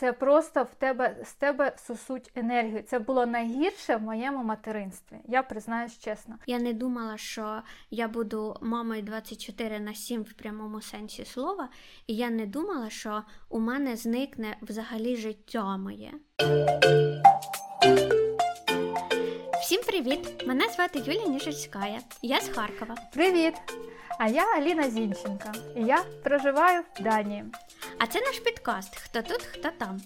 Це 0.00 0.12
просто 0.12 0.62
в 0.62 0.74
тебе 0.74 1.16
з 1.24 1.32
тебе 1.32 1.72
сосуть 1.76 2.30
енергію. 2.34 2.82
Це 2.82 2.98
було 2.98 3.26
найгірше 3.26 3.96
в 3.96 4.02
моєму 4.02 4.44
материнстві. 4.44 5.16
Я 5.28 5.42
признаюсь 5.42 5.98
чесно. 5.98 6.34
Я 6.46 6.58
не 6.58 6.72
думала, 6.72 7.16
що 7.16 7.62
я 7.90 8.08
буду 8.08 8.56
мамою 8.60 9.02
24 9.02 9.80
на 9.80 9.94
7 9.94 10.22
в 10.22 10.32
прямому 10.32 10.80
сенсі 10.80 11.24
слова, 11.24 11.68
і 12.06 12.16
я 12.16 12.30
не 12.30 12.46
думала, 12.46 12.90
що 12.90 13.22
у 13.48 13.60
мене 13.60 13.96
зникне 13.96 14.56
взагалі 14.62 15.16
життя 15.16 15.76
моє. 15.76 16.12
Всім 19.62 19.82
привіт! 19.86 20.46
Мене 20.46 20.68
звати 20.68 20.98
Юлія 20.98 21.26
Ніжицькая. 21.26 22.00
Я 22.22 22.40
з 22.40 22.48
Харкова. 22.48 22.94
Привіт! 23.12 23.54
А 24.22 24.28
я 24.28 24.44
Аліна 24.56 24.90
Зінченка. 24.90 25.52
І 25.76 25.82
я 25.82 26.04
проживаю 26.24 26.82
в 26.94 27.02
Данії. 27.02 27.44
А 27.98 28.06
це 28.06 28.20
наш 28.20 28.38
підкаст 28.38 28.96
Хто 28.96 29.22
тут, 29.22 29.42
хто 29.42 29.70
там. 29.70 30.00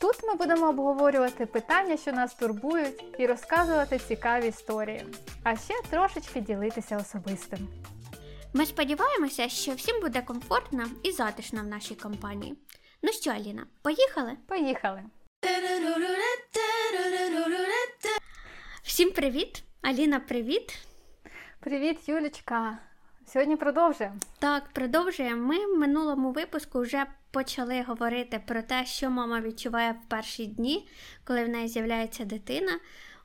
Тут 0.00 0.16
ми 0.24 0.34
будемо 0.34 0.68
обговорювати 0.68 1.46
питання, 1.46 1.96
що 1.96 2.12
нас 2.12 2.34
турбують, 2.34 3.04
і 3.18 3.26
розказувати 3.26 3.98
цікаві 3.98 4.48
історії, 4.48 5.06
а 5.42 5.56
ще 5.56 5.74
трошечки 5.90 6.40
ділитися 6.40 6.96
особистим. 6.96 7.68
Ми 8.52 8.66
сподіваємося, 8.66 9.48
що 9.48 9.72
всім 9.72 10.00
буде 10.00 10.22
комфортно 10.22 10.84
і 11.02 11.12
затишно 11.12 11.60
в 11.60 11.66
нашій 11.66 11.94
компанії. 11.94 12.58
Ну 13.02 13.12
що, 13.12 13.30
Аліна, 13.30 13.66
поїхали? 13.82 14.36
Поїхали! 14.48 15.02
Всім 18.82 19.10
привіт! 19.10 19.62
Аліна, 19.82 20.20
привіт! 20.20 20.78
Привіт, 21.60 22.08
Юлічка! 22.08 22.78
Сьогодні 23.32 23.56
продовжуємо. 23.56 24.16
Так, 24.38 24.68
продовжуємо. 24.72 25.46
Ми 25.46 25.66
в 25.66 25.78
минулому 25.78 26.32
випуску 26.32 26.80
вже 26.80 27.06
почали 27.30 27.82
говорити 27.82 28.40
про 28.46 28.62
те, 28.62 28.86
що 28.86 29.10
мама 29.10 29.40
відчуває 29.40 29.92
в 29.92 30.08
перші 30.08 30.46
дні, 30.46 30.88
коли 31.24 31.44
в 31.44 31.48
неї 31.48 31.68
з'являється 31.68 32.24
дитина. 32.24 32.72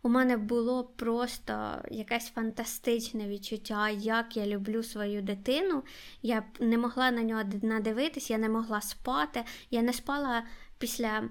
У 0.02 0.09
мене 0.09 0.38
було 0.38 0.84
просто 0.84 1.81
якесь 1.92 2.30
фантастичне 2.30 3.28
відчуття, 3.28 3.90
як 3.90 4.38
я 4.38 4.48
люблю 4.48 4.84
свою 4.84 5.22
дитину. 5.22 5.84
Я 6.22 6.44
не 6.59 6.78
могла 6.78 7.12
на 7.12 7.24
нього 7.24 7.44
надивитись, 7.62 8.30
я 8.30 8.38
не 8.38 8.50
могла 8.50 8.81
спати. 8.81 9.44
Я 9.72 9.81
не 9.81 9.94
спала 9.94 10.44
після 10.78 11.30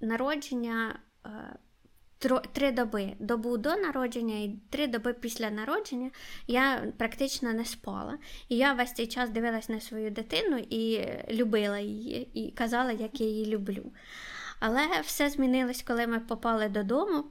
народження. 0.00 0.98
Три 2.52 2.72
доби. 2.72 3.12
Добу 3.18 3.56
до 3.56 3.76
народження 3.76 4.34
і 4.34 4.56
три 4.70 4.86
доби 4.86 5.12
після 5.12 5.50
народження 5.50 6.10
я 6.46 6.92
практично 6.98 7.52
не 7.52 7.64
спала. 7.64 8.18
І 8.48 8.56
я 8.56 8.72
весь 8.72 8.92
цей 8.92 9.06
час 9.06 9.30
дивилась 9.30 9.68
на 9.68 9.80
свою 9.80 10.10
дитину 10.10 10.58
і 10.70 11.08
любила 11.30 11.78
її, 11.78 12.28
і 12.34 12.50
казала, 12.50 12.92
як 12.92 13.20
я 13.20 13.26
її 13.26 13.46
люблю. 13.46 13.92
Але 14.60 14.80
все 15.04 15.30
змінилось, 15.30 15.82
коли 15.82 16.06
ми 16.06 16.20
попали 16.20 16.68
додому. 16.68 17.24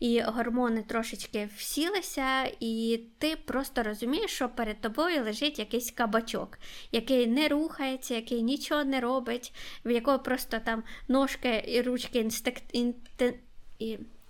І 0.00 0.20
гормони 0.20 0.82
трошечки 0.82 1.48
всілися, 1.56 2.44
і 2.60 3.00
ти 3.18 3.36
просто 3.36 3.82
розумієш, 3.82 4.30
що 4.30 4.48
перед 4.48 4.80
тобою 4.80 5.24
лежить 5.24 5.58
якийсь 5.58 5.90
кабачок, 5.90 6.58
який 6.92 7.26
не 7.26 7.48
рухається, 7.48 8.14
який 8.14 8.42
нічого 8.42 8.84
не 8.84 9.00
робить, 9.00 9.54
в 9.84 9.90
якого 9.90 10.18
просто 10.18 10.58
там 10.64 10.82
ножки 11.08 11.64
і 11.66 11.82
ручки 11.82 12.18
інстинкт... 12.18 12.64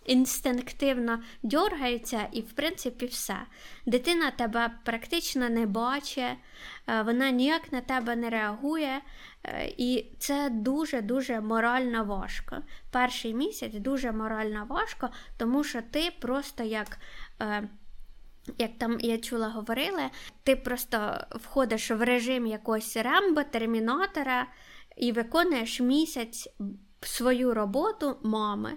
інстинктивно 0.05 1.22
дьоргається, 1.42 2.28
і, 2.33 2.41
в 2.41 2.53
принципі, 2.53 3.06
все. 3.06 3.36
Дитина 3.86 4.31
тебе 4.31 4.70
практично 4.84 5.48
не 5.48 5.67
бачить, 5.67 6.25
е, 6.86 7.03
вона 7.03 7.31
ніяк 7.31 7.72
на 7.72 7.81
тебе 7.81 8.17
не 8.17 8.30
реагує, 8.30 9.00
е, 9.45 9.73
і 9.77 10.06
це 10.19 10.50
дуже-дуже 10.50 11.41
морально 11.41 12.05
важко. 12.05 12.56
Перший 12.91 13.34
місяць 13.34 13.75
дуже 13.75 14.12
морально 14.12 14.67
важко, 14.69 15.08
тому 15.36 15.64
що 15.64 15.83
ти 15.83 16.12
просто 16.20 16.64
як. 16.64 16.98
Е, 17.41 17.69
як 18.58 18.70
там 18.78 19.00
я 19.00 19.19
чула, 19.19 19.48
говорили, 19.48 20.02
ти 20.42 20.57
просто 20.57 21.27
входиш 21.30 21.90
в 21.90 22.02
режим 22.05 22.46
якогось 22.46 22.96
рембо, 22.96 23.42
термінатора 23.42 24.46
і 24.96 25.13
виконуєш 25.13 25.80
місяць 25.80 26.48
свою 27.01 27.55
роботу 27.55 28.17
мами 28.23 28.73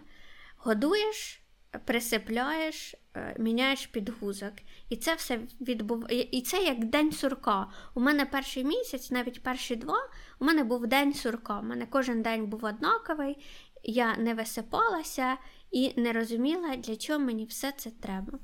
годуєш, 0.66 1.42
присипляєш, 1.86 2.96
е, 3.16 3.36
міняєш 3.40 3.86
підгузок. 3.86 4.53
І 4.90 4.98
це 4.98 5.16
все 5.16 5.40
відбуває. 5.62 6.22
І 6.31 6.42
це 6.42 6.64
як 6.64 6.86
день 6.86 7.12
сурка. 7.12 7.68
У 7.94 8.00
мене 8.00 8.26
перший 8.26 8.64
місяць, 8.64 9.12
навіть 9.12 9.44
перші 9.44 9.75
два, 9.75 9.98
у 10.40 10.46
мене 10.46 10.64
був 10.64 10.88
день 10.88 11.14
сурка. 11.14 11.59
У 11.59 11.64
мене 11.64 11.88
кожен 11.90 12.22
день 12.22 12.46
був 12.46 12.66
однаковий, 12.66 13.38
я 13.84 14.16
не 14.18 14.34
висипалася 14.34 15.38
і 15.72 16.02
не 16.02 16.14
розуміла, 16.14 16.75
для 16.75 16.96
чого 16.96 17.20
мені 17.20 17.46
все 17.46 17.72
це 17.72 17.92
треба. 17.92 18.40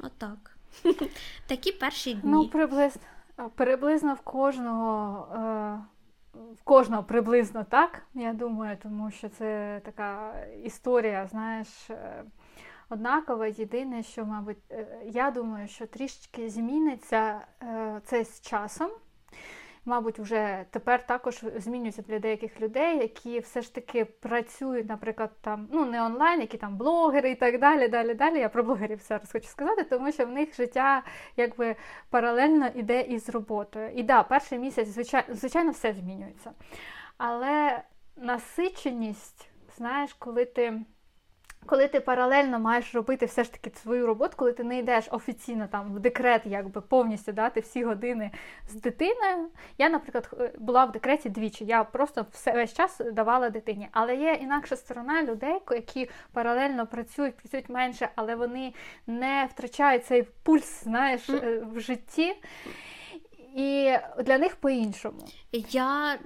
Отак. 0.00 0.56
Такі 1.46 1.72
перші 1.72 2.14
дні. 2.14 2.30
Ну, 2.32 2.48
приблизно, 2.48 3.02
приблизно 3.56 4.14
в 4.14 4.20
кожного. 4.20 5.28
Е 5.34 5.97
в 6.60 6.62
кожного 6.64 7.02
приблизно 7.02 7.64
так, 7.64 8.02
я 8.14 8.32
думаю, 8.32 8.76
тому 8.82 9.10
що 9.10 9.28
це 9.28 9.80
така 9.84 10.34
історія, 10.64 11.26
знаєш, 11.26 11.90
е, 11.90 12.24
однакова. 12.88 13.46
Єдине, 13.46 14.02
що, 14.02 14.24
мабуть, 14.24 14.58
е, 14.70 14.86
я 15.04 15.30
думаю, 15.30 15.68
що 15.68 15.86
трішечки 15.86 16.50
зміниться 16.50 17.40
е, 17.62 18.00
це 18.04 18.24
з 18.24 18.40
часом 18.40 18.90
мабуть, 19.88 20.18
вже 20.18 20.64
тепер 20.70 21.06
також 21.06 21.44
змінюється 21.56 22.02
для 22.02 22.18
деяких 22.18 22.60
людей, 22.60 22.98
які 22.98 23.38
все 23.38 23.62
ж 23.62 23.74
таки 23.74 24.04
працюють, 24.04 24.88
наприклад, 24.88 25.30
там 25.40 25.68
ну 25.72 25.84
не 25.84 26.02
онлайн, 26.02 26.40
які 26.40 26.56
там 26.56 26.76
блогери 26.76 27.30
і 27.30 27.34
так 27.34 27.60
далі. 27.60 27.88
Далі, 27.88 28.14
далі. 28.14 28.38
Я 28.38 28.48
про 28.48 28.62
блогерів 28.62 29.00
зараз 29.00 29.32
хочу 29.32 29.48
сказати, 29.48 29.84
тому 29.84 30.12
що 30.12 30.26
в 30.26 30.30
них 30.30 30.56
життя 30.56 31.02
якби 31.36 31.76
паралельно 32.10 32.66
іде 32.74 33.00
із 33.00 33.28
роботою. 33.28 33.90
І 33.94 34.02
да, 34.02 34.22
перший 34.22 34.58
місяць, 34.58 34.88
звичайно, 34.88 35.34
звичайно, 35.34 35.70
все 35.70 35.92
змінюється. 35.92 36.52
Але 37.16 37.82
насиченість, 38.16 39.50
знаєш, 39.76 40.14
коли 40.14 40.44
ти. 40.44 40.80
Коли 41.68 41.88
ти 41.88 42.00
паралельно 42.00 42.58
маєш 42.58 42.94
робити 42.94 43.26
все 43.26 43.44
ж 43.44 43.52
таки 43.52 43.70
свою 43.78 44.06
роботу, 44.06 44.34
коли 44.36 44.52
ти 44.52 44.64
не 44.64 44.78
йдеш 44.78 45.08
офіційно 45.10 45.66
там 45.66 45.94
в 45.94 46.00
декрет, 46.00 46.42
якби 46.44 46.80
повністю 46.80 47.32
дати 47.32 47.60
всі 47.60 47.84
години 47.84 48.30
з 48.68 48.74
дитиною. 48.74 49.48
Я, 49.78 49.88
наприклад, 49.88 50.52
була 50.58 50.84
в 50.84 50.92
декреті 50.92 51.28
двічі. 51.28 51.64
Я 51.64 51.84
просто 51.84 52.26
все 52.32 52.52
весь 52.52 52.74
час 52.74 53.00
давала 53.12 53.50
дитині. 53.50 53.88
Але 53.92 54.16
є 54.16 54.32
інакша 54.32 54.76
сторона 54.76 55.22
людей, 55.22 55.58
які 55.70 56.10
паралельно 56.32 56.86
працюють, 56.86 57.36
працюють 57.36 57.68
менше, 57.68 58.08
але 58.14 58.34
вони 58.34 58.74
не 59.06 59.48
втрачають 59.50 60.06
цей 60.06 60.22
пульс, 60.42 60.84
знаєш, 60.84 61.30
е, 61.30 61.62
в 61.72 61.80
житті. 61.80 62.34
І 63.56 63.96
для 64.24 64.38
них 64.38 64.56
по-іншому. 64.56 65.28
Я 65.52 66.18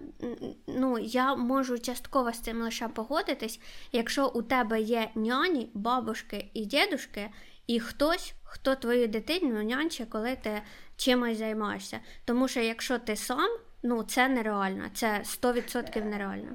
ну, 0.66 0.98
я 0.98 1.34
можу 1.34 1.78
частково 1.78 2.32
з 2.32 2.40
цим 2.40 2.62
лише 2.62 2.88
погодитись, 2.88 3.60
якщо 3.92 4.28
у 4.28 4.42
тебе 4.42 4.80
є 4.80 5.10
няні, 5.14 5.70
бабушки 5.74 6.50
і 6.54 6.64
дідушки, 6.64 7.30
і 7.66 7.80
хтось, 7.80 8.34
хто 8.42 8.74
твою 8.74 9.08
дитину 9.08 9.62
нянче, 9.62 10.06
коли 10.06 10.36
ти 10.36 10.62
чимось 10.96 11.38
займаєшся. 11.38 12.00
Тому 12.24 12.48
що 12.48 12.60
якщо 12.60 12.98
ти 12.98 13.16
сам, 13.16 13.50
ну 13.82 14.02
це 14.02 14.28
нереально, 14.28 14.84
це 14.94 15.22
100% 15.24 16.04
нереально. 16.04 16.48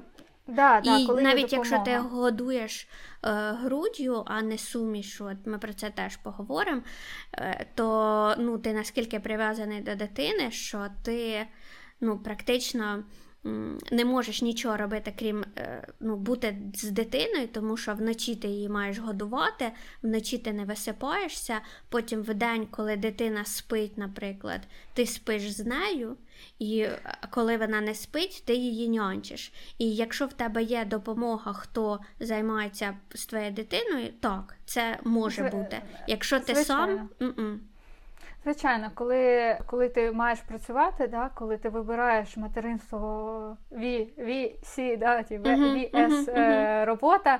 Да, 0.48 0.80
да, 0.84 0.98
І 0.98 1.06
коли 1.06 1.22
навіть 1.22 1.52
якщо 1.52 1.78
ти 1.78 1.98
годуєш 1.98 2.88
е, 3.24 3.30
груддю, 3.52 4.24
а 4.26 4.42
не 4.42 4.58
суміш, 4.58 5.20
от 5.20 5.36
ми 5.46 5.58
про 5.58 5.72
це 5.72 5.90
теж 5.90 6.16
поговоримо, 6.16 6.82
е, 7.32 7.66
то 7.74 8.34
ну, 8.38 8.58
ти 8.58 8.72
наскільки 8.72 9.20
прив'язаний 9.20 9.80
до 9.80 9.94
дитини, 9.94 10.50
що 10.50 10.86
ти 11.02 11.46
ну, 12.00 12.18
практично 12.18 13.04
не 13.90 14.04
можеш 14.04 14.42
нічого 14.42 14.76
робити, 14.76 15.14
крім 15.18 15.44
е, 15.56 15.86
ну, 16.00 16.16
бути 16.16 16.56
з 16.74 16.90
дитиною, 16.90 17.48
тому 17.48 17.76
що 17.76 17.94
вночі 17.94 18.36
ти 18.36 18.48
її 18.48 18.68
маєш 18.68 18.98
годувати, 18.98 19.72
вночі 20.02 20.38
ти 20.38 20.52
не 20.52 20.64
висипаєшся, 20.64 21.60
потім 21.88 22.22
в 22.22 22.34
день, 22.34 22.66
коли 22.70 22.96
дитина 22.96 23.44
спить, 23.44 23.98
наприклад, 23.98 24.60
ти 24.94 25.06
спиш 25.06 25.50
з 25.50 25.66
нею, 25.66 26.16
і 26.58 26.80
е, 26.80 26.98
коли 27.30 27.56
вона 27.56 27.80
не 27.80 27.94
спить, 27.94 28.42
ти 28.46 28.54
її 28.54 28.88
нянчиш. 28.88 29.52
І 29.78 29.94
якщо 29.94 30.26
в 30.26 30.32
тебе 30.32 30.62
є 30.62 30.84
допомога, 30.84 31.52
хто 31.52 32.00
займається 32.20 32.96
з 33.14 33.26
твоєю 33.26 33.52
дитиною, 33.52 34.12
так, 34.20 34.56
це 34.66 34.98
може 35.04 35.42
бути. 35.42 35.82
Якщо 36.06 36.40
ти 36.40 36.54
Звичайно. 36.54 37.08
сам. 37.18 37.60
Звичайно, 38.44 38.90
коли 38.94 39.56
коли 39.66 39.88
ти 39.88 40.12
маєш 40.12 40.38
працювати, 40.40 41.06
да, 41.06 41.30
коли 41.34 41.56
ти 41.56 41.68
вибираєш 41.68 42.36
материнство 42.36 43.56
VC, 43.72 44.98
да, 44.98 45.22
ті, 45.22 45.38
VS 45.38 45.90
uh-huh, 45.92 45.94
uh-huh. 45.94 46.84
робота 46.84 47.38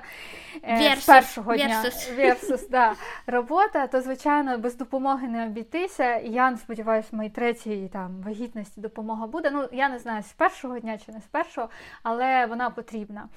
е, 0.63 0.95
з 0.99 1.05
першого 1.05 1.55
дня 1.55 1.83
versus, 2.17 2.69
да, 2.69 2.93
робота, 3.27 3.87
то 3.87 4.01
звичайно 4.01 4.57
без 4.57 4.77
допомоги 4.77 5.27
не 5.27 5.45
обійтися. 5.45 6.15
Я 6.17 6.57
сподіваюся, 6.57 7.09
моїй 7.11 7.29
третій 7.29 7.89
там 7.93 8.21
вагітності 8.21 8.81
допомога 8.81 9.27
буде. 9.27 9.51
Ну 9.51 9.67
я 9.71 9.89
не 9.89 9.99
знаю 9.99 10.23
з 10.23 10.33
першого 10.33 10.79
дня 10.79 10.97
чи 11.05 11.11
не 11.11 11.21
з 11.21 11.27
першого, 11.27 11.69
але 12.03 12.45
вона 12.45 12.69
потрібна. 12.69 13.27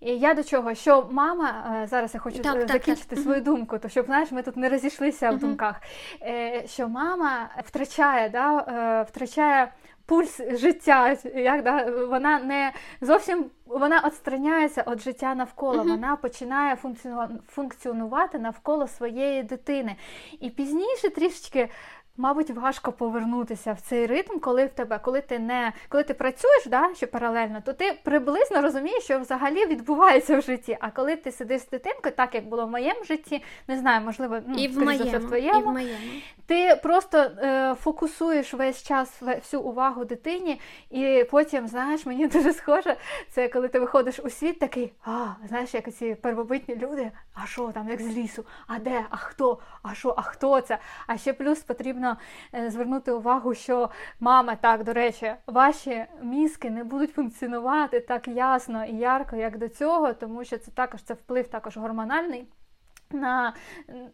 І 0.00 0.10
я 0.18 0.34
до 0.34 0.44
чого, 0.44 0.74
що 0.74 1.08
мама, 1.10 1.78
е, 1.82 1.86
зараз 1.86 2.14
я 2.14 2.20
хочу 2.20 2.38
так, 2.38 2.68
закінчити 2.68 3.16
так, 3.16 3.18
свою 3.18 3.40
думку, 3.40 3.78
то 3.78 3.88
щоб 3.88 4.06
знаєш, 4.06 4.32
ми 4.32 4.42
тут 4.42 4.56
не 4.56 4.68
розійшлися 4.68 5.30
в 5.30 5.38
думках, 5.38 5.80
е, 6.22 6.64
що 6.66 6.88
мама 6.88 7.48
втрачає, 7.64 8.28
да, 8.28 8.58
е, 8.58 9.02
втрачає 9.02 9.72
пульс 10.06 10.40
життя, 10.50 11.16
як 11.34 11.62
да, 11.62 12.06
вона 12.06 12.38
не 12.38 12.72
зовсім 13.00 13.50
вона 13.66 14.02
відстраняється 14.06 14.84
від 14.88 15.00
життя 15.00 15.34
навколо, 15.34 15.82
uh-huh. 15.82 15.88
вона 15.88 16.16
починає 16.16 16.76
функціонувати 17.48 18.38
навколо 18.38 18.88
своєї 18.88 19.42
дитини. 19.42 19.96
І 20.40 20.50
пізніше 20.50 21.10
трішечки 21.10 21.68
Мабуть, 22.16 22.50
важко 22.50 22.92
повернутися 22.92 23.72
в 23.72 23.80
цей 23.80 24.06
ритм, 24.06 24.38
коли 24.38 24.66
в 24.66 24.70
тебе, 24.70 24.98
коли 24.98 25.20
ти 25.20 25.38
не 25.38 25.72
коли 25.88 26.02
ти 26.02 26.14
працюєш, 26.14 26.66
да, 26.66 26.94
що 26.94 27.06
паралельно, 27.06 27.62
то 27.64 27.72
ти 27.72 27.98
приблизно 28.04 28.62
розумієш, 28.62 29.04
що 29.04 29.18
взагалі 29.18 29.66
відбувається 29.66 30.38
в 30.38 30.42
житті. 30.42 30.78
А 30.80 30.90
коли 30.90 31.16
ти 31.16 31.32
сидиш 31.32 31.62
з 31.62 31.68
дитинкою, 31.68 32.14
так 32.16 32.34
як 32.34 32.48
було 32.48 32.66
в 32.66 32.70
моєму 32.70 33.04
житті, 33.04 33.42
не 33.68 33.78
знаю, 33.78 34.00
можливо, 34.04 34.38
ну, 34.46 34.54
і 34.58 34.68
в 34.68 34.78
моєму, 34.78 35.18
в 35.18 35.26
твоєму, 35.26 35.60
і 35.60 35.62
в 35.62 35.66
моєму. 35.66 35.98
ти 36.46 36.80
просто 36.82 37.18
е, 37.18 37.74
фокусуєш 37.80 38.54
весь 38.54 38.82
час 38.82 39.22
всю 39.22 39.62
увагу 39.62 40.04
дитині, 40.04 40.60
і 40.90 41.24
потім, 41.30 41.68
знаєш, 41.68 42.06
мені 42.06 42.26
дуже 42.34 42.52
схоже, 42.52 42.96
це 43.30 43.48
коли 43.48 43.68
ти 43.68 43.80
виходиш 43.80 44.20
у 44.24 44.30
світ, 44.30 44.58
такий, 44.58 44.92
а 45.04 45.26
знаєш, 45.48 45.74
як 45.74 45.92
ці 45.94 46.14
первобитні 46.14 46.76
люди, 46.76 47.10
а 47.34 47.46
що 47.46 47.72
там, 47.72 47.88
як 47.88 48.00
з 48.02 48.16
лісу, 48.16 48.44
а 48.66 48.78
де, 48.78 49.04
а 49.10 49.16
хто, 49.16 49.58
а 49.82 49.94
що, 49.94 50.14
а 50.16 50.22
хто 50.22 50.60
це? 50.60 50.78
А 51.06 51.16
ще 51.16 51.32
плюс 51.32 51.60
потрібно 51.60 52.03
потрібно 52.04 52.16
е, 52.54 52.70
звернути 52.70 53.12
увагу, 53.12 53.54
що 53.54 53.90
мама, 54.20 54.56
так, 54.56 54.84
до 54.84 54.92
речі, 54.92 55.32
ваші 55.46 56.04
мізки 56.22 56.70
не 56.70 56.84
будуть 56.84 57.10
функціонувати 57.10 58.00
так 58.00 58.28
ясно 58.28 58.84
і 58.84 58.96
ярко, 58.96 59.36
як 59.36 59.58
до 59.58 59.68
цього, 59.68 60.12
тому 60.12 60.44
що 60.44 60.58
це 60.58 60.70
також 60.70 61.02
це 61.02 61.14
вплив 61.14 61.48
також 61.48 61.76
гормональний 61.76 62.46
на 63.12 63.54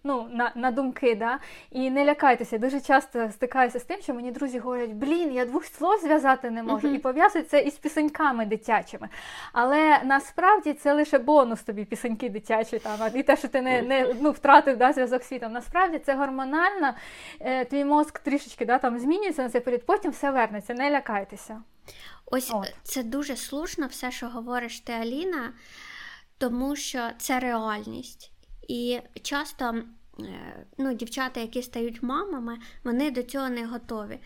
ну, 0.05 0.29
на, 0.31 0.53
на 0.55 0.71
думки. 0.71 1.15
Да? 1.15 1.39
І 1.71 1.91
не 1.91 2.05
лякайтеся, 2.05 2.59
дуже 2.59 2.81
часто 2.81 3.31
стикаюся 3.31 3.79
з 3.79 3.85
тим, 3.85 4.01
що 4.01 4.15
мені 4.15 4.31
друзі 4.31 4.59
говорять, 4.59 4.91
блін, 4.91 5.33
я 5.33 5.45
двох 5.45 5.65
слов 5.65 6.01
зв'язати 6.01 6.51
не 6.51 6.63
можу, 6.63 6.89
uh-huh. 6.89 6.95
і 6.95 6.99
пов'язують 6.99 7.49
це 7.49 7.61
із 7.61 7.75
пісеньками 7.75 8.47
дитячими. 8.47 9.09
Але 9.53 10.01
насправді 10.05 10.73
це 10.73 10.93
лише 10.93 11.19
бонус 11.19 11.63
тобі, 11.63 11.85
пісеньки 11.85 12.29
дитячі, 12.29 12.79
там, 12.79 13.11
і 13.15 13.23
те, 13.23 13.37
що 13.37 13.49
ти 13.49 13.63
не 13.63 13.83
не 13.83 14.15
ну, 14.21 14.31
втратив 14.31 14.77
да, 14.77 14.93
зв'язок 14.93 15.23
з 15.23 15.29
світом. 15.29 15.53
Насправді 15.53 15.99
це 15.99 16.15
гормонально, 16.15 16.95
е, 17.41 17.65
твій 17.65 17.85
мозк 17.85 18.19
трішечки 18.19 18.67
да, 18.67 18.79
там 18.79 18.99
змінюється 18.99 19.43
на 19.43 19.51
цей 19.51 19.61
період, 19.61 19.87
потім 19.87 20.11
все 20.11 20.31
вернеться, 20.31 20.75
не 20.75 20.91
лякайтеся. 20.91 21.63
Ось 22.27 22.51
От. 22.55 22.75
це 22.83 23.03
дуже 23.03 23.37
слушно, 23.37 23.87
все, 23.87 24.11
що 24.11 24.29
говориш 24.29 24.81
ти, 24.81 24.93
Аліна, 24.93 25.53
тому 26.39 26.77
що 26.77 27.09
це 27.19 27.41
реальність. 27.41 28.33
І 28.69 29.01
часто 29.23 29.65
е, 30.21 30.67
ну, 30.79 30.95
дівчата, 30.95 31.41
які 31.41 31.63
стають 31.63 32.03
мамами, 32.03 32.59
вони 32.85 33.11
до 33.11 33.23
цього 33.23 33.49
не 33.49 33.67
готові. 33.67 34.19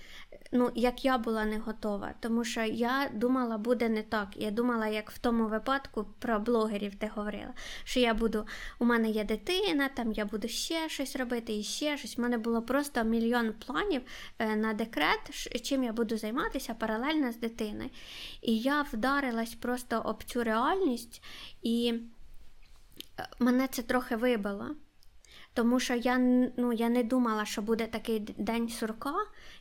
Ну, 0.56 0.70
як 0.74 1.04
я 1.04 1.18
була 1.18 1.44
не 1.44 1.58
готова, 1.58 2.14
тому 2.20 2.44
що 2.44 2.60
я 2.62 3.10
думала, 3.14 3.58
буде 3.58 3.88
не 3.88 4.02
так. 4.02 4.28
Я 4.36 4.50
думала, 4.50 4.86
як 4.86 5.10
в 5.10 5.18
тому 5.18 5.48
випадку 5.48 6.06
про 6.18 6.38
блогерів 6.38 6.94
ти 6.94 7.10
говорила, 7.14 7.54
що 7.84 8.00
я 8.00 8.14
буду, 8.14 8.46
у 8.78 8.84
мене 8.84 9.10
є 9.10 9.24
дитина, 9.24 9.88
там 9.88 10.12
я 10.12 10.24
буду 10.24 10.48
ще 10.48 10.88
щось 10.88 11.16
робити 11.16 11.58
і 11.58 11.62
ще 11.62 11.98
щось. 11.98 12.18
У 12.18 12.22
мене 12.22 12.38
було 12.38 12.62
просто 12.62 13.04
мільйон 13.04 13.52
планів 13.66 14.02
е, 14.38 14.56
на 14.56 14.72
декрет, 14.74 15.30
чим 15.62 15.84
я 15.84 15.92
буду 15.92 16.16
займатися 16.16 16.74
паралельно 16.74 17.32
з 17.32 17.36
дитиною. 17.36 17.90
І 18.42 18.58
я 18.58 18.82
вдарилась 18.82 19.54
просто 19.54 20.02
об 20.04 20.24
цю 20.24 20.44
реальність 20.44 21.22
і 21.62 21.94
мене 23.38 23.68
це 23.68 23.82
трохи 23.82 24.16
вибило. 24.16 24.76
Тому 25.54 25.80
що 25.80 25.94
я 25.94 26.18
ну, 26.56 26.72
я 26.72 26.88
не 26.88 27.02
думала, 27.02 27.44
що 27.44 27.62
буде 27.62 27.86
такий 27.86 28.20
день 28.20 28.68
сурка. 28.68 29.14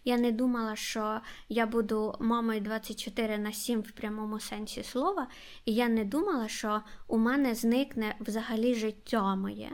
Я 0.06 0.18
не 0.18 0.32
думала, 0.32 0.76
що 0.76 1.22
я 1.50 1.66
буду 1.66 2.16
мамою 2.20 2.62
24 2.62 3.38
на 3.38 3.52
7 3.52 3.82
в 3.82 3.92
прямому 3.92 4.40
сенсі 4.40 4.84
слова. 4.84 5.28
І 5.66 5.74
я 5.74 5.88
не 5.88 6.06
думала, 6.06 6.48
що 6.48 6.82
у 7.08 7.18
мене 7.18 7.56
зникне 7.56 8.16
взагалі 8.20 8.76
життя 8.76 9.36
моє. 9.36 9.72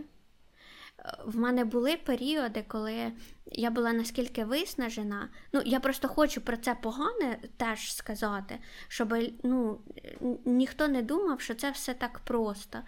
В 1.25 1.37
мене 1.37 1.65
були 1.65 1.97
періоди, 1.97 2.65
коли 2.67 3.11
я 3.45 3.71
була 3.71 3.93
наскільки 3.93 4.45
виснажена. 4.45 5.29
Ну, 5.53 5.61
я 5.65 5.79
просто 5.79 6.07
хочу 6.07 6.41
про 6.41 6.57
це 6.57 6.75
погане 6.75 7.39
теж 7.57 7.95
сказати, 7.95 8.59
щоб 8.87 9.15
ну, 9.43 9.79
ніхто 10.45 10.87
не 10.87 11.01
думав, 11.01 11.41
що 11.41 11.55
це 11.55 11.71
все 11.71 11.93
так 11.93 12.19
просто. 12.19 12.79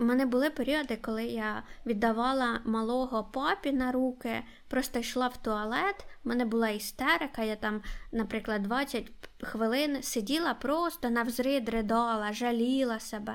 У 0.00 0.04
мене 0.04 0.26
були 0.26 0.50
періоди, 0.50 0.96
коли 0.96 1.24
я 1.24 1.62
віддавала 1.86 2.60
малого 2.64 3.24
папі 3.24 3.72
на 3.72 3.92
руки, 3.92 4.42
просто 4.68 4.98
йшла 4.98 5.28
в 5.28 5.36
туалет, 5.36 6.06
в 6.24 6.28
мене 6.28 6.44
була 6.44 6.68
істерика, 6.68 7.42
я 7.42 7.56
там, 7.56 7.82
наприклад, 8.12 8.62
20 8.62 9.12
хвилин 9.42 10.02
сиділа 10.02 10.54
просто 10.54 11.10
навзрид 11.10 11.68
ридала, 11.68 12.32
жаліла 12.32 13.00
себе. 13.00 13.34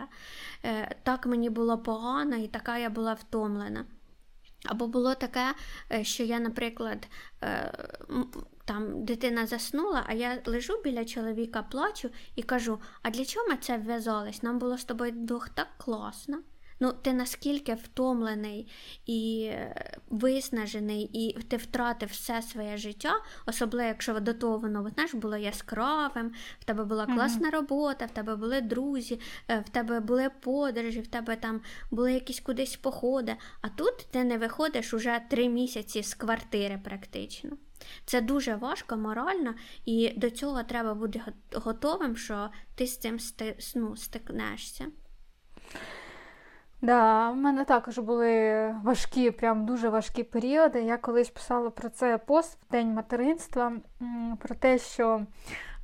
Е, 0.64 0.96
так 1.04 1.26
мені 1.26 1.50
було 1.50 1.78
погано 1.78 2.36
і 2.36 2.48
така 2.48 2.78
я 2.78 2.90
була 2.90 3.14
втомлена. 3.14 3.86
Або 4.66 4.88
було 4.88 5.16
таке, 5.16 5.54
е, 5.92 6.04
що 6.04 6.24
я, 6.24 6.40
наприклад, 6.40 7.08
е, 7.44 7.72
там 8.66 9.06
дитина 9.06 9.48
заснула, 9.48 10.04
а 10.08 10.14
я 10.14 10.42
лежу 10.46 10.82
біля 10.84 11.06
чоловіка, 11.06 11.64
плачу 11.64 12.10
і 12.36 12.44
кажу: 12.44 12.80
а 13.02 13.10
для 13.10 13.26
чого 13.26 13.48
ми 13.48 13.58
це 13.58 13.78
вв'язались? 13.78 14.44
Нам 14.44 14.60
було 14.60 14.78
з 14.78 14.86
тобою 14.86 15.12
двох 15.12 15.50
так 15.50 15.68
класно. 15.78 16.38
Ну, 16.80 16.94
ти 17.02 17.14
наскільки 17.14 17.74
втомлений 17.74 18.72
і 19.06 19.48
е, 19.52 19.98
виснажений, 20.10 21.04
і 21.04 21.42
ти 21.44 21.58
втратив 21.58 22.10
все 22.10 22.42
своє 22.42 22.78
життя, 22.78 23.14
особливо, 23.46 23.88
якщо 23.88 24.20
до 24.20 24.34
того 24.34 24.58
воно 24.58 24.90
знаєш, 24.94 25.14
було 25.14 25.38
яскравим, 25.38 26.32
в 26.60 26.64
тебе 26.64 26.86
була 26.86 27.06
класна 27.06 27.50
робота, 27.50 28.06
в 28.06 28.12
тебе 28.12 28.36
були 28.36 28.62
друзі, 28.62 29.20
е, 29.48 29.60
в 29.60 29.70
тебе 29.70 30.00
були 30.00 30.30
подорожі, 30.30 31.02
в 31.02 31.08
тебе 31.08 31.36
там 31.36 31.62
були 31.92 32.14
якісь 32.14 32.40
кудись 32.40 32.76
походи. 32.76 33.36
А 33.62 33.70
тут 33.70 34.08
ти 34.12 34.24
не 34.24 34.38
виходиш 34.38 34.94
уже 34.94 35.22
три 35.30 35.50
місяці 35.50 36.04
з 36.04 36.14
квартири 36.14 36.82
практично. 36.84 37.58
Це 38.06 38.22
дуже 38.22 38.56
важко 38.56 38.98
морально, 38.98 39.54
і 39.86 40.14
до 40.18 40.30
цього 40.30 40.64
треба 40.64 40.94
бути 40.94 41.22
готовим, 41.54 42.16
що 42.16 42.50
ти 42.76 42.88
з 42.88 42.98
цим 42.98 43.18
ну, 43.76 43.96
стикнешся. 43.96 44.86
Да, 46.82 47.30
в 47.30 47.36
мене 47.36 47.66
також 47.66 47.98
були 47.98 48.76
важкі, 48.84 49.32
прям 49.32 49.66
дуже 49.66 49.90
важкі 49.90 50.24
періоди. 50.24 50.82
Я 50.82 50.98
колись 50.98 51.30
писала 51.30 51.70
про 51.70 51.90
це 51.90 52.18
пост 52.18 52.60
в 52.64 52.72
День 52.72 52.94
материнства, 52.94 53.74
про 54.40 54.56
те, 54.56 54.78
що 54.78 55.22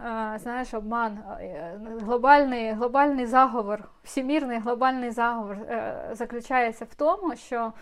е, 0.02 0.40
знаєш, 0.44 0.74
обман, 0.74 1.18
е, 1.18 1.80
глобальний 2.02 2.72
глобальний 2.72 3.26
заговор, 3.26 3.90
всімірний 4.04 4.60
глобальний 4.60 5.12
заговор 5.12 5.58
е, 5.58 6.10
заключається 6.14 6.86
в 6.86 6.96
тому, 6.96 7.36
що 7.36 7.74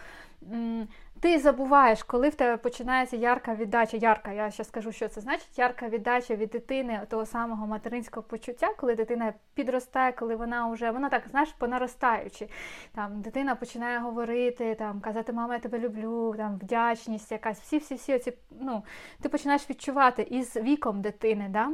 ти 1.22 1.40
забуваєш, 1.40 2.04
коли 2.04 2.30
в 2.30 2.36
тебе 2.36 2.58
починається 2.58 3.18
ярка 3.18 3.56
віддача. 3.56 3.98
Ярка, 3.98 4.32
я 4.32 4.52
ще 4.52 4.64
скажу, 4.64 4.92
що 4.92 5.08
це 5.08 5.22
значить 5.22 5.60
ярка 5.60 5.90
віддача 5.90 6.36
від 6.36 6.50
дитини 6.50 7.02
того 7.10 7.26
самого 7.26 7.68
материнського 7.68 8.24
почуття, 8.24 8.70
коли 8.78 8.96
дитина 8.96 9.34
підростає, 9.54 10.12
коли 10.12 10.36
вона 10.36 10.68
вже 10.68 10.92
вона 10.92 11.10
так 11.10 11.24
знаєш 11.32 11.50
понаростаючи. 11.58 12.50
Там 12.96 13.22
дитина 13.22 13.56
починає 13.56 14.00
говорити, 14.00 14.76
там 14.76 15.02
казати, 15.02 15.34
мама, 15.34 15.54
я 15.54 15.60
тебе 15.60 15.80
люблю, 15.80 16.34
там 16.38 16.58
вдячність, 16.58 17.32
якась 17.32 17.60
всі-всі-всі 17.60 18.16
оці, 18.16 18.34
ну 18.62 18.84
ти 19.22 19.30
починаєш 19.30 19.70
відчувати 19.70 20.22
із 20.22 20.56
віком 20.56 21.02
дитини. 21.02 21.48
да? 21.50 21.70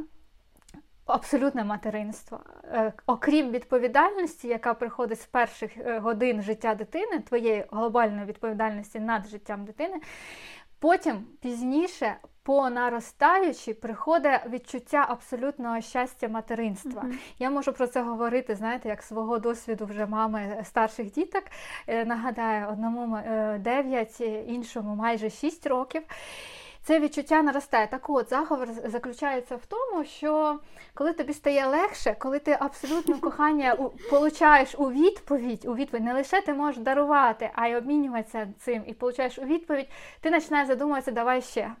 Абсолютне 1.06 1.64
материнство. 1.64 2.40
Е, 2.64 2.92
окрім 3.06 3.50
відповідальності, 3.50 4.48
яка 4.48 4.74
приходить 4.74 5.20
з 5.20 5.26
перших 5.26 5.78
е, 5.78 5.98
годин 5.98 6.42
життя 6.42 6.74
дитини, 6.74 7.20
твоєї 7.20 7.64
глобальної 7.70 8.26
відповідальності 8.26 9.00
над 9.00 9.26
життям 9.26 9.64
дитини, 9.64 10.00
потім 10.78 11.26
пізніше, 11.42 12.16
по 12.42 12.70
наростаючі, 12.70 13.74
приходить 13.74 14.40
відчуття 14.50 15.06
абсолютного 15.08 15.80
щастя 15.80 16.28
материнства. 16.28 17.02
Mm-hmm. 17.02 17.18
Я 17.38 17.50
можу 17.50 17.72
про 17.72 17.86
це 17.86 18.02
говорити, 18.02 18.54
знаєте, 18.54 18.88
як 18.88 19.02
свого 19.02 19.38
досвіду 19.38 19.86
вже 19.86 20.06
мами 20.06 20.62
старших 20.64 21.12
діток. 21.12 21.42
Е, 21.86 22.04
нагадаю, 22.04 22.68
одному 22.68 23.18
9, 23.58 24.20
іншому 24.46 24.94
майже 24.94 25.30
6 25.30 25.66
років. 25.66 26.02
Це 26.86 27.00
відчуття 27.00 27.42
наростає. 27.42 27.86
Так 27.86 28.10
от 28.10 28.28
заговор 28.30 28.68
заключається 28.84 29.56
в 29.56 29.66
тому, 29.66 30.04
що 30.04 30.58
коли 30.94 31.12
тобі 31.12 31.32
стає 31.32 31.66
легше, 31.66 32.16
коли 32.18 32.38
ти 32.38 32.56
абсолютно 32.60 33.18
кохання 33.20 33.76
получаєш 34.10 34.74
у 34.78 34.90
відповідь, 34.90 35.64
у 35.64 35.74
відповідь 35.74 36.04
не 36.04 36.14
лише 36.14 36.40
ти 36.40 36.54
можеш 36.54 36.82
дарувати, 36.82 37.50
а 37.54 37.66
й 37.66 37.74
обмінюватися 37.74 38.48
цим, 38.58 38.82
і 38.86 38.94
получаєш 38.94 39.38
у 39.38 39.42
відповідь, 39.42 39.88
ти 40.20 40.30
починаєш 40.30 40.68
задумуватися, 40.68 41.10
давай 41.10 41.42
ще. 41.42 41.72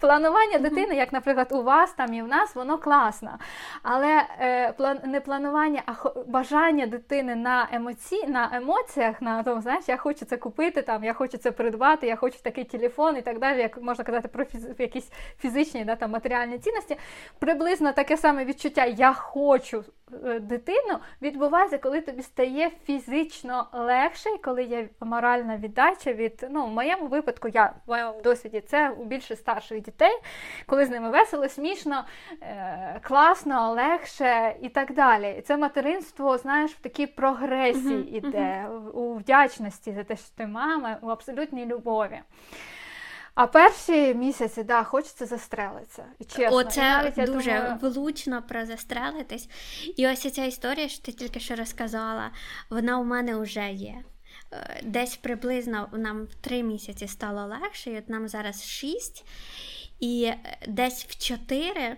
Планування 0.00 0.58
дитини, 0.58 0.94
як, 0.94 1.12
наприклад, 1.12 1.48
у 1.50 1.62
вас 1.62 1.92
там 1.92 2.14
і 2.14 2.22
в 2.22 2.28
нас, 2.28 2.54
воно 2.54 2.78
класно. 2.78 3.38
Але 3.82 4.22
е, 4.40 4.72
план, 4.72 4.98
не 5.04 5.20
планування, 5.20 5.82
а 5.86 6.08
бажання 6.26 6.86
дитини 6.86 7.34
на 7.34 7.68
емоці, 7.72 8.26
на 8.26 8.50
емоціях, 8.52 9.22
на 9.22 9.42
тому, 9.42 9.60
знаєш, 9.60 9.84
я 9.88 9.96
хочу 9.96 10.24
це 10.24 10.36
купити, 10.36 10.82
там, 10.82 11.04
я 11.04 11.12
хочу 11.12 11.38
це 11.38 11.50
придбати, 11.50 12.06
я 12.06 12.16
хочу 12.16 12.38
такий 12.42 12.64
телефон 12.64 13.16
і 13.16 13.22
так 13.22 13.38
далі, 13.38 13.58
як 13.58 13.82
можна 13.82 14.04
казати 14.04 14.28
про 14.28 14.44
фіз, 14.44 14.68
якісь 14.78 15.10
фізичні 15.38 15.84
да, 15.84 15.96
там, 15.96 16.10
матеріальні 16.10 16.58
цінності. 16.58 16.96
Приблизно 17.38 17.92
таке 17.92 18.16
саме 18.16 18.44
відчуття 18.44 18.84
Я 18.84 19.12
хочу 19.12 19.84
дитину 20.40 20.98
відбувається, 21.22 21.78
коли 21.78 22.00
тобі 22.00 22.22
стає 22.22 22.70
фізично 22.84 23.66
легше, 23.72 24.30
коли 24.44 24.64
є 24.64 24.88
моральна 25.00 25.56
віддача 25.56 26.12
від 26.12 26.46
ну, 26.50 26.66
в 26.66 26.68
моєму 26.68 27.06
випадку, 27.06 27.48
я 27.48 27.72
в 27.86 27.90
моєму 27.90 28.20
досвіді 28.24 28.60
це 28.60 28.90
у 28.90 29.04
більше 29.04 29.36
старших 29.36 29.80
дітей, 29.80 30.18
коли 30.66 30.84
з 30.84 30.90
ними 30.90 31.10
весело, 31.10 31.48
смішно, 31.48 32.04
е, 32.42 33.00
класно, 33.02 33.72
легше 33.72 34.56
і 34.60 34.68
так 34.68 34.94
далі. 34.94 35.34
І 35.38 35.40
це 35.40 35.56
материнство, 35.56 36.38
знаєш, 36.38 36.70
в 36.70 36.80
такій 36.80 37.06
прогресії 37.06 38.16
іде, 38.16 38.66
у 38.94 39.14
вдячності 39.14 39.92
за 39.92 40.04
те, 40.04 40.16
що 40.16 40.28
ти 40.36 40.46
мама, 40.46 40.98
у 41.02 41.08
абсолютній 41.08 41.66
любові. 41.66 42.20
А 43.34 43.46
перші 43.46 44.14
місяці, 44.14 44.62
да, 44.62 44.84
хочеться 44.84 45.26
застрелитися. 45.26 46.04
І 46.18 46.24
чесно. 46.24 46.56
Оце 46.56 46.80
і 46.80 46.84
навіть, 46.84 47.18
я 47.18 47.26
дуже 47.26 47.52
думаю... 47.52 47.78
влучно 47.80 48.42
про 48.48 48.66
застрелитись. 48.66 49.48
І 49.96 50.08
ось 50.08 50.32
ця 50.32 50.44
історія, 50.44 50.88
що 50.88 51.02
ти 51.02 51.12
тільки 51.12 51.40
що 51.40 51.54
розказала, 51.54 52.30
вона 52.70 52.98
у 52.98 53.04
мене 53.04 53.36
вже 53.36 53.70
є. 53.72 53.94
Е, 54.52 54.80
десь 54.84 55.16
приблизно 55.16 55.88
нам 55.92 56.24
в 56.24 56.34
три 56.34 56.62
місяці 56.62 57.08
стало 57.08 57.46
легше, 57.46 57.90
і 57.90 57.98
от 57.98 58.08
нам 58.08 58.28
зараз 58.28 58.64
шість, 58.64 59.26
і 60.00 60.24
е, 60.24 60.58
десь 60.68 61.04
в 61.04 61.18
чотири 61.18 61.96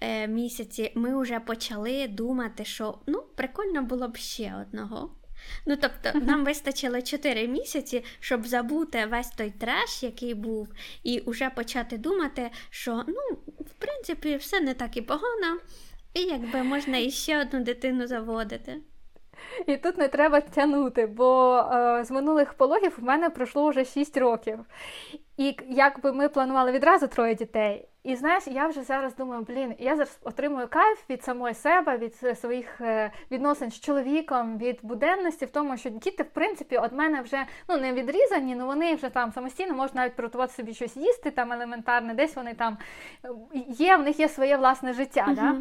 е, 0.00 0.28
місяці 0.28 0.92
ми 0.94 1.22
вже 1.22 1.40
почали 1.40 2.08
думати, 2.08 2.64
що 2.64 2.98
ну, 3.06 3.22
прикольно 3.36 3.82
було 3.82 4.08
б 4.08 4.16
ще 4.16 4.54
одного. 4.62 5.10
Ну, 5.66 5.76
тобто, 5.76 6.18
нам 6.20 6.44
вистачило 6.44 7.02
4 7.02 7.48
місяці, 7.48 8.04
щоб 8.20 8.46
забути 8.46 9.06
весь 9.06 9.30
той 9.30 9.50
треш, 9.50 10.02
який 10.02 10.34
був, 10.34 10.68
і 11.02 11.22
вже 11.26 11.50
почати 11.50 11.98
думати, 11.98 12.50
що 12.70 13.04
ну, 13.08 13.38
в 13.60 13.72
принципі, 13.78 14.36
все 14.36 14.60
не 14.60 14.74
так 14.74 14.96
і 14.96 15.02
погано, 15.02 15.60
і 16.14 16.20
якби 16.20 16.62
можна 16.62 16.98
іще 16.98 17.40
одну 17.40 17.64
дитину 17.64 18.06
заводити. 18.06 18.80
І 19.66 19.76
тут 19.76 19.98
не 19.98 20.08
треба 20.08 20.40
тягнути, 20.40 21.06
бо 21.06 21.56
е, 21.72 22.04
з 22.04 22.10
минулих 22.10 22.54
пологів 22.54 22.94
в 22.98 23.04
мене 23.04 23.30
пройшло 23.30 23.68
вже 23.68 23.84
6 23.84 24.16
років. 24.16 24.58
І 25.36 25.56
якби 25.68 26.12
ми 26.12 26.28
планували 26.28 26.72
відразу 26.72 27.06
троє 27.06 27.34
дітей. 27.34 27.88
І 28.04 28.16
знаєш, 28.16 28.46
я 28.46 28.66
вже 28.66 28.82
зараз 28.82 29.16
думаю, 29.16 29.42
блін, 29.42 29.74
я 29.78 29.96
зараз 29.96 30.18
отримую 30.22 30.68
кайф 30.68 31.10
від 31.10 31.22
самої 31.22 31.54
себе, 31.54 31.96
від 31.98 32.38
своїх 32.38 32.80
е, 32.80 33.12
відносин 33.30 33.70
з 33.70 33.80
чоловіком, 33.80 34.58
від 34.58 34.78
буденності, 34.82 35.44
в 35.44 35.50
тому, 35.50 35.76
що 35.76 35.90
діти, 35.90 36.22
в 36.22 36.30
принципі, 36.30 36.80
від 36.84 36.92
мене 36.92 37.20
вже 37.22 37.46
ну 37.68 37.76
не 37.76 37.92
відрізані, 37.92 38.54
але 38.54 38.64
вони 38.64 38.94
вже 38.94 39.08
там 39.08 39.32
самостійно 39.32 39.74
можуть 39.74 39.94
навіть 39.94 40.16
приготувати 40.16 40.52
собі 40.52 40.74
щось 40.74 40.96
їсти, 40.96 41.30
там 41.30 41.52
елементарне, 41.52 42.14
десь 42.14 42.36
вони 42.36 42.54
там 42.54 42.78
е, 43.24 43.28
є, 43.68 43.96
в 43.96 44.02
них 44.02 44.20
є 44.20 44.28
своє 44.28 44.56
власне 44.56 44.92
життя. 44.92 45.26
Uh-huh. 45.28 45.34
Да? 45.34 45.56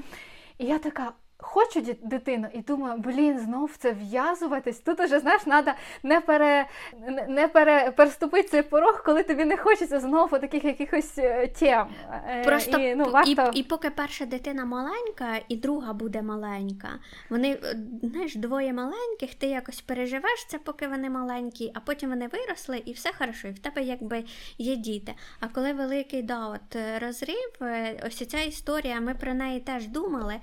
І 0.57 0.65
я 0.65 0.79
така. 0.79 1.11
Хочу 1.41 1.81
дитину 2.03 2.47
і 2.53 2.59
думаю, 2.59 2.99
блін, 2.99 3.39
знов 3.39 3.71
це 3.77 3.91
в'язуватись. 3.91 4.79
Тут 4.79 4.99
уже 4.99 5.19
знаєш, 5.19 5.41
треба 5.41 5.75
не 6.03 6.21
пере, 6.21 6.65
не 7.27 7.47
пере, 7.47 7.91
переступити 7.91 8.49
цей 8.49 8.63
порог, 8.63 9.03
коли 9.05 9.23
тобі 9.23 9.45
не 9.45 9.57
хочеться 9.57 9.99
знову 9.99 10.39
таких 10.39 10.65
якихось 10.65 11.17
е, 11.17 11.47
тем. 11.47 11.87
Е, 12.27 12.43
Просто 12.43 12.79
і, 12.79 12.95
ну, 12.95 13.05
варто... 13.05 13.51
і, 13.53 13.59
і 13.59 13.63
поки 13.63 13.89
перша 13.89 14.25
дитина 14.25 14.65
маленька, 14.65 15.39
і 15.49 15.55
друга 15.55 15.93
буде 15.93 16.21
маленька. 16.21 16.89
Вони 17.29 17.51
е, 17.63 17.75
знаєш, 18.03 18.35
двоє 18.35 18.73
маленьких, 18.73 19.35
ти 19.35 19.47
якось 19.47 19.81
переживеш 19.81 20.45
це, 20.47 20.57
поки 20.57 20.87
вони 20.87 21.09
маленькі, 21.09 21.71
а 21.75 21.79
потім 21.79 22.09
вони 22.09 22.27
виросли, 22.27 22.81
і 22.85 22.91
все 22.91 23.11
хорошо, 23.19 23.47
і 23.47 23.51
в 23.51 23.59
тебе 23.59 23.81
якби 23.81 24.23
є 24.57 24.75
діти. 24.75 25.13
А 25.39 25.47
коли 25.47 25.73
великий 25.73 26.21
да, 26.21 26.47
от, 26.47 26.77
розрив, 27.01 27.51
ось 28.07 28.27
ця 28.27 28.39
історія, 28.39 28.99
ми 29.01 29.13
про 29.13 29.33
неї 29.33 29.59
теж 29.59 29.87
думали. 29.87 30.35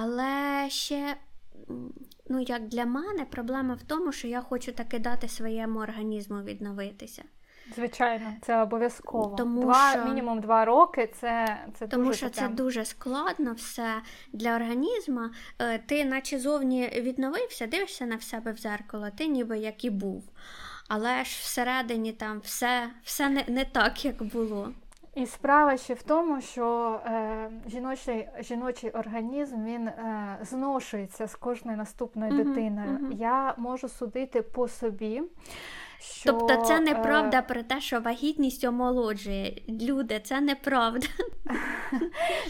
Але 0.00 0.66
ще, 0.70 1.16
ну, 2.28 2.40
як 2.40 2.68
для 2.68 2.84
мене, 2.84 3.24
проблема 3.30 3.74
в 3.74 3.82
тому, 3.82 4.12
що 4.12 4.28
я 4.28 4.40
хочу 4.40 4.72
таки 4.72 4.98
дати 4.98 5.28
своєму 5.28 5.80
організму 5.80 6.42
відновитися. 6.42 7.22
Звичайно, 7.74 8.32
це 8.42 8.62
обов'язково. 8.62 9.36
Тому 9.36 9.62
два, 9.62 9.90
що... 9.90 10.04
Мінімум 10.04 10.40
два 10.40 10.64
роки 10.64 11.10
це 11.20 11.58
це 11.78 11.86
Тому 11.86 12.04
дуже 12.04 12.16
що 12.16 12.30
це 12.30 12.48
дуже 12.48 12.84
складно 12.84 13.52
все 13.52 13.94
для 14.32 14.56
організму. 14.56 15.20
Е, 15.58 15.78
ти, 15.78 16.04
наче 16.04 16.38
зовні 16.38 16.88
відновився, 16.96 17.66
дивишся 17.66 18.06
на 18.06 18.20
себе 18.20 18.52
в 18.52 18.56
зеркало, 18.56 19.08
ти 19.16 19.26
ніби 19.26 19.58
як 19.58 19.84
і 19.84 19.90
був. 19.90 20.24
Але 20.88 21.24
ж 21.24 21.38
всередині 21.42 22.12
там 22.12 22.40
все 22.40 22.90
все 23.04 23.28
не, 23.28 23.44
не 23.48 23.64
так, 23.64 24.04
як 24.04 24.22
було. 24.22 24.72
І 25.14 25.26
справа 25.26 25.76
ще 25.76 25.94
в 25.94 26.02
тому, 26.02 26.40
що 26.40 27.00
е, 27.06 27.50
жіночий 27.66 28.28
жіночий 28.40 28.90
організм 28.90 29.64
він 29.64 29.88
е, 29.88 30.38
зношується 30.42 31.26
з 31.26 31.34
кожною 31.34 31.78
наступною 31.78 32.32
uh-huh, 32.32 32.44
дитиною. 32.44 32.98
Uh-huh. 32.98 33.16
Я 33.16 33.54
можу 33.56 33.88
судити 33.88 34.42
по 34.42 34.68
собі. 34.68 35.22
Що, 36.00 36.32
Тобто 36.32 36.56
це 36.56 36.80
неправда 36.80 37.38
е... 37.38 37.42
про 37.42 37.62
те, 37.62 37.80
що 37.80 38.00
вагітність 38.00 38.64
омолоджує. 38.64 39.62
Люди, 39.68 40.20
це 40.24 40.40
неправда. 40.40 41.06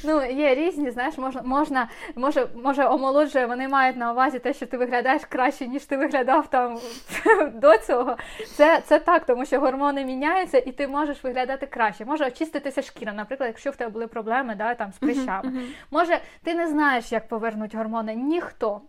Ну, 0.05 0.25
є 0.25 0.55
різні, 0.55 0.91
знаєш, 0.91 1.19
можна, 1.19 1.43
можна, 1.43 1.89
може, 2.17 2.49
може, 2.55 2.85
омолоджує, 2.87 3.47
вони 3.47 3.69
мають 3.69 3.97
на 3.97 4.13
увазі 4.13 4.39
те, 4.39 4.55
що 4.55 4.67
ти 4.67 4.77
виглядаєш 4.77 5.23
краще, 5.29 5.67
ніж 5.67 5.85
ти 5.85 5.97
виглядав 5.97 6.51
там 6.51 6.79
до 7.55 7.79
цього. 7.79 8.17
Це 8.57 8.81
це 8.87 8.99
так, 8.99 9.27
тому 9.27 9.47
що 9.47 9.61
гормони 9.61 10.05
міняються, 10.05 10.59
і 10.59 10.73
ти 10.73 10.89
можеш 10.89 11.25
виглядати 11.25 11.67
краще. 11.67 12.05
Може 12.05 12.27
очиститися 12.27 12.83
шкіра, 12.83 13.13
наприклад, 13.13 13.49
якщо 13.49 13.71
в 13.71 13.77
тебе 13.77 13.91
були 13.91 14.07
проблеми 14.07 14.55
да, 14.59 14.75
там, 14.75 14.93
з 14.93 14.99
прищами. 14.99 15.63
Може, 15.91 16.21
ти 16.43 16.55
не 16.55 16.69
знаєш, 16.69 17.13
як 17.13 17.29
повернуть 17.29 17.75
гормони, 17.75 18.15
ніхто. 18.15 18.81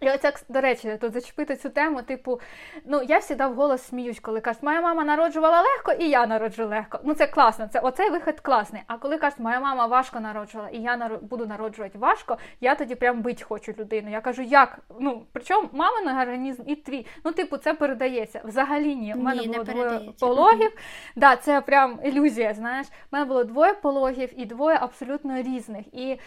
І 0.00 0.10
оця, 0.10 0.32
до 0.48 0.60
речі, 0.60 0.98
тут 1.00 1.12
зачепити 1.12 1.56
цю 1.56 1.70
тему, 1.70 2.02
типу, 2.02 2.40
ну 2.84 3.02
я 3.02 3.18
всі 3.18 3.34
дав 3.34 3.54
голос 3.54 3.82
сміюсь, 3.82 4.20
коли 4.20 4.40
кажуть, 4.40 4.62
моя 4.62 4.80
мама 4.80 5.04
народжувала 5.04 5.62
легко, 5.62 5.92
і 5.92 6.08
я 6.08 6.26
народжу 6.26 6.66
легко. 6.66 7.00
Ну 7.04 7.14
це 7.14 7.26
класно, 7.26 7.68
це 7.72 7.80
оцей 7.80 8.10
вихід 8.10 8.40
класний. 8.40 8.82
А 8.86 8.96
коли 8.96 9.16
кажуть, 9.16 9.38
моя 9.38 9.60
мама 9.60 9.86
важко 9.86 10.20
народжувала, 10.20 10.70
і 10.70 10.78
я 10.78 10.96
народ, 10.96 11.22
буду 11.22 11.46
народжувати 11.46 11.98
важко, 11.98 12.38
я 12.60 12.74
тоді 12.74 12.94
прям 12.94 13.22
бить 13.22 13.42
хочу 13.42 13.74
людину. 13.78 14.10
Я 14.10 14.20
кажу, 14.20 14.42
як? 14.42 14.78
Ну 15.00 15.22
причому 15.32 15.68
маминий 15.72 16.14
організм 16.14 16.62
і 16.66 16.76
твій. 16.76 17.06
Ну, 17.24 17.32
типу, 17.32 17.56
це 17.56 17.74
передається. 17.74 18.42
Взагалі 18.44 18.96
ні. 18.96 19.14
У 19.14 19.18
мене 19.18 19.42
ні, 19.42 19.48
було 19.48 19.64
двоє 19.64 20.00
пологів. 20.20 20.72
Да, 21.16 21.36
це 21.36 21.60
прям 21.60 21.98
ілюзія. 22.04 22.54
Знаєш, 22.54 22.86
у 22.86 22.90
мене 23.12 23.24
було 23.24 23.44
двоє 23.44 23.72
пологів 23.72 24.40
і 24.40 24.46
двоє 24.46 24.78
абсолютно 24.80 25.42
різних. 25.42 25.94
І 25.94 26.18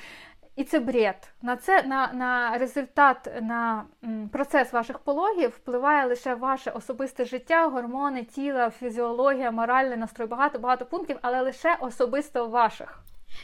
і 0.56 0.64
це 0.64 0.80
бред. 0.80 1.30
На 1.42 1.56
це 1.56 1.84
на 1.84 2.14
на 2.14 2.58
результат, 2.58 3.32
на 3.42 3.86
процес 4.32 4.74
ваших 4.74 5.00
пологів 5.00 5.50
впливає 5.50 6.06
лише 6.06 6.36
ваше 6.36 6.72
особисте 6.72 7.26
життя, 7.26 7.68
гормони, 7.68 8.24
тіла, 8.24 8.70
фізіологія, 8.70 9.52
моральний 9.52 9.98
настрой, 9.98 10.28
багато 10.28 10.60
багато 10.60 10.86
пунктів, 10.86 11.18
але 11.22 11.42
лише 11.42 11.78
особисто 11.80 12.48
ваших. 12.48 13.04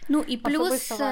Ну 0.10 0.26
і 0.28 0.38
плюс 0.38 0.92
е, 0.92 1.06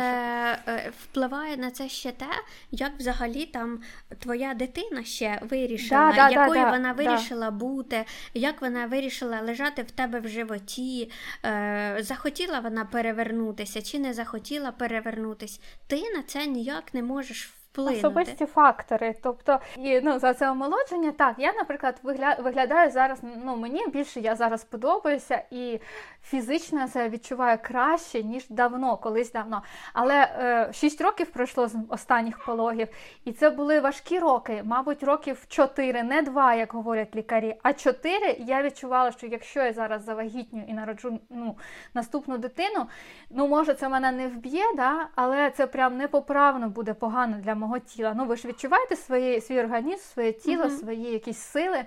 е, 0.68 0.92
впливає 1.04 1.58
на 1.58 1.72
це 1.72 1.90
ще 1.90 2.12
те, 2.12 2.26
як 2.72 2.92
взагалі 3.00 3.46
там 3.46 3.82
твоя 4.20 4.54
дитина 4.54 5.04
ще 5.04 5.40
вирішила, 5.42 6.12
да, 6.12 6.30
да, 6.30 6.30
якою 6.30 6.62
да, 6.62 6.72
вона 6.72 6.94
вирішила 6.94 7.52
бути, 7.52 8.06
як 8.34 8.62
вона 8.62 8.86
вирішила 8.86 9.42
лежати 9.42 9.82
в 9.82 9.92
тебе 9.92 10.20
в 10.20 10.28
животі, 10.28 11.12
е, 11.46 11.98
захотіла 12.00 12.60
вона 12.60 12.86
перевернутися 12.86 13.82
чи 13.82 14.00
не 14.00 14.14
захотіла 14.14 14.72
перевернутися. 14.72 15.60
Ти 15.88 16.02
на 16.02 16.24
це 16.24 16.46
ніяк 16.46 16.94
не 16.94 17.04
можеш 17.04 17.57
вплинути. 17.82 18.08
особисті 18.08 18.46
фактори. 18.46 19.16
Тобто, 19.24 19.60
і 19.78 20.02
ну 20.02 20.20
за 20.20 20.34
це 20.34 20.52
омолодження, 20.52 21.12
так 21.12 21.36
я, 21.38 21.54
наприклад, 21.54 22.00
вигля... 22.04 22.38
виглядаю 22.40 22.92
зараз. 22.92 23.20
Ну 23.46 23.56
мені 23.56 23.88
більше 23.88 24.20
я 24.20 24.36
зараз 24.36 24.64
подобаюся, 24.64 25.44
і 25.52 25.80
фізично 26.24 26.88
це 26.88 27.10
відчуваю 27.10 27.58
краще 27.62 28.24
ніж 28.24 28.50
давно, 28.50 28.98
колись 28.98 29.32
давно. 29.32 29.62
Але 29.94 30.30
е, 30.70 30.74
6 30.74 31.02
років 31.02 31.32
пройшло 31.32 31.68
з 31.68 31.76
останніх 31.90 32.46
пологів, 32.46 32.88
і 33.26 33.32
це 33.32 33.50
були 33.50 33.80
важкі 33.80 34.20
роки, 34.20 34.62
мабуть, 34.64 35.04
років 35.04 35.46
4, 35.48 36.04
не 36.04 36.22
2, 36.22 36.54
як 36.54 36.74
говорять 36.74 37.16
лікарі, 37.16 37.56
а 37.64 37.74
4 37.74 38.36
я 38.40 38.64
відчувала, 38.64 39.12
що 39.12 39.28
якщо 39.28 39.60
я 39.60 39.74
зараз 39.74 40.04
завагітню 40.04 40.64
і 40.68 40.74
народжу 40.74 41.20
ну, 41.30 41.58
наступну 41.94 42.38
дитину, 42.38 42.86
ну 43.30 43.48
може 43.48 43.74
це 43.74 43.90
мене 43.90 44.12
не 44.12 44.28
вб'є, 44.28 44.64
да? 44.76 45.08
але 45.16 45.50
це 45.50 45.68
прям 45.68 45.98
непоправно 45.98 46.70
буде 46.70 46.94
погано 46.94 47.38
для 47.38 47.56
мого 47.56 47.67
тіла. 47.80 48.14
Ну 48.18 48.26
ви 48.26 48.36
ж 48.36 48.48
відчуваєте 48.48 48.96
свої, 48.96 49.42
свій 49.42 49.60
організм, 49.60 50.02
своє 50.02 50.32
тіло, 50.32 50.64
mm-hmm. 50.64 50.80
свої 50.80 51.12
якісь 51.12 51.38
сили. 51.38 51.84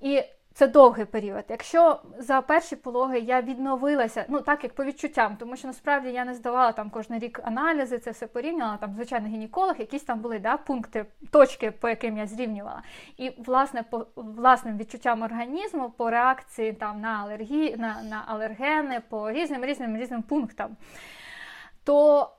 І 0.00 0.22
це 0.58 0.66
довгий 0.66 1.04
період. 1.04 1.44
Якщо 1.48 2.00
за 2.18 2.40
перші 2.40 2.76
пологи 2.76 3.18
я 3.18 3.42
відновилася, 3.42 4.24
ну 4.28 4.40
так 4.40 4.64
як 4.64 4.74
по 4.74 4.84
відчуттям, 4.84 5.36
тому 5.36 5.56
що 5.56 5.66
насправді 5.66 6.08
я 6.08 6.24
не 6.24 6.34
здавала 6.34 6.72
там 6.72 6.90
кожен 6.90 7.18
рік 7.18 7.40
аналізи, 7.44 7.98
це 7.98 8.10
все 8.10 8.26
порівнювала. 8.26 8.76
Там, 8.76 8.94
звичайно, 8.94 9.28
гінеколог, 9.28 9.74
якісь 9.78 10.02
там 10.02 10.20
були 10.20 10.38
да, 10.38 10.56
пункти, 10.56 11.06
точки, 11.30 11.70
по 11.70 11.88
яким 11.88 12.18
я 12.18 12.26
зрівнювала. 12.26 12.82
І 13.16 13.32
власне 13.38 13.82
по 13.82 14.06
власним 14.16 14.78
відчуттям 14.78 15.22
організму, 15.22 15.90
по 15.90 16.10
реакції 16.10 16.72
там 16.72 17.00
на 17.00 17.08
алергії, 17.08 17.76
на, 17.76 18.02
на 18.02 18.24
алергени, 18.26 19.02
по 19.08 19.32
різним 19.32 19.64
різним 19.64 19.96
різним 19.96 20.22
пунктам, 20.22 20.76
то 21.84 22.30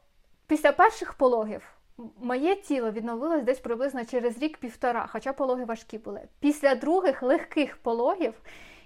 після 0.47 0.71
перших 0.71 1.13
пологів. 1.13 1.78
Моє 2.21 2.55
тіло 2.55 2.91
відновилось 2.91 3.43
десь 3.43 3.59
приблизно 3.59 4.05
через 4.05 4.37
рік-півтора, 4.37 5.07
хоча 5.09 5.33
пологи 5.33 5.65
важкі 5.65 5.97
були. 5.97 6.21
Після 6.39 6.75
других 6.75 7.23
легких 7.23 7.77
пологів 7.77 8.33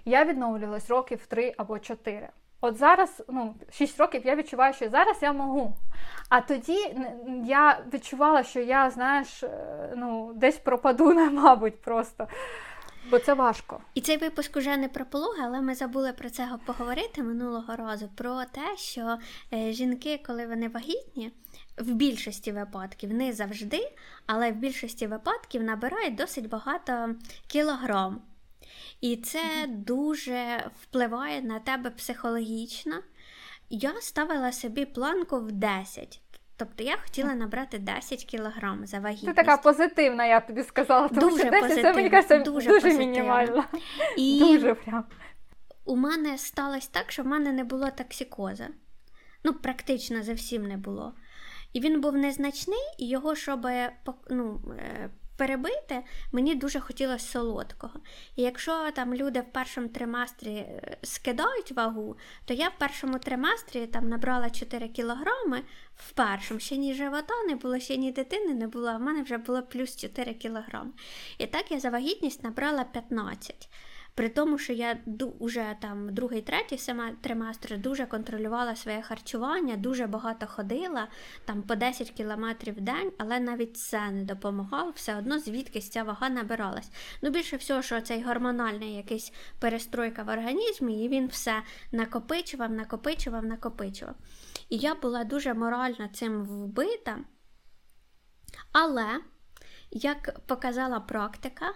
я 0.04 0.24
відновлювалась 0.24 0.90
років 0.90 1.26
три 1.26 1.54
або 1.56 1.78
чотири. 1.78 2.28
От 2.60 2.76
зараз, 2.76 3.22
ну, 3.28 3.54
6 3.70 4.00
років 4.00 4.22
я 4.24 4.36
відчуваю, 4.36 4.74
що 4.74 4.88
зараз 4.88 5.16
я 5.22 5.32
можу. 5.32 5.72
А 6.28 6.40
тоді 6.40 6.96
я 7.44 7.84
відчувала, 7.92 8.42
що 8.42 8.60
я, 8.60 8.90
знаєш, 8.90 9.42
е, 9.42 9.92
ну, 9.96 10.32
десь 10.34 10.58
пропаду, 10.58 11.14
мабуть, 11.30 11.80
просто. 11.80 12.28
Бо 13.10 13.18
це 13.18 13.34
важко. 13.34 13.80
І 13.94 14.00
цей 14.00 14.16
випуск 14.16 14.56
уже 14.56 14.76
не 14.76 14.88
про 14.88 15.04
пологи, 15.04 15.42
але 15.44 15.60
ми 15.60 15.74
забули 15.74 16.12
про 16.12 16.30
це 16.30 16.48
поговорити 16.66 17.22
минулого 17.22 17.76
разу. 17.76 18.08
Про 18.16 18.44
те, 18.44 18.76
що 18.76 19.18
е, 19.52 19.72
жінки, 19.72 20.22
коли 20.26 20.46
вони 20.46 20.68
вагітні, 20.68 21.30
в 21.78 21.94
більшості 21.94 22.52
випадків, 22.52 23.14
не 23.14 23.32
завжди, 23.32 23.92
але 24.26 24.52
в 24.52 24.54
більшості 24.54 25.06
випадків 25.06 25.62
набирають 25.62 26.14
досить 26.14 26.48
багато 26.48 27.14
кілограм. 27.46 28.22
І 29.00 29.16
це 29.16 29.40
дуже 29.68 30.70
впливає 30.82 31.42
на 31.42 31.58
тебе 31.58 31.90
психологічно. 31.90 32.94
Я 33.70 34.00
ставила 34.00 34.52
собі 34.52 34.84
планку 34.84 35.40
в 35.40 35.52
10. 35.52 36.20
Тобто 36.56 36.84
я 36.84 36.96
хотіла 36.96 37.34
набрати 37.34 37.78
10 37.78 38.24
кілограм 38.24 38.86
за 38.86 38.98
вагітність. 38.98 39.36
Ти 39.36 39.44
така 39.44 39.56
позитивна, 39.56 40.26
я 40.26 40.40
тобі 40.40 40.62
сказала, 40.62 41.08
тому 41.08 41.20
дуже 41.20 41.42
що 41.42 41.50
10 41.50 41.82
це 41.82 41.92
мені 41.92 42.10
кажеться 42.10 42.38
дуже, 42.38 42.68
дуже 42.68 42.98
мінімально. 42.98 43.64
І 44.16 44.38
дуже 44.40 44.74
прям. 44.74 45.04
У 45.84 45.96
мене 45.96 46.38
сталося 46.38 46.88
так, 46.92 47.12
що 47.12 47.22
в 47.22 47.26
мене 47.26 47.52
не 47.52 47.64
було 47.64 47.90
токсикоза. 47.90 48.68
Ну, 49.44 49.54
практично 49.54 50.22
зовсім 50.22 50.66
не 50.66 50.76
було. 50.76 51.12
І 51.74 51.80
він 51.80 52.00
був 52.00 52.16
незначний, 52.16 52.92
і 52.98 53.08
його, 53.08 53.34
щоб 53.34 53.66
ну, 54.30 54.60
е, 54.78 55.10
перебити, 55.36 56.04
мені 56.32 56.54
дуже 56.54 56.80
хотілося 56.80 57.26
солодкого. 57.26 58.00
І 58.36 58.42
якщо 58.42 58.90
там 58.90 59.14
люди 59.14 59.40
в 59.40 59.52
першому 59.52 59.88
триместрі 59.88 60.54
е, 60.54 60.96
скидають 61.02 61.72
вагу, 61.72 62.16
то 62.44 62.54
я 62.54 62.68
в 62.68 62.78
першому 62.78 63.18
триместрі 63.18 63.86
там 63.86 64.08
набрала 64.08 64.50
4 64.50 64.88
кілограми, 64.88 65.62
в 65.96 66.12
першому 66.12 66.60
ще 66.60 66.76
ні 66.76 66.94
живота 66.94 67.34
не 67.48 67.54
було, 67.54 67.78
ще 67.78 67.96
ні 67.96 68.12
дитини 68.12 68.54
не 68.54 68.68
було, 68.68 68.88
а 68.88 68.96
в 68.96 69.00
мене 69.00 69.22
вже 69.22 69.38
було 69.38 69.62
плюс 69.62 69.96
4 69.96 70.34
кілограми. 70.34 70.90
І 71.38 71.46
так 71.46 71.70
я 71.70 71.80
за 71.80 71.90
вагітність 71.90 72.44
набрала 72.44 72.84
15. 72.84 73.68
При 74.14 74.28
тому, 74.28 74.58
що 74.58 74.72
я 74.72 74.98
вже 75.40 75.76
там 75.80 76.14
другий, 76.14 76.42
третій 76.42 76.94
триместр 77.20 77.78
дуже 77.78 78.06
контролювала 78.06 78.76
своє 78.76 79.02
харчування, 79.02 79.76
дуже 79.76 80.06
багато 80.06 80.46
ходила, 80.46 81.08
там 81.44 81.62
по 81.62 81.74
10 81.74 82.10
кілометрів 82.10 82.74
в 82.76 82.80
день, 82.80 83.12
але 83.18 83.40
навіть 83.40 83.76
це 83.76 84.10
не 84.10 84.24
допомагало, 84.24 84.90
все 84.90 85.16
одно 85.16 85.38
звідкись 85.38 85.88
ця 85.88 86.02
вага 86.02 86.28
набиралась. 86.28 86.90
Ну, 87.22 87.30
більше 87.30 87.56
всього, 87.56 87.82
що 87.82 88.00
цей 88.00 88.22
гормональний 88.22 88.94
якийсь 88.94 89.32
перестройка 89.58 90.22
в 90.22 90.28
організмі, 90.28 91.04
і 91.04 91.08
він 91.08 91.26
все 91.26 91.62
накопичував, 91.92 92.70
накопичував, 92.70 93.44
накопичував. 93.44 94.14
І 94.68 94.76
я 94.76 94.94
була 94.94 95.24
дуже 95.24 95.54
морально 95.54 96.08
цим 96.12 96.44
вбита. 96.44 97.18
Але, 98.72 99.20
як 99.94 100.40
показала 100.46 101.00
практика, 101.00 101.74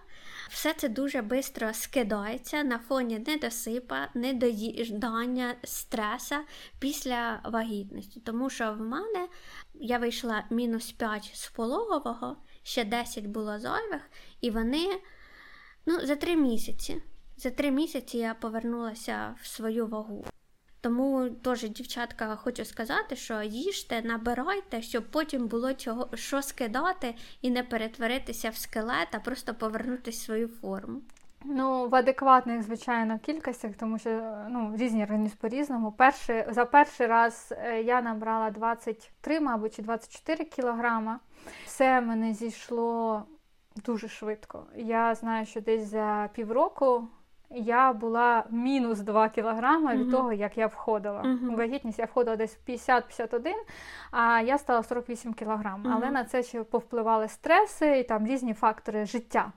все 0.50 0.75
це 0.75 0.88
дуже 0.88 1.22
швидко 1.22 1.72
скидається 1.72 2.62
на 2.62 2.78
фоні 2.78 3.18
недосипа, 3.18 4.09
недоїждання, 4.14 5.54
стреса 5.64 6.40
після 6.78 7.40
вагітності. 7.44 8.20
Тому 8.20 8.50
що 8.50 8.72
в 8.72 8.81
мене 8.81 9.28
я 9.74 9.98
вийшла 9.98 10.44
мінус 10.50 10.92
5 10.92 11.31
з 11.35 11.48
пологового, 11.48 12.37
ще 12.62 12.85
10 12.85 13.26
було 13.26 13.59
зайвих, 13.59 14.02
і 14.40 14.50
вони 14.50 15.00
ну, 15.87 16.07
за 16.07 16.16
3 16.16 16.37
місяці. 16.37 17.02
За 17.37 17.50
3 17.50 17.70
місяці 17.70 18.18
я 18.18 18.35
повернулася 18.35 19.35
в 19.42 19.46
свою 19.46 19.87
вагу. 19.87 20.24
Тому 20.81 21.31
теж, 21.31 21.69
дівчатка, 21.69 22.37
хочу 22.37 22.64
сказати, 22.64 23.17
що 23.17 23.43
їжте, 23.43 24.03
набирайте, 24.03 24.83
щоб 24.83 25.05
потім 25.11 25.47
було 25.47 25.75
чого 25.75 26.09
що 26.14 26.43
скидати 26.43 27.14
і 27.43 27.51
не 27.51 27.62
перетворитися 27.62 28.51
в 28.51 28.57
скелет, 28.57 29.09
а 29.12 29.19
просто 29.19 29.55
повернути 29.55 30.12
свою 30.12 30.49
форму. 30.49 31.01
Ну, 31.45 31.88
в 31.88 31.95
адекватних, 31.95 32.62
звичайно, 32.62 33.19
кількостях, 33.19 33.73
тому 33.81 33.99
що 33.99 34.37
ну, 34.49 34.77
різні 34.77 35.03
організми 35.03 35.38
по-різному. 35.41 35.93
Перший, 35.93 36.45
за 36.49 36.64
перший 36.64 37.07
раз 37.07 37.55
е, 37.59 37.83
я 37.83 38.03
набрала 38.03 38.51
23, 38.51 39.41
мабуть, 39.41 39.77
чи 39.77 39.83
24 39.83 40.45
кілограма. 40.45 41.21
Все 41.64 42.01
мене 42.01 42.35
зійшло 42.35 43.23
дуже 43.77 44.09
швидко. 44.09 44.67
Я 44.77 45.14
знаю, 45.14 45.47
що 45.47 45.61
десь 45.61 45.91
за 45.91 46.31
півроку 46.35 47.09
я 47.50 47.92
була 47.92 48.44
мінус 48.50 49.00
2 49.00 49.28
кілограми 49.28 49.96
від 49.96 50.11
того, 50.11 50.32
як 50.32 50.58
я 50.58 50.66
входила. 50.66 51.22
Uh-huh. 51.22 51.52
У 51.52 51.56
вагітність 51.56 51.98
я 51.98 52.04
входила 52.04 52.37
десь 52.37 52.58
50-51, 52.68 53.52
а 54.11 54.40
я 54.40 54.58
стала 54.58 54.82
48 54.82 55.34
кілограм. 55.34 55.82
Uh-huh. 55.82 55.92
Але 55.94 56.11
на 56.11 56.24
це 56.24 56.42
ще 56.42 56.64
повпливали 56.64 57.28
стреси 57.28 57.98
і 57.98 58.04
там 58.04 58.26
різні 58.26 58.54
фактори 58.54 59.06
життя. 59.06 59.52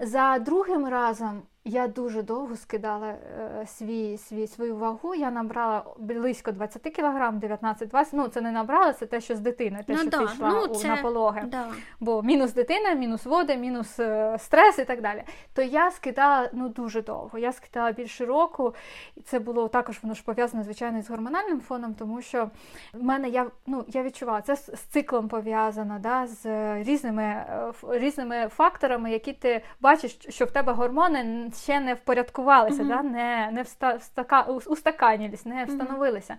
За 0.00 0.38
другим 0.38 0.88
разом 0.88 1.42
я 1.68 1.88
дуже 1.88 2.22
довго 2.22 2.56
скидала 2.56 3.06
е, 3.06 3.66
свій, 3.66 4.18
свій, 4.18 4.46
свою 4.46 4.76
вагу. 4.76 5.14
Я 5.14 5.30
набрала 5.30 5.84
близько 5.98 6.52
20 6.52 6.82
кг, 6.82 7.30
19-20. 7.30 8.06
Ну, 8.12 8.28
це 8.28 8.40
не 8.40 8.52
набрала, 8.52 8.92
це 8.92 9.06
те, 9.06 9.20
що 9.20 9.36
з 9.36 9.40
дитиною, 9.40 9.84
те, 9.84 9.92
ну, 9.92 9.98
що 9.98 10.10
да. 10.10 10.18
ти 10.18 10.24
йшла 10.24 10.48
ну, 10.48 10.74
це... 10.74 10.88
на 10.88 10.96
пологи. 10.96 11.42
Да. 11.46 11.68
Бо 12.00 12.22
мінус 12.22 12.52
дитина, 12.52 12.92
мінус 12.92 13.24
води, 13.24 13.56
мінус 13.56 14.00
е, 14.00 14.36
стрес 14.38 14.78
і 14.78 14.84
так 14.84 15.00
далі. 15.00 15.22
То 15.54 15.62
я 15.62 15.90
скидала 15.90 16.50
ну, 16.52 16.68
дуже 16.68 17.02
довго. 17.02 17.38
Я 17.38 17.52
скидала 17.52 17.92
більше 17.92 18.24
року, 18.26 18.74
і 19.16 19.20
це 19.20 19.38
було 19.38 19.68
також 19.68 19.98
воно 20.02 20.14
ж 20.14 20.22
пов'язане, 20.24 20.64
звичайно, 20.64 21.02
з 21.02 21.10
гормональним 21.10 21.60
фоном, 21.60 21.94
тому 21.94 22.22
що 22.22 22.50
в 22.92 23.02
мене 23.02 23.28
я 23.28 23.46
ну, 23.66 23.84
я 23.88 24.02
відчувала, 24.02 24.40
це 24.40 24.56
з 24.56 24.80
циклом 24.90 25.28
пов'язано, 25.28 25.98
да, 26.00 26.26
з 26.26 26.74
різними, 26.82 27.22
е, 27.22 27.72
різними 27.88 28.48
факторами, 28.48 29.12
які 29.12 29.32
ти 29.32 29.62
бачиш, 29.80 30.18
що 30.28 30.44
в 30.44 30.50
тебе 30.50 30.72
гормони 30.72 31.50
ще 31.62 31.80
не 31.80 31.94
впорядкувалися, 31.94 32.82
mm-hmm. 32.82 32.88
да? 32.88 33.02
не 33.02 33.50
не 33.52 33.62
встака, 33.96 34.42
устаканілись, 34.42 35.46
не 35.46 35.64
встановилися. 35.64 36.36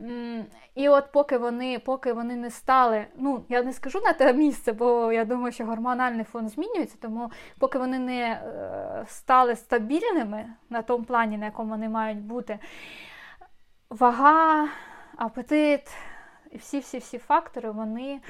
Mm-hmm. 0.00 0.44
І 0.74 0.88
от 0.88 1.12
поки 1.12 1.38
вони 1.38 1.78
поки 1.78 2.12
вони 2.12 2.36
не 2.36 2.50
стали, 2.50 3.06
ну 3.16 3.44
я 3.48 3.62
не 3.62 3.72
скажу 3.72 4.00
на 4.00 4.12
те 4.12 4.32
місце, 4.32 4.72
бо 4.72 5.12
я 5.12 5.24
думаю, 5.24 5.52
що 5.52 5.64
гормональний 5.64 6.24
фон 6.24 6.48
змінюється, 6.48 6.96
тому 7.00 7.30
поки 7.58 7.78
вони 7.78 7.98
не 7.98 8.20
е, 8.20 9.04
стали 9.08 9.56
стабільними 9.56 10.46
на 10.70 10.82
тому 10.82 11.04
плані, 11.04 11.38
на 11.38 11.44
якому 11.44 11.70
вони 11.70 11.88
мають 11.88 12.20
бути, 12.20 12.58
вага, 13.90 14.68
апетит 15.16 15.96
і 16.50 16.56
всі-всі-всі 16.56 17.18
фактори, 17.18 17.70
вони 17.70 18.20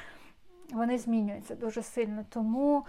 вони 0.71 0.97
змінюються 0.97 1.55
дуже 1.55 1.81
сильно. 1.81 2.25
Тому 2.29 2.85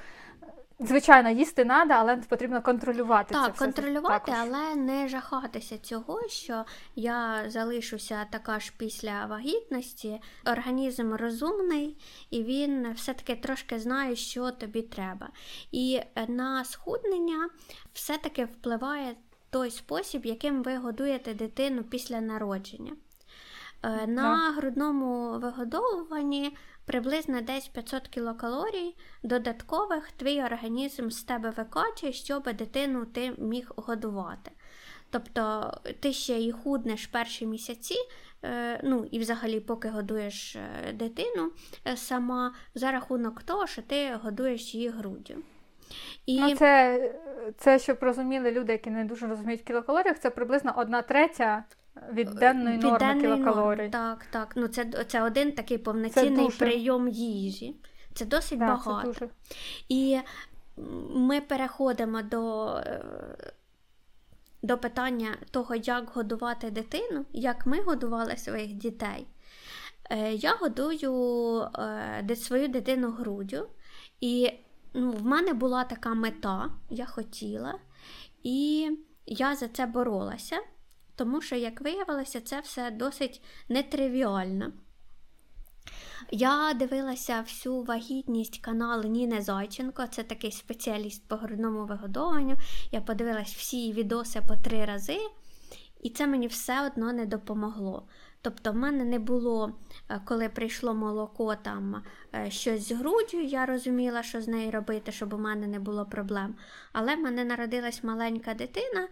Звичайно, 0.85 1.31
їсти 1.31 1.65
треба, 1.65 1.95
але 1.95 2.17
потрібно 2.17 2.63
контролювати 2.63 3.35
так, 3.35 3.57
це. 3.57 3.65
контролювати, 3.65 4.33
але 4.41 4.75
не 4.75 5.09
жахатися 5.09 5.79
цього, 5.79 6.29
що 6.29 6.65
я 6.97 7.45
залишуся 7.51 8.27
така 8.31 8.61
ж 8.61 8.73
після 8.77 9.27
вагітності. 9.27 10.21
Організм 10.47 11.15
розумний, 11.15 11.97
і 12.31 12.43
він 12.43 12.93
все-таки 12.93 13.37
трошки 13.37 13.79
знає, 13.79 14.17
що 14.17 14.51
тобі 14.51 14.83
треба. 14.83 15.29
І 15.73 16.01
на 16.29 16.65
схуднення 16.65 17.49
все-таки 17.93 18.45
впливає 18.45 19.15
той 19.51 19.71
спосіб, 19.71 20.27
яким 20.27 20.63
ви 20.63 20.77
годуєте 20.77 21.35
дитину 21.35 21.83
після 21.83 22.21
народження. 22.21 22.93
Е, 23.85 24.07
на 24.07 24.51
грудному 24.51 25.39
вигодовуванні 25.39 26.57
приблизно 26.93 27.41
десь 27.41 27.69
500 27.69 28.09
кілокалорій 28.09 28.97
додаткових 29.23 30.13
твій 30.13 30.43
організм 30.43 31.09
з 31.09 31.23
тебе 31.23 31.51
викачує, 31.51 32.13
щоб 32.13 32.43
дитину 32.43 33.05
ти 33.05 33.33
міг 33.39 33.73
годувати. 33.77 34.51
Тобто 35.11 35.73
ти 36.01 36.13
ще 36.13 36.41
і 36.41 36.53
худнеш 36.53 37.07
перші 37.07 37.47
місяці, 37.47 37.95
е, 38.45 38.81
ну 38.85 39.09
і 39.11 39.19
взагалі, 39.19 39.61
поки 39.61 39.89
годуєш 39.89 40.57
е, 40.57 40.93
дитину 40.93 41.51
сама, 41.95 42.55
за 42.75 42.91
рахунок 42.93 43.43
того, 43.43 43.67
що 43.67 43.83
ти 43.83 44.15
годуєш 44.23 44.75
її 44.75 44.89
груддю. 44.89 45.35
І... 46.27 46.41
Ну, 46.41 46.57
Це, 46.57 47.15
це, 47.59 47.79
щоб 47.79 47.99
розуміли 48.01 48.53
люди, 48.53 48.73
які 48.73 48.91
не 48.91 49.05
дуже 49.05 49.27
розуміють 49.27 49.63
кілокалоріях, 49.63 50.19
це 50.19 50.31
приблизно 50.31 50.75
одна 50.77 51.03
третя 51.03 51.65
від 52.13 52.31
денної 52.31 52.79
норми 52.79 52.99
денної 52.99 53.21
кілокалорій. 53.21 53.79
Норм. 53.79 53.91
Так, 53.91 54.27
так. 54.31 54.53
Ну 54.57 54.69
це 54.69 54.85
це 55.09 55.23
один 55.23 55.53
такий 55.53 55.79
повноцінний 55.79 56.49
прийом 56.49 57.09
їжі. 57.09 57.77
Це 58.15 58.25
досить 58.25 58.59
да, 58.59 58.67
багато. 58.67 59.13
Це 59.13 59.21
дуже... 59.21 59.33
І 59.89 60.19
ми 61.15 61.41
переходимо 61.41 62.23
до 62.23 62.77
до 64.63 64.79
питання 64.79 65.37
того, 65.51 65.75
як 65.75 66.11
годувати 66.15 66.71
дитину, 66.71 67.25
як 67.33 67.67
ми 67.67 67.83
годували 67.83 68.37
своїх 68.37 68.73
дітей. 68.73 69.27
Е, 70.11 70.33
я 70.33 70.55
годую 70.55 71.61
е, 72.29 72.37
свою 72.37 72.69
дитину 72.69 73.11
грудю, 73.11 73.69
і 74.21 74.51
ну, 74.95 75.11
в 75.11 75.25
мене 75.25 75.53
була 75.53 75.85
така 75.85 76.15
мета, 76.15 76.71
я 76.91 77.07
хотіла, 77.07 77.79
і 78.43 78.89
я 79.27 79.57
за 79.57 79.69
це 79.69 79.87
боролася 79.87 80.57
тому 81.23 81.41
що, 81.41 81.57
як 81.57 81.81
виявилося, 81.81 82.41
це 82.41 82.61
все 82.61 82.91
досить 82.91 83.43
нетривіально. 83.69 84.73
Я 86.31 86.75
дивилася 86.75 87.41
всю 87.41 87.83
вагітність 87.83 88.59
каналу 88.59 89.03
Ніни 89.09 89.43
Зайченко, 89.43 90.07
це 90.07 90.23
такий 90.23 90.53
спеціаліст 90.53 91.29
по 91.29 91.37
грудному 91.37 91.87
вигодованню. 91.87 92.57
Я 92.93 93.01
подивилась 93.01 93.55
всі 93.55 93.93
відоси 93.93 94.43
по 94.49 94.57
три 94.57 94.85
рази, 94.85 95.19
і 96.03 96.11
це 96.11 96.27
мені 96.27 96.47
все 96.47 96.87
одно 96.87 97.13
не 97.13 97.27
допомогло. 97.27 98.07
Тобто, 98.41 98.73
в 98.73 98.77
мене 98.77 99.05
не 99.05 99.19
було, 99.19 99.73
е, 100.09 100.21
коли 100.25 100.49
прийшло 100.49 100.95
молоко, 100.95 101.55
там 101.55 102.03
е, 102.35 102.51
щось 102.51 102.89
з 102.89 102.93
груддю, 102.93 103.41
я 103.41 103.67
розуміла, 103.67 104.23
що 104.23 104.43
з 104.43 104.49
нею 104.49 104.71
робити, 104.71 105.13
щоб 105.13 105.33
у 105.33 105.39
мене 105.39 105.67
не 105.67 105.79
було 105.79 106.07
проблем. 106.07 106.55
Але 106.93 107.17
в 107.17 107.21
мене 107.21 107.45
народилась 107.45 108.05
маленька 108.05 108.55
дитина, 108.55 109.09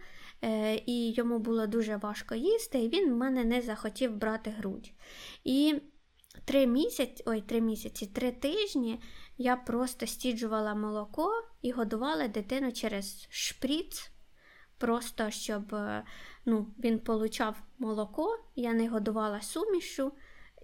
і 0.85 1.11
йому 1.11 1.39
було 1.39 1.67
дуже 1.67 1.97
важко 1.97 2.35
їсти, 2.35 2.79
і 2.79 2.89
він 2.89 3.13
в 3.13 3.17
мене 3.17 3.43
не 3.43 3.61
захотів 3.61 4.15
брати 4.15 4.49
грудь. 4.49 4.91
І 5.43 5.81
три 6.45 6.67
місяці, 6.67 7.23
ой, 7.25 7.41
три 7.41 7.61
місяці, 7.61 8.05
три 8.05 8.31
тижні 8.31 9.01
я 9.37 9.55
просто 9.55 10.07
стіджувала 10.07 10.75
молоко 10.75 11.31
і 11.61 11.71
годувала 11.71 12.27
дитину 12.27 12.71
через 12.71 13.27
шприц, 13.29 14.11
просто 14.77 15.29
щоб 15.29 15.75
е, 15.75 16.03
ну, 16.45 16.73
він 16.83 16.99
получав 16.99 17.55
молоко, 17.79 18.39
я 18.55 18.73
не 18.73 18.89
годувала 18.89 19.41
сумішу. 19.41 20.11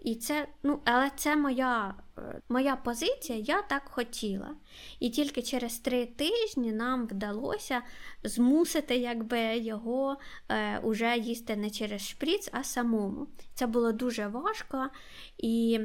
І 0.02 0.16
це, 0.16 0.48
ну, 0.64 0.82
Але 0.86 1.12
це 1.16 1.36
моя 1.36 1.96
е, 2.18 2.42
моя 2.50 2.76
позиція, 2.76 3.40
я 3.40 3.62
так 3.62 3.84
хотіла. 3.86 4.56
І 5.00 5.10
тільки 5.10 5.42
через 5.42 5.80
три 5.80 6.06
тижні 6.06 6.72
нам 6.72 7.08
вдалося 7.08 7.82
змусити 8.24 8.98
якби, 8.98 9.58
його 9.58 10.18
е, 10.50 10.80
уже 10.80 11.18
їсти 11.18 11.56
не 11.56 11.70
через 11.70 12.02
шприц, 12.02 12.50
а 12.52 12.64
самому. 12.64 13.28
Це 13.54 13.68
було 13.68 13.92
дуже 13.92 14.28
важко. 14.28 14.90
І 15.38 15.80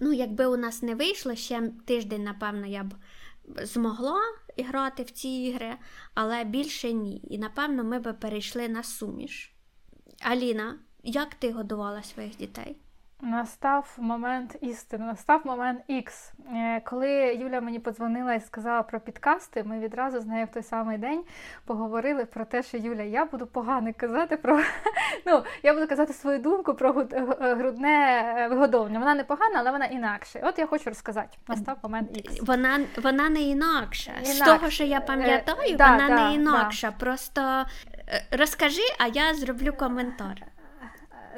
ну, 0.00 0.12
якби 0.12 0.46
у 0.46 0.56
нас 0.56 0.82
не 0.82 0.94
вийшло, 0.94 1.34
ще 1.34 1.72
тиждень, 1.86 2.24
напевно, 2.24 2.66
я 2.66 2.84
б 2.84 2.94
змогла 3.62 4.20
грати 4.58 5.02
в 5.02 5.10
ці 5.10 5.28
ігри, 5.28 5.76
але 6.14 6.44
більше 6.44 6.92
ні. 6.92 7.20
І 7.30 7.38
напевно 7.38 7.84
ми 7.84 7.98
б 7.98 8.12
перейшли 8.12 8.68
на 8.68 8.82
суміш. 8.82 9.54
Аліна, 10.20 10.78
як 11.02 11.34
ти 11.34 11.52
годувала 11.52 12.02
своїх 12.02 12.36
дітей? 12.36 12.76
Настав 13.22 13.96
момент 13.98 14.56
істини, 14.60 15.06
настав 15.06 15.40
момент 15.44 15.80
Ікс. 15.88 16.32
Е, 16.54 16.80
коли 16.80 17.34
Юля 17.34 17.60
мені 17.60 17.78
подзвонила 17.78 18.34
і 18.34 18.40
сказала 18.40 18.82
про 18.82 19.00
підкасти, 19.00 19.64
ми 19.64 19.78
відразу 19.78 20.20
з 20.20 20.26
нею 20.26 20.46
в 20.46 20.48
той 20.48 20.62
самий 20.62 20.98
день 20.98 21.24
поговорили 21.64 22.24
про 22.24 22.44
те, 22.44 22.62
що 22.62 22.76
Юля, 22.76 23.02
я 23.02 23.24
буду 23.24 23.46
погано 23.46 23.90
казати 23.96 24.36
про 24.36 24.60
ну, 25.26 25.44
я 25.62 25.74
буду 25.74 25.86
казати 25.86 26.12
свою 26.12 26.38
думку 26.38 26.74
про 26.74 26.92
грудне 27.40 28.22
е, 28.38 28.48
вигодовлення. 28.48 28.98
Вона 28.98 29.14
не 29.14 29.24
погана, 29.24 29.54
але 29.58 29.70
вона 29.70 29.84
інакше. 29.84 30.40
От 30.44 30.58
я 30.58 30.66
хочу 30.66 30.90
розказати. 30.90 31.38
Настав 31.48 31.76
момент 31.82 32.16
Ікс. 32.16 32.40
Вона 32.42 32.80
вона 33.02 33.28
не 33.28 33.42
інакша. 33.42 34.12
інакша. 34.12 34.32
З 34.32 34.38
того, 34.38 34.70
що 34.70 34.84
я 34.84 35.00
пам'ятаю, 35.00 35.58
е, 35.68 35.76
да, 35.76 35.90
вона 35.90 36.08
да, 36.08 36.14
не 36.14 36.34
інакша. 36.34 36.90
Да. 36.90 36.96
Просто 36.96 37.64
розкажи, 38.30 38.82
а 38.98 39.06
я 39.06 39.34
зроблю 39.34 39.72
коментар. 39.72 40.42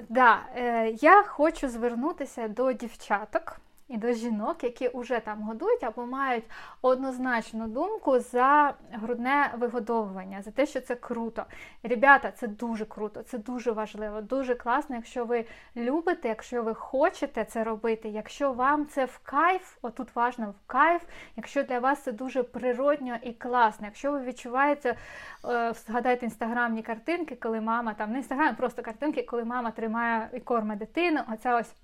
Да, 0.09 0.39
е, 0.57 0.89
Я 0.91 1.23
хочу 1.23 1.69
звернутися 1.69 2.49
до 2.49 2.73
дівчаток 2.73 3.57
і 3.93 3.97
до 3.99 4.13
жінок, 4.13 4.65
які 4.65 4.91
вже 4.95 5.21
там 5.21 5.43
годують 5.43 5.85
або 5.85 6.07
мають 6.07 6.45
однозначну 6.83 7.67
думку 7.67 8.19
за 8.19 8.75
грудне 8.93 9.55
вигодовування, 9.59 10.43
за 10.43 10.51
те, 10.51 10.67
що 10.67 10.81
це 10.81 10.95
круто. 10.95 11.45
Ребята, 11.83 12.31
це 12.31 12.47
дуже 12.47 12.85
круто, 12.85 13.23
це 13.23 13.39
дуже 13.39 13.73
важливо, 13.73 14.21
дуже 14.21 14.55
класно, 14.55 14.97
якщо 14.97 15.25
ви 15.25 15.45
любите, 15.77 16.29
якщо 16.29 16.63
ви 16.63 16.75
хочете 16.75 17.45
це 17.45 17.65
робити, 17.65 18.09
якщо 18.09 18.53
вам 18.53 18.87
це 18.87 19.05
в 19.05 19.19
кайф, 19.19 19.77
отут 19.83 20.17
важно 20.17 20.51
в 20.51 20.67
кайф, 20.67 21.03
якщо 21.37 21.63
для 21.63 21.79
вас 21.79 22.03
це 22.03 22.13
дуже 22.13 22.43
природньо 22.43 23.17
і 23.23 23.33
класно, 23.33 23.87
якщо 23.87 24.13
ви 24.13 24.21
відчуваєте, 24.21 24.97
е, 25.45 25.73
згадайте 25.87 26.27
інстаграмні 26.27 26.83
картинки, 26.83 27.37
коли 27.37 27.61
мама 27.61 27.95
там 27.95 28.13
не 28.13 28.19
інстаграм, 28.19 28.57
просто 28.57 28.83
картинки, 28.83 29.23
коли 29.23 29.45
мама 29.45 29.71
тримає 29.71 30.31
і 30.33 30.41
кормить 30.41 30.79
дитину, 30.79 31.21
оця 31.33 31.57
ось 31.57 31.75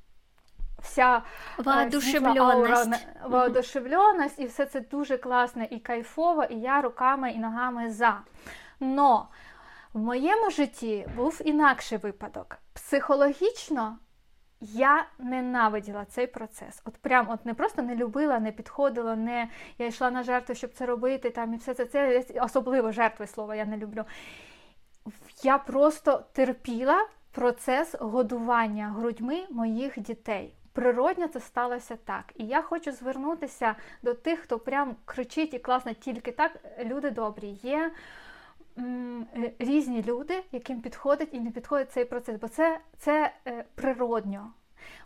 вся 0.82 1.22
воодушевленість. 1.58 3.06
воодушевленість, 3.24 4.38
і 4.38 4.46
все 4.46 4.66
це 4.66 4.80
дуже 4.80 5.16
класно 5.16 5.64
і 5.70 5.78
кайфово, 5.78 6.44
і 6.44 6.54
я 6.54 6.80
руками 6.80 7.32
і 7.32 7.38
ногами 7.38 7.90
за. 7.90 8.20
Но 8.80 9.28
в 9.92 9.98
моєму 9.98 10.50
житті 10.50 11.08
був 11.16 11.40
інакший 11.44 11.98
випадок. 11.98 12.58
Психологічно 12.74 13.98
я 14.60 15.06
ненавиділа 15.18 16.04
цей 16.04 16.26
процес. 16.26 16.82
От 16.84 16.96
прям 16.96 17.30
от 17.30 17.46
не 17.46 17.54
просто 17.54 17.82
не 17.82 17.96
любила, 17.96 18.38
не 18.38 18.52
підходила, 18.52 19.16
не 19.16 19.48
я 19.78 19.86
йшла 19.86 20.10
на 20.10 20.22
жертву, 20.22 20.54
щоб 20.54 20.72
це 20.72 20.86
робити. 20.86 21.30
там 21.30 21.54
І 21.54 21.56
все 21.56 21.74
це 21.74 21.86
це 21.86 22.24
особливо 22.40 22.92
жертви 22.92 23.26
слова 23.26 23.54
я 23.54 23.64
не 23.64 23.76
люблю. 23.76 24.04
Я 25.42 25.58
просто 25.58 26.24
терпіла 26.32 27.06
процес 27.32 27.94
годування 28.00 28.88
грудьми 28.88 29.46
моїх 29.50 29.98
дітей 29.98 30.57
природньо 30.78 31.28
це 31.28 31.40
сталося 31.40 31.96
так. 32.04 32.32
І 32.36 32.46
я 32.46 32.62
хочу 32.62 32.92
звернутися 32.92 33.74
до 34.02 34.14
тих, 34.14 34.38
хто 34.38 34.58
прям 34.58 34.96
кричить 35.04 35.54
і 35.54 35.58
класно 35.58 35.92
тільки 35.92 36.32
так. 36.32 36.56
Люди 36.84 37.10
добрі. 37.10 37.48
Є 37.48 37.92
м, 38.78 39.26
різні 39.58 40.02
люди, 40.02 40.44
яким 40.52 40.80
підходить 40.80 41.28
і 41.32 41.40
не 41.40 41.50
підходить 41.50 41.92
цей 41.92 42.04
процес, 42.04 42.40
бо 42.40 42.48
це, 42.48 42.80
це 42.98 43.32
е, 43.46 43.64
природньо. 43.74 44.52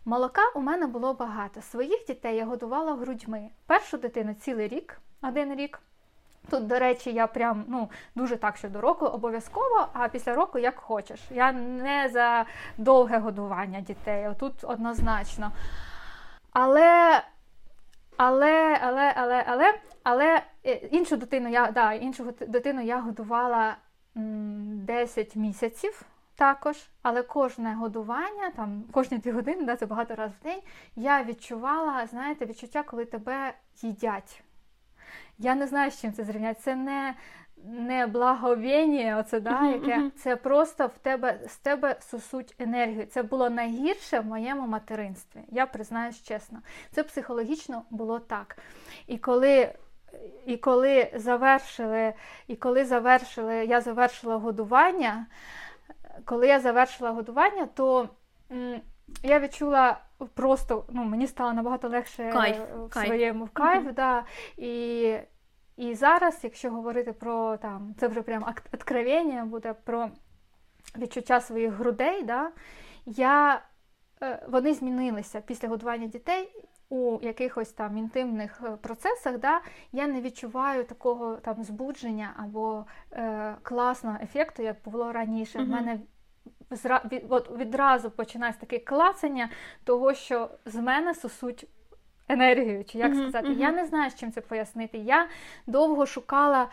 Молока 0.05 0.43
у 0.55 0.61
мене 0.61 0.87
було 0.87 1.15
багато. 1.15 1.63
Своїх 1.63 2.07
дітей 2.07 2.37
я 2.37 2.45
годувала 2.45 2.95
грудьми. 2.95 3.51
Першу 3.67 3.97
дитину 3.99 4.35
цілий 4.35 4.69
рік, 4.69 5.01
один 5.23 5.55
рік. 5.55 5.81
Тут, 6.51 6.67
до 6.67 6.79
речі, 6.79 7.13
я 7.13 7.27
прям 7.27 7.65
ну, 7.69 7.91
дуже 8.15 8.37
так, 8.37 8.57
що 8.57 8.69
до 8.69 8.81
року 8.81 9.07
обов'язково, 9.07 9.87
а 9.93 10.09
після 10.09 10.35
року 10.35 10.59
як 10.59 10.79
хочеш. 10.79 11.21
Я 11.31 11.53
не 11.53 12.09
за 12.09 12.45
довге 12.79 13.19
годування 13.19 13.81
дітей, 13.81 14.29
тут 14.39 14.53
однозначно. 14.63 15.53
Але, 16.53 17.23
але, 18.17 18.79
але, 18.83 19.15
але, 19.17 19.45
але, 19.47 19.75
але 20.03 20.43
е, 20.67 20.73
іншу 20.73 21.17
дитину 21.17 21.49
я 21.49 21.71
да, 21.71 21.93
іншу 21.93 22.35
дитину 22.41 22.81
я 22.83 23.01
годувала 23.01 23.77
10 24.15 25.37
місяців. 25.37 26.03
також, 26.35 26.77
але 27.03 27.23
кожне 27.23 27.75
годування, 27.75 28.51
там 28.57 28.85
кожні 28.93 29.19
дві 29.19 29.31
години, 29.31 29.65
да, 29.65 29.77
це 29.77 29.87
багато 29.87 30.15
разів 30.15 30.37
в 30.41 30.45
день, 30.45 30.61
я 30.97 31.25
відчувала, 31.25 32.07
знаєте, 32.07 32.47
відчуття, 32.47 32.83
коли 32.83 33.05
тебе 33.05 33.55
їдять. 33.83 34.43
Я 35.43 35.55
не 35.55 35.67
знаю, 35.67 35.91
з 35.91 36.01
чим 36.01 36.13
це 36.13 36.25
зрівняти. 36.25 36.61
Це 36.63 36.77
не 36.77 37.15
не 37.65 38.07
благовіння, 38.07 39.19
оце, 39.19 39.41
да, 39.41 39.63
uh-huh, 39.63 39.73
яке 39.73 39.99
uh-huh. 39.99 40.11
це 40.11 40.37
просто 40.37 40.87
в 40.87 40.99
тебе 40.99 41.41
з 41.47 41.57
тебе 41.57 41.97
сосуть 42.01 42.55
енергію. 42.59 43.07
Це 43.07 43.23
було 43.23 43.51
найгірше 43.51 44.21
в 44.21 44.27
моєму 44.27 44.67
материнстві. 44.67 45.41
Я 45.49 45.67
признаюсь 45.67 46.23
чесно. 46.23 46.59
Це 46.91 47.03
психологічно 47.03 47.83
було 47.91 48.19
так. 48.19 48.59
І 49.07 49.19
коли 49.19 49.75
і 50.47 50.57
коли 50.57 51.11
завершили, 51.15 52.13
і 52.47 52.57
коли 52.57 52.85
завершили, 52.85 53.55
я 53.65 53.81
завершила 53.81 54.37
годування, 54.37 55.27
коли 56.25 56.47
я 56.47 56.61
завершила 56.61 57.11
годування, 57.11 57.69
то 57.75 58.09
м, 58.51 58.81
я 59.23 59.41
відчула 59.41 60.01
просто, 60.35 60.85
ну, 60.91 61.05
мені 61.05 61.27
стало 61.27 61.53
набагато 61.53 61.89
легше 61.89 62.31
кайф, 62.33 62.59
в 62.77 62.89
кайф. 62.89 63.07
своєму 63.07 63.45
в 63.45 63.51
кайф. 63.51 63.85
Mm-hmm. 63.85 63.95
Да, 63.95 64.25
і 64.57 65.17
і 65.83 65.95
зараз, 65.95 66.41
якщо 66.43 66.71
говорити 66.71 67.13
про 67.13 67.57
там, 67.57 67.95
це 67.99 68.09
вже 68.09 68.23
прям 68.23 68.45
откровення 68.73 69.45
буде 69.45 69.75
про 69.85 70.11
відчуття 70.99 71.41
своїх 71.41 71.73
грудей, 71.73 72.23
да, 72.23 72.51
я, 73.07 73.63
е, 74.23 74.47
вони 74.49 74.75
змінилися 74.75 75.41
після 75.41 75.69
годування 75.69 76.07
дітей. 76.07 76.49
У 76.89 77.19
якихось 77.23 77.73
там 77.73 77.99
інтимних 77.99 78.63
е, 78.65 78.77
процесах, 78.77 79.39
да, 79.39 79.61
я 79.93 80.07
не 80.07 80.21
відчуваю 80.21 80.85
такого 80.85 81.37
там 81.37 81.65
збудження 81.65 82.35
або 82.37 82.87
е, 83.13 83.57
класного 83.63 84.19
ефекту, 84.23 84.63
як 84.63 84.77
було 84.85 85.13
раніше. 85.13 85.59
У 85.59 85.63
mm-hmm. 85.63 85.69
мене 85.69 86.01
від, 87.13 87.27
от 87.29 87.59
відразу 87.59 88.11
починається 88.11 88.61
таке 88.61 88.79
клацання 88.79 89.49
того, 89.85 90.15
що 90.15 90.51
з 90.67 90.75
мене 90.75 91.15
сосуть 91.15 91.69
енергію, 92.33 92.85
чи 92.85 92.99
як 92.99 93.15
сказати. 93.15 93.49
Uh-huh. 93.49 93.59
Я 93.59 93.73
не 93.73 93.87
знаю, 93.87 94.11
з 94.11 94.15
чим 94.15 94.33
це 94.33 94.41
пояснити. 94.41 94.99
Я 94.99 95.27
довго 95.67 96.07
шукала. 96.07 96.69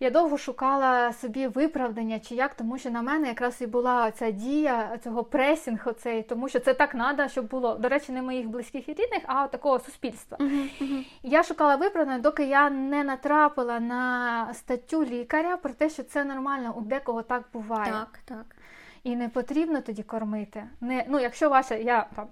Я 0.00 0.10
довго 0.10 0.38
шукала 0.38 1.12
собі 1.12 1.46
виправдання, 1.46 2.18
чи 2.18 2.34
як, 2.34 2.54
тому 2.54 2.78
що 2.78 2.90
на 2.90 3.02
мене 3.02 3.28
якраз 3.28 3.62
і 3.62 3.66
була 3.66 4.10
ця 4.10 4.30
дія 4.30 4.98
цього 5.04 5.24
пресінгу, 5.24 5.92
цей, 5.92 6.22
тому 6.22 6.48
що 6.48 6.60
це 6.60 6.74
так 6.74 6.90
треба, 6.90 7.28
щоб 7.28 7.48
було. 7.48 7.74
До 7.74 7.88
речі, 7.88 8.12
не 8.12 8.22
моїх 8.22 8.48
близьких 8.48 8.88
і 8.88 8.92
рідних, 8.92 9.22
а 9.26 9.46
такого 9.46 9.78
суспільства. 9.78 10.38
Uh-huh, 10.38 10.82
uh-huh. 10.82 11.06
Я 11.22 11.42
шукала 11.42 11.76
виправдання, 11.76 12.18
доки 12.18 12.44
я 12.44 12.70
не 12.70 13.04
натрапила 13.04 13.80
на 13.80 14.54
статтю 14.54 15.04
лікаря 15.04 15.56
про 15.56 15.72
те, 15.72 15.90
що 15.90 16.02
це 16.02 16.24
нормально, 16.24 16.74
у 16.76 16.80
декого 16.80 17.22
так 17.22 17.44
буває. 17.52 17.92
Так, 17.92 18.18
так. 18.24 18.56
І 19.04 19.16
не 19.16 19.28
потрібно 19.28 19.80
тоді 19.80 20.02
кормити. 20.02 20.64
Не, 20.80 21.04
Ну, 21.08 21.20
якщо 21.20 21.50
ваша, 21.50 21.74
я 21.74 22.06
там 22.16 22.26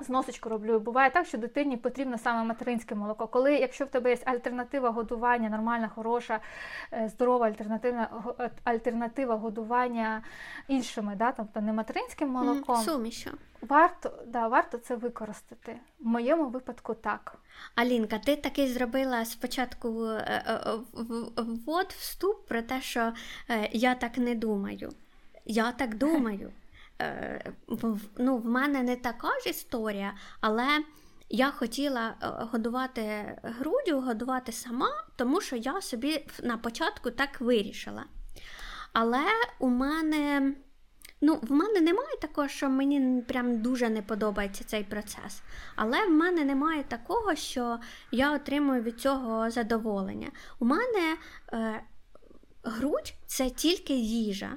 Зносочку 0.00 0.48
роблю. 0.48 0.80
Буває 0.80 1.10
так, 1.10 1.26
що 1.26 1.38
дитині 1.38 1.76
потрібно 1.76 2.18
саме 2.18 2.44
материнське 2.44 2.94
молоко. 2.94 3.26
Коли, 3.26 3.54
якщо 3.54 3.84
в 3.84 3.88
тебе 3.88 4.10
є 4.10 4.18
альтернатива 4.24 4.90
годування, 4.90 5.48
нормальна, 5.48 5.88
хороша, 5.88 6.40
е, 6.92 7.08
здорова 7.08 7.46
альтернативна 7.46 8.10
е, 8.40 8.50
альтернатива 8.64 9.36
годування 9.36 10.22
іншими, 10.68 11.14
да, 11.16 11.32
тобто 11.32 11.60
не 11.60 11.72
материнським 11.72 12.28
молоком, 12.28 12.76
Сумішу. 12.76 13.30
варто 13.60 14.12
да, 14.26 14.48
варто 14.48 14.78
це 14.78 14.96
використати. 14.96 15.76
В 16.00 16.06
моєму 16.06 16.48
випадку 16.48 16.94
так. 16.94 17.38
Алінка, 17.74 18.18
ти 18.18 18.36
таки 18.36 18.68
зробила 18.68 19.24
спочатку 19.24 20.04
е, 20.04 20.62
ввод, 21.36 21.86
вступ 21.98 22.46
про 22.46 22.62
те, 22.62 22.80
що 22.80 23.12
я 23.72 23.94
так 23.94 24.18
не 24.18 24.34
думаю. 24.34 24.92
Я 25.44 25.72
так 25.72 25.94
думаю. 25.94 26.52
Е, 27.00 27.52
ну, 28.18 28.36
в 28.36 28.46
мене 28.46 28.82
не 28.82 28.96
така 28.96 29.28
ж 29.44 29.50
історія, 29.50 30.14
але 30.40 30.66
я 31.28 31.50
хотіла 31.50 32.14
е, 32.22 32.26
годувати 32.52 33.36
грудю, 33.42 34.00
годувати 34.00 34.52
сама, 34.52 35.04
тому 35.16 35.40
що 35.40 35.56
я 35.56 35.80
собі 35.80 36.26
на 36.42 36.56
початку 36.56 37.10
так 37.10 37.40
вирішила. 37.40 38.04
Але 38.92 39.24
у 39.58 39.68
мене. 39.68 40.54
Ну, 41.22 41.38
в 41.42 41.52
мене 41.52 41.80
немає 41.80 42.16
такого, 42.20 42.48
що 42.48 42.70
мені 42.70 43.22
прям 43.22 43.62
дуже 43.62 43.88
не 43.88 44.02
подобається 44.02 44.64
цей 44.64 44.84
процес. 44.84 45.42
Але 45.76 46.06
в 46.06 46.10
мене 46.10 46.44
немає 46.44 46.82
такого, 46.82 47.34
що 47.34 47.78
я 48.10 48.34
отримую 48.34 48.82
від 48.82 49.00
цього 49.00 49.50
задоволення. 49.50 50.30
У 50.58 50.64
мене 50.64 51.16
е, 51.52 51.82
грудь 52.62 53.14
це 53.26 53.50
тільки 53.50 53.94
їжа. 53.94 54.50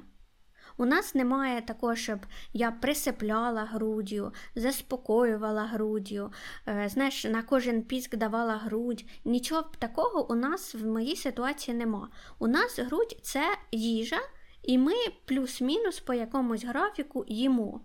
У 0.76 0.84
нас 0.84 1.14
немає 1.14 1.62
такого, 1.62 1.96
щоб 1.96 2.18
я 2.52 2.70
присипляла 2.70 3.64
груддю, 3.64 4.32
заспокоювала 4.54 5.62
груддю, 5.62 6.32
е, 6.68 6.88
знаєш, 6.88 7.24
на 7.24 7.42
кожен 7.42 7.82
піск 7.82 8.16
давала 8.16 8.56
грудь. 8.56 9.04
Нічого 9.24 9.64
такого 9.78 10.30
у 10.30 10.34
нас 10.34 10.74
в 10.74 10.86
моїй 10.86 11.16
ситуації 11.16 11.76
нема. 11.76 12.08
У 12.38 12.46
нас 12.46 12.78
грудь 12.78 13.16
це 13.22 13.42
їжа, 13.72 14.18
і 14.64 14.78
ми 14.78 14.92
плюс-мінус 15.24 16.00
по 16.00 16.14
якомусь 16.14 16.64
графіку 16.64 17.24
їмо. 17.28 17.80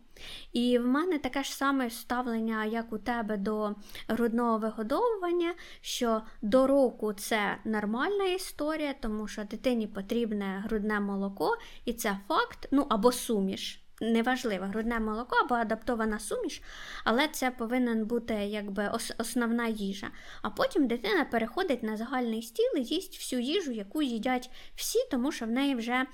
І 0.54 0.80
в 0.80 0.88
мене 0.88 1.20
таке 1.20 1.44
ж 1.44 1.56
саме 1.56 1.90
ставлення, 1.90 2.66
як 2.66 2.94
у 2.94 2.98
тебе 2.98 3.38
до 3.38 3.76
грудного 4.08 4.58
вигодовування, 4.58 5.54
що 5.82 6.22
до 6.42 6.68
року 6.68 7.14
це 7.14 7.58
нормальна 7.66 8.26
історія, 8.26 8.96
тому 9.02 9.28
що 9.28 9.44
дитині 9.44 9.88
потрібне 9.88 10.64
грудне 10.66 11.00
молоко, 11.00 11.58
і 11.86 11.94
це 11.94 12.20
факт, 12.28 12.68
ну 12.72 12.86
або 12.90 13.12
суміш. 13.12 13.86
Неважливо, 14.02 14.66
грудне 14.66 15.00
молоко 15.00 15.36
або 15.46 15.56
адаптована 15.56 16.20
суміш, 16.20 16.62
але 17.04 17.28
це 17.28 17.52
повинен 17.52 18.06
бути 18.06 18.34
якби 18.34 18.92
основна 19.18 19.68
їжа. 19.68 20.08
А 20.42 20.50
потім 20.50 20.88
дитина 20.88 21.26
переходить 21.26 21.84
на 21.84 21.98
загальний 21.98 22.42
стіл 22.42 22.72
і 22.78 22.84
їсть 22.84 23.18
всю 23.18 23.42
їжу, 23.42 23.72
яку 23.72 24.02
їдять 24.02 24.50
всі, 24.76 25.00
тому 25.12 25.32
що 25.32 25.46
в 25.46 25.50
неї 25.50 25.76
вже 25.76 26.06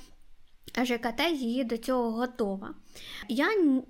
ЖКТ 0.84 1.22
її 1.32 1.64
до 1.64 1.78
цього 1.78 2.12
готова. 2.12 2.74
Я 3.28 3.48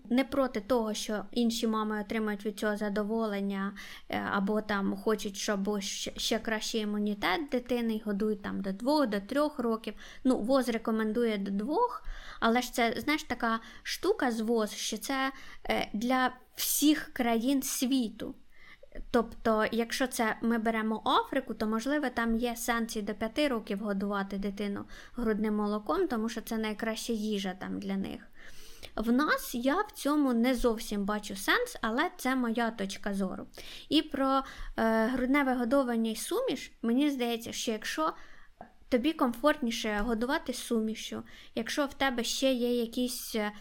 не 0.10 0.24
проти 0.24 0.62
того, 0.62 0.94
що 0.94 1.26
інші 1.32 1.68
мами 1.68 2.02
отримають 2.02 2.46
від 2.46 2.60
цього 2.60 2.78
задоволення, 2.78 3.74
е, 4.10 4.22
або 4.32 4.62
там 4.62 4.96
хочуть, 4.96 5.38
щоб 5.38 5.82
ще 6.18 6.40
кращий 6.40 6.82
імунітет 6.82 7.50
дитини, 7.52 8.02
годують 8.06 8.42
там 8.42 8.62
до 8.62 8.72
2 8.72 9.06
до 9.06 9.20
3 9.20 9.50
років. 9.58 9.94
Ну, 10.24 10.38
ВОЗ 10.38 10.70
рекомендує 10.70 11.38
до 11.38 11.52
2, 11.52 11.78
але 12.40 12.62
ж 12.62 12.74
це, 12.74 12.94
знаєш, 12.98 13.24
така 13.24 13.60
штука 13.84 14.32
з 14.32 14.40
ВОЗ, 14.42 14.72
що 14.72 14.98
це 14.98 15.32
е, 15.70 15.90
для 15.94 16.32
всіх 16.56 17.10
країн 17.14 17.62
світу. 17.62 18.36
Тобто, 19.12 19.66
якщо 19.72 20.08
це 20.08 20.36
ми 20.42 20.58
беремо 20.58 21.02
Африку, 21.06 21.54
то 21.54 21.68
можливо 21.68 22.10
там 22.10 22.36
є 22.36 22.56
сенс 22.56 22.96
і 22.96 23.02
до 23.02 23.14
5 23.14 23.40
років 23.40 23.80
годувати 23.80 24.38
дитину 24.38 24.86
грудним 25.16 25.56
молоком, 25.56 26.08
тому 26.08 26.30
що 26.30 26.42
це 26.42 26.58
найкраща 26.58 27.14
їжа 27.14 27.54
там 27.60 27.80
для 27.80 27.96
них. 27.96 28.22
В 28.96 29.12
нас 29.12 29.56
я 29.56 29.82
в 29.82 29.92
цьому 29.92 30.34
не 30.34 30.56
зовсім 30.56 31.06
бачу 31.06 31.36
сенс, 31.36 31.78
але 31.82 32.10
це 32.18 32.36
моя 32.36 32.72
точка 32.72 33.14
зору. 33.14 33.48
І 33.90 34.02
про 34.02 34.44
е, 34.78 35.08
грудне 35.08 35.44
вигодовування 35.44 36.12
і 36.12 36.16
суміш, 36.16 36.72
мені 36.82 37.10
здається, 37.10 37.52
що 37.52 37.72
якщо 37.72 38.14
тобі 38.90 39.14
комфортніше 39.14 40.00
годувати 40.02 40.54
сумішю, 40.54 41.24
якщо 41.56 41.86
в 41.86 41.94
тебе 41.94 42.24
ще 42.24 42.54
є 42.54 42.82
якісь 42.82 43.36
е, 43.36 43.52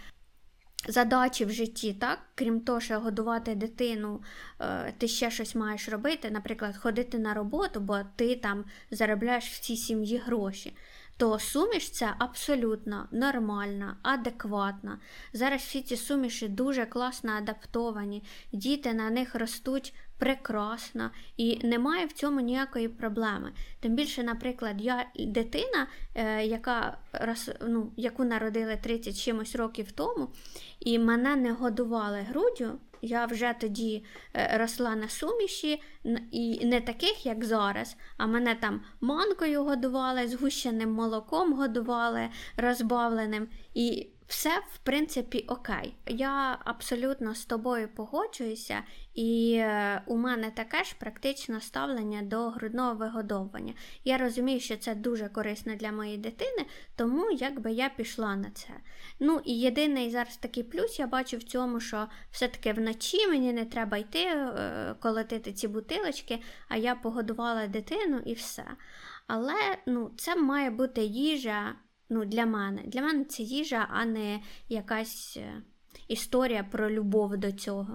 задачі 0.89 1.45
в 1.45 1.51
житті, 1.51 1.93
так? 1.93 2.19
крім 2.35 2.61
того, 2.61 2.81
що 2.81 3.01
годувати 3.01 3.55
дитину, 3.55 4.23
е, 4.61 4.95
ти 4.99 5.09
ще 5.09 5.31
щось 5.31 5.55
маєш 5.55 5.89
робити, 5.89 6.31
наприклад, 6.31 6.77
ходити 6.77 7.19
на 7.19 7.35
роботу, 7.35 7.81
бо 7.81 7.99
ти 8.17 8.37
там 8.37 8.65
заробляєш 8.91 9.45
в 9.45 9.61
цій 9.61 9.77
сім'ї 9.77 10.19
гроші. 10.27 10.77
То 11.17 11.39
суміш 11.39 11.91
це 11.91 12.15
абсолютно 12.19 13.09
нормальна, 13.13 13.97
адекватна. 14.03 14.99
Зараз 15.33 15.61
всі 15.61 15.83
ці 15.83 15.97
суміші 15.97 16.49
дуже 16.49 16.87
класно 16.87 17.33
адаптовані, 17.33 18.23
діти 18.53 18.95
на 18.95 19.11
них 19.11 19.35
ростуть 19.35 19.95
прекрасно 20.19 21.11
і 21.37 21.67
немає 21.67 22.07
в 22.07 22.13
цьому 22.13 22.41
ніякої 22.41 22.89
проблеми. 22.89 23.53
Тим 23.81 23.95
більше, 23.95 24.23
наприклад, 24.23 24.77
я 24.79 25.07
дитина, 25.19 25.87
е, 26.15 26.47
яка 26.47 26.99
ну, 27.61 27.93
яку 27.97 28.25
народили 28.25 28.79
30 28.83 29.21
чимось 29.21 29.57
років 29.57 29.93
тому, 29.93 30.29
і 30.81 30.99
мене 30.99 31.37
не 31.37 31.53
годували 31.53 32.19
груддю. 32.19 32.79
Я 33.05 33.27
вже 33.27 33.55
тоді 33.61 34.05
е, 34.35 34.59
росла 34.59 34.97
на 34.97 35.09
суміші, 35.09 35.83
і 36.31 36.67
не 36.67 36.81
таких, 36.81 37.27
як 37.27 37.45
зараз, 37.45 37.97
а 38.17 38.27
мене 38.27 38.55
там 38.55 38.81
манкою 39.01 39.65
годували, 39.65 40.29
згущеним 40.29 40.93
молоком 40.93 41.53
годували, 41.53 42.29
розбавленим. 42.57 43.49
І 43.75 44.09
все, 44.35 44.59
в 44.75 44.79
принципі, 44.79 45.45
окей. 45.49 45.95
Я 46.07 46.59
абсолютно 46.65 47.35
з 47.35 47.45
тобою 47.45 47.89
погоджуюся, 47.89 48.83
і 49.15 49.57
е, 49.59 50.03
у 50.07 50.17
мене 50.17 50.51
таке 50.51 50.85
ж 50.85 50.95
практично 50.99 51.61
ставлення 51.61 52.23
до 52.23 52.51
грудного 52.51 52.95
вигодовування. 52.95 53.75
Я 54.05 54.19
розумію, 54.19 54.61
що 54.61 54.77
це 54.77 54.95
дуже 54.95 55.29
корисно 55.29 55.77
для 55.77 55.93
моєї 55.93 56.19
дитини, 56.19 56.67
тому 56.97 57.31
якби 57.31 57.73
я 57.73 57.89
пішла 57.89 58.37
на 58.37 58.51
це. 58.51 58.69
Ну 59.21 59.41
і 59.45 59.59
єдиний 59.59 60.11
зараз 60.11 60.37
такий 60.37 60.63
плюс 60.63 60.99
я 60.99 61.07
бачу 61.07 61.37
в 61.37 61.43
цьому, 61.43 61.81
що 61.81 62.07
все-таки 62.31 62.73
вночі 62.73 63.27
мені 63.27 63.53
не 63.53 63.65
треба 63.65 63.97
йти 63.97 64.25
е, 64.25 64.95
колотити 65.01 65.53
ці 65.53 65.69
бутилочки, 65.69 66.39
а 66.69 66.77
я 66.77 66.95
погодувала 66.95 67.67
дитину 67.67 68.21
і 68.27 68.35
все. 68.35 68.65
Але 69.27 69.79
ну, 69.87 70.11
це 70.17 70.37
має 70.37 70.71
бути 70.71 71.03
їжа 71.05 71.75
ну, 72.09 72.25
для 72.25 72.47
мене. 72.47 72.83
Для 72.87 73.03
мене 73.03 73.25
це 73.25 73.43
їжа, 73.43 73.87
а 73.91 74.05
не 74.05 74.41
якась 74.69 75.39
е, 75.41 75.63
історія 76.09 76.65
про 76.71 76.91
любов 76.91 77.37
до 77.37 77.53
цього. 77.53 77.87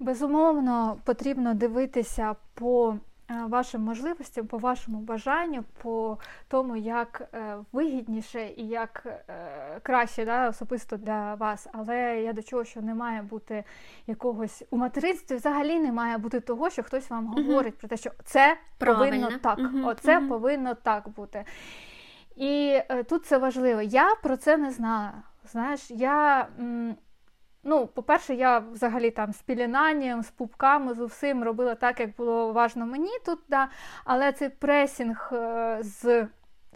Безумовно, 0.00 0.98
потрібно 1.04 1.54
дивитися 1.54 2.36
по 2.54 2.96
е, 3.30 3.44
вашим 3.48 3.82
можливостям, 3.82 4.46
по 4.46 4.58
вашому 4.58 4.98
бажанню, 4.98 5.64
по 5.82 6.18
тому, 6.48 6.76
як 6.76 7.28
е, 7.34 7.56
вигідніше 7.72 8.50
і 8.56 8.68
як 8.68 9.06
краще 9.82 10.24
да, 10.24 10.48
особисто 10.48 10.96
для 10.96 11.34
вас. 11.34 11.68
Але 11.72 12.22
я 12.22 12.32
до 12.32 12.42
чого, 12.42 12.64
що 12.64 12.80
не 12.80 12.94
має 12.94 13.22
бути 13.22 13.64
якогось 14.06 14.64
у 14.70 14.76
материнстві, 14.76 15.36
взагалі 15.36 15.78
не 15.80 15.92
має 15.92 16.18
бути 16.18 16.40
того, 16.40 16.70
що 16.70 16.82
хтось 16.82 17.10
вам 17.10 17.26
говорить 17.26 17.74
uh 17.74 17.78
про 17.78 17.88
те, 17.88 17.96
що 17.96 18.10
це 18.24 18.56
Правильно. 18.78 19.26
повинно 19.26 19.38
так, 19.38 19.58
uh 19.58 19.88
оце 19.88 20.18
uh 20.18 20.28
повинно 20.28 20.74
так 20.74 21.08
бути. 21.08 21.44
І 22.36 22.80
е, 22.88 23.02
тут 23.02 23.26
це 23.26 23.38
важливо. 23.38 23.82
Я 23.82 24.14
про 24.14 24.36
це 24.36 24.56
не 24.56 24.70
знала. 24.70 25.12
Знаєш, 25.44 25.90
я. 25.90 26.48
Ну, 27.66 27.86
по-перше, 27.86 28.34
я 28.34 28.58
взагалі 28.58 29.10
там 29.10 29.32
з 29.32 29.42
пілінанням, 29.42 30.22
з 30.22 30.30
пупками, 30.30 30.94
з 30.94 31.00
усім 31.00 31.44
робила 31.44 31.74
так, 31.74 32.00
як 32.00 32.16
було 32.16 32.52
важно 32.52 32.86
мені 32.86 33.18
тут, 33.26 33.38
да. 33.48 33.68
але 34.04 34.32
цей 34.32 34.48
пресінг 34.48 35.30
е, 35.32 35.78
з, 35.80 36.26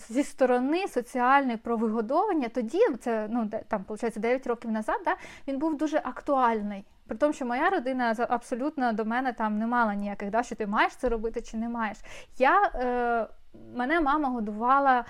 зі 0.09 0.23
сторони 0.23 0.89
соціальної 0.89 1.57
про 1.57 1.77
вигодовування, 1.77 2.49
тоді, 2.49 2.81
це 3.01 3.29
ну, 3.31 3.51
там, 3.69 3.85
виходить, 3.89 4.21
9 4.21 4.47
років 4.47 4.71
назад, 4.71 5.01
да, 5.05 5.17
він 5.49 5.59
був 5.59 5.77
дуже 5.77 5.99
актуальний. 6.05 6.85
При 7.07 7.17
тому, 7.17 7.33
що 7.33 7.47
моя 7.47 7.71
родина 7.71 8.17
абсолютно 8.29 8.93
до 8.93 9.05
мене 9.05 9.33
там 9.33 9.59
не 9.59 9.67
мала 9.67 9.95
ніяких, 9.95 10.31
да, 10.31 10.43
що 10.43 10.55
ти 10.55 10.67
маєш 10.67 10.97
це 10.97 11.09
робити 11.09 11.43
чи 11.43 11.57
не 11.57 11.69
маєш. 11.69 11.99
Я, 12.39 12.71
е, 12.75 13.27
Мене 13.75 14.01
мама 14.01 14.29
годувала 14.29 15.05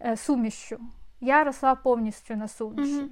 е, 0.00 0.16
сумішю. 0.16 0.80
Я 1.20 1.44
росла 1.44 1.74
повністю 1.74 2.36
на 2.36 2.48
суміші. 2.48 3.10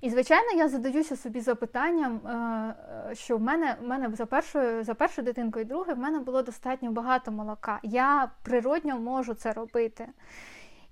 І, 0.00 0.10
звичайно, 0.10 0.52
я 0.56 0.68
задаюся 0.68 1.16
собі 1.16 1.40
запитанням, 1.40 2.16
е, 2.16 3.14
що 3.14 3.36
в 3.36 3.40
мене 3.40 3.76
в 3.80 3.86
мене 3.86 4.10
за 4.14 4.26
першою 4.26 4.84
за 4.84 4.94
першу 4.94 5.22
дитинку 5.22 5.60
і 5.60 5.64
другою 5.64 5.96
в 5.96 5.98
мене 5.98 6.18
було 6.18 6.42
достатньо 6.42 6.92
багато 6.92 7.32
молока. 7.32 7.80
Я 7.82 8.30
природньо 8.42 8.98
можу 8.98 9.34
це 9.34 9.52
робити. 9.52 10.08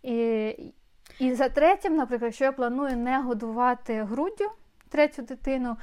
І 0.03 0.73
і 1.19 1.35
за 1.35 1.49
третім, 1.49 1.97
наприклад, 1.97 2.29
якщо 2.29 2.45
я 2.45 2.53
планую 2.53 2.97
не 2.97 3.21
годувати 3.21 4.03
груддю 4.03 4.51
третю 4.89 5.23
дитину, 5.23 5.77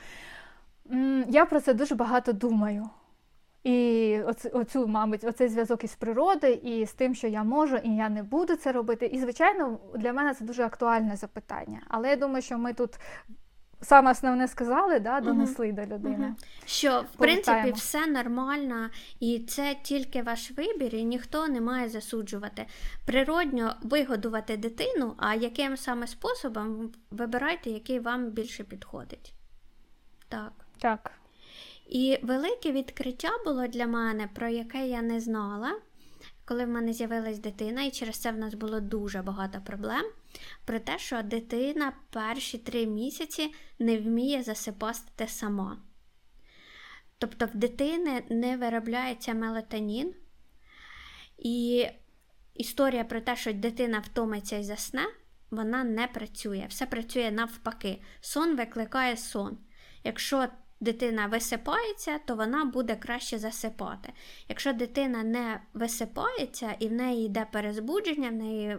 я 1.28 1.46
про 1.46 1.60
це 1.60 1.74
дуже 1.74 1.96
багато 1.96 2.34
думаю. 2.34 2.90
І 3.64 4.20
оцю, 4.26 4.50
оцю, 4.54 4.88
мабуть, 4.88 5.24
оцей 5.24 5.48
зв'язок 5.48 5.84
із 5.84 5.96
природою, 5.96 6.54
і 6.54 6.86
з 6.86 6.94
тим, 6.94 7.16
що 7.16 7.28
я 7.28 7.44
можу, 7.44 7.78
і 7.78 7.96
я 7.96 8.10
не 8.10 8.24
буду 8.24 8.56
це 8.56 8.72
робити. 8.72 9.06
І, 9.06 9.20
звичайно, 9.20 9.80
для 9.96 10.14
мене 10.14 10.34
це 10.34 10.46
дуже 10.46 10.64
актуальне 10.64 11.16
запитання. 11.16 11.82
Але 11.88 12.10
я 12.10 12.16
думаю, 12.16 12.42
що 12.42 12.58
ми 12.58 12.74
тут 12.74 13.00
саме 13.84 14.12
основне 14.12 14.48
сказали, 14.48 15.00
да, 15.00 15.20
донесли 15.20 15.68
угу. 15.68 15.76
до 15.76 15.96
людини. 15.96 16.28
Угу. 16.28 16.36
Що 16.66 17.02
в 17.14 17.18
принципі 17.18 17.72
все 17.72 18.08
нормально, 18.08 18.90
і 19.20 19.40
це 19.40 19.76
тільки 19.84 20.22
ваш 20.22 20.52
вибір, 20.52 20.96
і 20.96 21.04
ніхто 21.04 21.48
не 21.48 21.62
має 21.62 21.90
засуджувати. 21.90 22.66
Природньо 23.06 23.76
вигодувати 23.82 24.58
дитину, 24.58 25.16
а 25.18 25.36
яким 25.36 25.78
саме 25.78 26.08
способом 26.08 26.92
вибирайте, 27.12 27.70
який 27.70 28.00
вам 28.00 28.30
більше 28.30 28.64
підходить. 28.64 29.34
Так. 30.30 30.52
Так. 30.80 31.12
І 31.94 32.20
велике 32.22 32.72
відкриття 32.72 33.30
було 33.46 33.68
для 33.68 33.88
мене, 33.88 34.30
про 34.36 34.48
яке 34.50 34.88
я 34.88 35.02
не 35.02 35.20
знала, 35.20 35.82
коли 36.46 36.66
в 36.66 36.68
мене 36.68 36.94
з'явилась 36.94 37.40
дитина, 37.40 37.84
і 37.84 37.92
через 37.92 38.18
це 38.18 38.32
в 38.32 38.38
нас 38.38 38.54
було 38.54 38.80
дуже 38.80 39.22
багато 39.22 39.62
проблем. 39.62 40.06
Про 40.66 40.80
те, 40.80 41.00
що 41.00 41.22
дитина 41.24 41.94
перші 42.10 42.58
три 42.58 42.86
місяці 42.88 43.54
не 43.80 43.98
вміє 43.98 44.44
засипати 44.44 45.28
сама. 45.28 45.82
Тобто 47.18 47.46
в 47.46 47.56
дитини 47.56 48.24
не 48.30 48.58
виробляється 48.58 49.34
мелатонін. 49.34 50.14
І 51.38 51.88
історія 52.54 53.04
про 53.04 53.22
те, 53.22 53.36
що 53.36 53.54
дитина 53.54 54.00
втомиться 54.00 54.58
і 54.58 54.64
засне, 54.64 55.06
вона 55.52 55.84
не 55.84 56.08
працює. 56.08 56.66
Все 56.70 56.86
працює 56.86 57.32
навпаки. 57.32 58.02
Сон 58.22 58.56
викликає 58.56 59.18
сон. 59.18 59.58
Якщо 60.04 60.48
дитина 60.84 61.28
висипається, 61.28 62.20
то 62.26 62.36
вона 62.36 62.66
буде 62.66 62.96
краще 62.96 63.40
засипати. 63.40 64.14
Якщо 64.50 64.74
дитина 64.74 65.24
не 65.24 65.62
висипається 65.74 66.76
і 66.80 66.88
в 66.88 66.92
неї 66.92 67.26
йде 67.26 67.48
перезбудження, 67.52 68.30
в 68.30 68.34
неї 68.34 68.78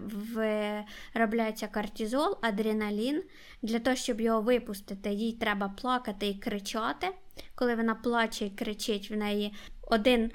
виробляється 1.14 1.66
кортизол, 1.68 2.38
адреналін. 2.42 3.22
Для 3.62 3.78
того, 3.78 3.96
щоб 3.96 4.20
його 4.20 4.40
випустити, 4.40 5.10
їй 5.10 5.32
треба 5.32 5.68
плакати 5.68 6.28
і 6.28 6.34
кричати. 6.34 7.08
Коли 7.54 7.74
вона 7.74 7.94
плаче 7.94 8.46
і 8.46 8.50
кричить, 8.50 9.10
в 9.10 9.16
неї 9.16 9.54
один 9.82 10.30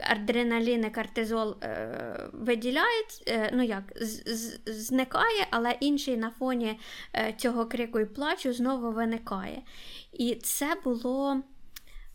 адреналін 0.00 0.84
і 0.84 0.90
кортизол 0.90 1.56
е, 1.62 2.30
виділяють, 2.32 3.24
е, 3.28 3.50
ну 3.52 3.62
як, 3.62 3.82
зникає, 4.66 5.46
але 5.50 5.76
інший 5.80 6.16
на 6.16 6.30
фоні 6.30 6.78
цього 7.36 7.66
крику 7.66 8.00
і 8.00 8.04
плачу 8.04 8.52
знову 8.52 8.92
виникає. 8.92 9.62
І 10.12 10.34
це 10.34 10.76
було 10.84 11.42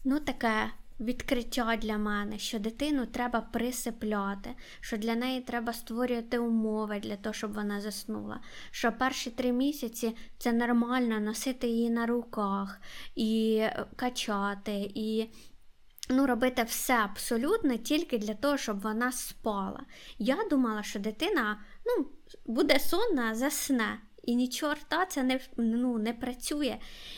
ну, 0.04 0.20
таке. 0.20 0.72
Відкриття 1.00 1.78
для 1.82 1.98
мене, 1.98 2.40
що 2.40 2.60
дитину 2.60 3.06
треба 3.06 3.42
присипляти, 3.42 4.50
що 4.80 4.98
для 4.98 5.16
неї 5.16 5.42
треба 5.42 5.74
створювати 5.74 6.40
умови 6.40 7.00
для 7.00 7.16
того, 7.16 7.34
щоб 7.34 7.54
вона 7.54 7.82
заснула. 7.82 8.40
Що 8.72 8.92
перші 8.92 9.30
три 9.30 9.52
місяці 9.52 10.16
це 10.38 10.54
нормально 10.54 11.20
носити 11.20 11.68
її 11.68 11.90
на 11.90 12.06
руках 12.06 12.82
і 13.16 13.64
качати, 13.96 14.92
і 14.96 15.30
ну, 16.10 16.26
робити 16.26 16.64
все 16.64 16.94
абсолютно 16.94 17.78
тільки 17.78 18.18
для 18.18 18.34
того, 18.34 18.58
щоб 18.58 18.82
вона 18.82 19.12
спала. 19.12 19.84
Я 20.20 20.38
думала, 20.50 20.84
що 20.84 21.00
дитина 21.00 21.60
ну, 21.86 22.06
буде 22.46 22.80
сонна, 22.80 23.36
засне. 23.36 24.00
І 24.26 24.36
ні 24.36 24.48
чорта 24.48 25.06
це 25.06 25.24
не 25.24 25.40
ну, 25.58 25.98
не 25.98 26.14
працює. 26.14 26.78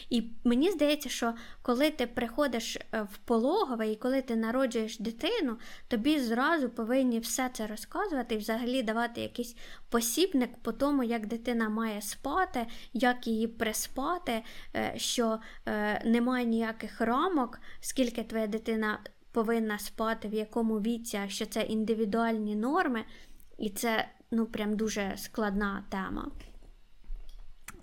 І 0.10 0.24
мені 0.44 0.72
здається, 0.72 1.10
що 1.10 1.34
коли 1.62 1.92
ти 1.92 2.08
приходиш 2.08 2.76
е, 2.76 3.02
в 3.02 3.18
пологове 3.18 3.92
і 3.92 3.96
коли 3.96 4.22
ти 4.22 4.36
народжуєш 4.36 5.00
дитину, 5.00 5.58
тобі 5.88 6.20
зразу 6.20 6.70
повинні 6.70 7.20
все 7.20 7.50
це 7.54 7.68
розказувати 7.68 8.36
і 8.36 8.38
взагалі 8.38 8.84
давати 8.84 9.22
якийсь 9.22 9.56
посібник 9.90 10.58
по 10.58 10.72
тому, 10.72 11.04
як 11.04 11.26
дитина 11.26 11.70
має 11.70 12.02
спати, 12.02 12.68
як 12.94 13.28
її 13.28 13.48
приспати, 13.48 14.44
е, 14.76 14.94
що 14.98 15.40
е, 15.66 16.02
немає 16.06 16.46
ніяких 16.46 17.02
рамок, 17.02 17.60
скільки 17.80 18.24
твоя 18.24 18.48
дитина 18.48 19.00
повинна 19.32 19.80
спати, 19.80 20.28
в 20.28 20.34
якому 20.34 20.80
віці, 20.80 21.20
що 21.28 21.46
це 21.46 21.62
індивідуальні 21.62 22.56
норми, 22.56 23.04
і 23.58 23.70
це 23.70 24.10
ну 24.32 24.46
прям 24.46 24.76
дуже 24.76 25.14
складна 25.18 25.84
тема. 25.90 26.32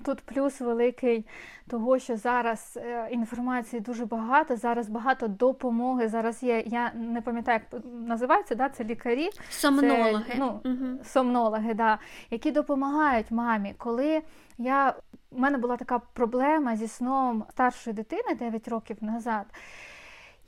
Тут 0.04 0.20
плюс 0.20 0.60
великий 0.60 1.26
того, 1.68 1.98
що 1.98 2.16
зараз 2.16 2.78
е, 2.82 3.08
інформації 3.10 3.80
дуже 3.80 4.06
багато, 4.06 4.56
зараз 4.56 4.88
багато 4.88 5.28
допомоги. 5.28 6.08
Зараз 6.08 6.42
є, 6.42 6.62
я 6.66 6.92
не 6.94 7.20
пам'ятаю, 7.20 7.60
як 7.72 7.82
називається, 8.08 8.54
да, 8.54 8.68
це 8.68 8.84
лікарі, 8.84 9.30
сомнологи, 9.50 10.24
це, 10.28 10.34
ну, 10.38 10.60
угу. 10.64 11.04
сомнологи, 11.04 11.74
да, 11.74 11.98
які 12.30 12.50
допомагають 12.50 13.30
мамі. 13.30 13.74
Коли 13.78 14.22
я 14.58 14.94
у 15.30 15.38
мене 15.38 15.58
була 15.58 15.76
така 15.76 15.98
проблема 15.98 16.76
зі 16.76 16.88
сном 16.88 17.44
старшої 17.50 17.94
дитини 17.94 18.34
9 18.38 18.68
років 18.68 18.96
назад. 19.00 19.46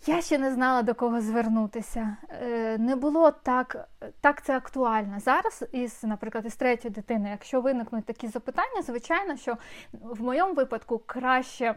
Я 0.07 0.23
ще 0.23 0.39
не 0.39 0.53
знала 0.53 0.83
до 0.83 0.95
кого 0.95 1.21
звернутися. 1.21 2.17
Е, 2.43 2.79
не 2.79 2.97
було 2.97 3.31
так 3.31 3.89
так 4.21 4.45
це 4.45 4.57
актуально. 4.57 5.21
Зараз, 5.21 5.65
із, 5.73 6.05
наприклад, 6.05 6.47
із 6.47 6.57
третьої 6.57 6.95
дитини, 6.95 7.31
якщо 7.31 7.61
виникнуть 7.61 8.05
такі 8.05 8.29
запитання, 8.29 8.83
звичайно, 8.83 9.37
що 9.37 9.57
в 9.93 10.23
моєму 10.23 10.55
випадку 10.55 11.03
краще 11.07 11.75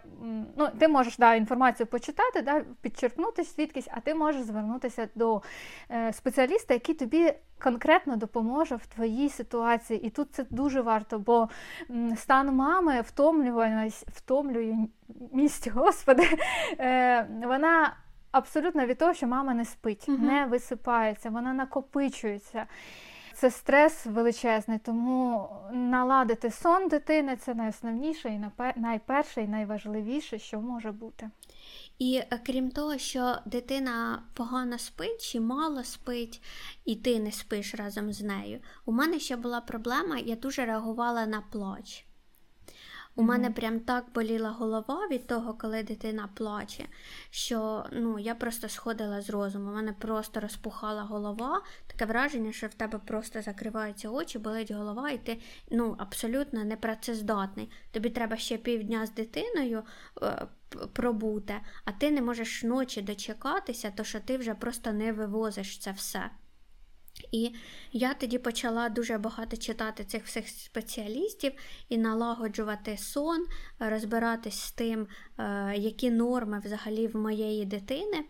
ну, 0.58 0.67
ти 0.79 0.88
можеш 0.88 1.17
да, 1.17 1.36
інформацію 1.36 1.88
почитати, 1.88 2.41
да, 2.41 2.63
підчерпнути 2.82 3.43
звідкись, 3.43 3.88
а 3.91 3.99
ти 3.99 4.15
можеш 4.15 4.41
звернутися 4.41 5.10
до 5.15 5.41
е, 5.91 6.13
спеціаліста, 6.13 6.73
який 6.73 6.95
тобі 6.95 7.34
конкретно 7.63 8.15
допоможе 8.15 8.75
в 8.75 8.86
твоїй 8.86 9.29
ситуації. 9.29 10.01
І 10.01 10.10
тут 10.10 10.34
це 10.34 10.45
дуже 10.49 10.82
варто, 10.82 11.19
бо 11.19 11.49
стан 12.15 12.55
мами 12.55 13.01
втомлює, 13.01 13.89
втомлює 14.08 14.77
місць, 15.32 15.67
господи, 15.67 16.24
е, 16.80 17.28
вона 17.43 17.98
абсолютно 18.32 18.86
від 18.86 18.98
того, 18.98 19.13
що 19.13 19.28
мама 19.28 19.54
не 19.54 19.65
спить, 19.65 20.06
угу. 20.08 20.17
не 20.17 20.45
висипається, 20.45 21.30
вона 21.30 21.54
накопичується. 21.54 22.67
Це 23.34 23.52
стрес 23.52 24.06
величезний, 24.06 24.80
тому 24.80 25.50
наладити 25.72 26.52
сон 26.52 26.88
дитини 26.88 27.36
це 27.36 27.54
найосновніше 27.54 28.30
і 28.30 28.41
найперше 28.76 29.41
і 29.41 29.48
найважливіше, 29.48 30.39
що 30.39 30.62
може 30.62 30.91
бути. 30.91 31.30
І 32.00 32.15
е, 32.15 32.39
крім 32.45 32.72
того, 32.72 32.98
що 32.98 33.36
дитина 33.45 34.24
погано 34.34 34.78
спить 34.78 35.22
чи 35.22 35.39
мало 35.39 35.84
спить, 35.84 36.41
і 36.86 36.95
ти 36.95 37.19
не 37.19 37.32
спиш 37.32 37.76
разом 37.76 38.13
з 38.13 38.22
нею. 38.22 38.60
У 38.86 38.91
мене 38.91 39.19
ще 39.19 39.36
була 39.36 39.62
проблема, 39.62 40.17
я 40.17 40.36
дуже 40.36 40.65
реагувала 40.65 41.26
на 41.26 41.41
плач. 41.52 42.06
У 43.19 43.21
мене 43.21 43.51
прям 43.51 43.80
так 43.80 44.05
боліла 44.13 44.49
голова 44.49 45.07
від 45.11 45.28
того, 45.28 45.53
коли 45.53 45.84
дитина 45.84 46.30
плаче, 46.34 46.86
що 47.30 47.86
ну, 47.91 48.20
я 48.20 48.36
просто 48.36 48.70
сходила 48.70 49.22
з 49.22 49.30
розуму. 49.30 49.72
У 49.72 49.74
мене 49.74 49.93
просто 49.93 50.39
розпухала 50.39 51.03
голова, 51.03 51.61
таке 51.88 52.05
враження, 52.05 52.51
що 52.51 52.67
в 52.67 52.74
тебе 52.74 52.99
просто 52.99 53.41
закриваються 53.41 54.09
очі, 54.09 54.39
болить 54.39 54.72
голова, 54.72 55.09
і 55.09 55.17
ти 55.17 55.39
ну, 55.72 55.95
абсолютно 55.97 56.63
непрацездатний. 56.63 57.72
Тобі 57.91 58.09
треба 58.09 58.38
ще 58.38 58.57
півдня 58.57 59.05
з 59.05 59.13
дитиною 59.13 59.84
е, 60.22 60.47
пробути, 60.93 61.55
а 61.86 61.91
ти 61.91 62.11
не 62.11 62.22
можеш 62.22 62.63
ночі 62.63 63.01
дочекатися, 63.01 63.91
то 63.91 64.03
що 64.03 64.20
ти 64.20 64.38
вже 64.38 64.53
просто 64.53 64.91
не 64.91 65.13
вивозиш 65.13 65.80
це 65.80 65.91
все. 65.91 66.30
І 67.32 67.55
я 67.91 68.13
тоді 68.13 68.38
почала 68.38 68.89
дуже 68.89 69.17
багато 69.17 69.57
читати 69.57 70.03
цих 70.03 70.26
всіх 70.26 70.47
спеціалістів 70.47 71.51
і 71.89 71.97
налагоджувати 71.97 72.97
сон, 72.97 73.45
розбиратись 73.80 74.59
з 74.59 74.72
тим, 74.72 75.07
е, 75.38 75.74
які 75.78 76.11
норми 76.11 76.61
взагалі 76.65 77.07
в 77.07 77.15
моєї 77.15 77.65
дитини. 77.65 78.26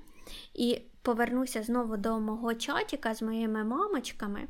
І 0.54 0.82
повернуся 1.02 1.64
знову 1.64 1.98
до 1.98 2.20
мого 2.20 2.54
чатіка 2.54 3.16
з 3.16 3.22
моїми 3.22 3.64
мамочками, 3.64 4.48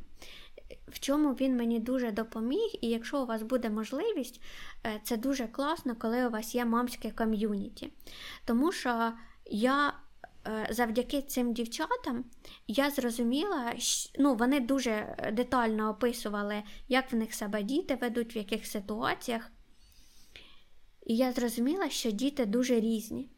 в 0.88 0.98
чому 0.98 1.32
він 1.32 1.56
мені 1.56 1.78
дуже 1.78 2.10
допоміг. 2.10 2.70
І 2.80 2.88
якщо 2.88 3.22
у 3.22 3.26
вас 3.26 3.42
буде 3.42 3.70
можливість, 3.70 4.42
е, 4.86 5.00
це 5.04 5.16
дуже 5.16 5.46
класно, 5.46 5.96
коли 5.96 6.26
у 6.26 6.30
вас 6.30 6.54
є 6.54 6.64
мамське 6.64 7.10
ком'юніті. 7.10 7.92
Тому 8.44 8.72
що 8.72 9.12
я 9.50 9.92
завдяки 10.70 11.22
цим 11.22 11.52
дівчатам 11.52 12.24
я 12.66 12.90
зрозуміла, 12.90 13.74
ну, 14.18 14.34
вони 14.34 14.60
дуже 14.60 15.16
детально 15.32 15.90
описували, 15.90 16.62
як 16.88 17.12
в 17.12 17.16
них 17.16 17.34
себе 17.34 17.62
діти 17.62 17.94
ведуть, 17.94 18.36
в 18.36 18.38
яких 18.38 18.66
ситуаціях. 18.66 19.50
І 21.06 21.16
я 21.16 21.32
зрозуміла, 21.32 21.90
що 21.90 22.10
діти 22.10 22.46
дуже 22.46 22.80
різні. 22.80 23.28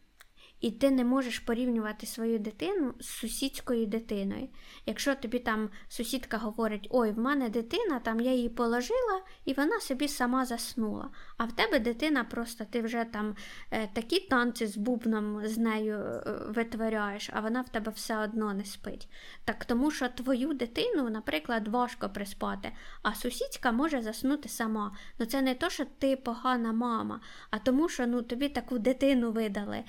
І 0.63 0.71
ти 0.71 0.91
не 0.91 1.05
можеш 1.05 1.39
порівнювати 1.39 2.07
свою 2.07 2.39
дитину 2.39 2.95
з 3.01 3.07
сусідською 3.07 3.87
дитиною. 3.87 4.49
Якщо 4.87 5.15
тобі 5.15 5.39
там 5.39 5.71
сусідка 5.89 6.37
говорить, 6.37 6.89
ой, 6.91 7.11
в 7.11 7.19
мене 7.19 7.49
дитина, 7.49 8.01
там 8.01 8.21
я 8.21 8.33
її 8.33 8.49
положила, 8.49 9.23
і 9.45 9.53
вона 9.53 9.81
собі 9.81 10.09
сама 10.09 10.45
заснула. 10.45 11.11
А 11.37 11.45
в 11.45 11.53
тебе 11.53 11.79
дитина 11.79 12.25
просто 12.25 12.65
ти 12.65 12.83
вже 12.83 13.05
там 13.05 13.37
е, 13.71 13.89
такі 13.93 14.21
танці 14.21 14.67
з 14.67 14.77
бубном 14.77 15.47
з 15.47 15.59
нею 15.59 15.99
е, 15.99 16.23
витворяєш, 16.49 17.31
а 17.33 17.41
вона 17.41 17.61
в 17.61 17.69
тебе 17.69 17.93
все 17.93 18.19
одно 18.19 18.55
не 18.55 18.65
спить. 18.65 19.09
Так 19.45 19.65
тому 19.65 19.91
що 19.91 20.09
твою 20.09 20.53
дитину, 20.55 21.11
наприклад, 21.11 21.69
важко 21.69 22.09
приспати, 22.09 22.73
а 23.03 23.15
сусідська 23.15 23.73
може 23.73 24.03
заснути 24.03 24.49
сама. 24.49 24.97
Ну 25.19 25.27
це 25.27 25.43
не 25.43 25.55
то, 25.55 25.71
що 25.71 25.85
ти 25.99 26.17
погана 26.17 26.73
мама, 26.73 27.21
а 27.51 27.59
тому, 27.59 27.89
що 27.89 28.07
ну, 28.07 28.23
тобі 28.23 28.49
таку 28.49 28.79
дитину 28.79 29.33
видали. 29.33 29.85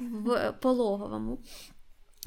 Е, 0.00 0.50
в 0.50 0.52
пологовому. 0.60 1.38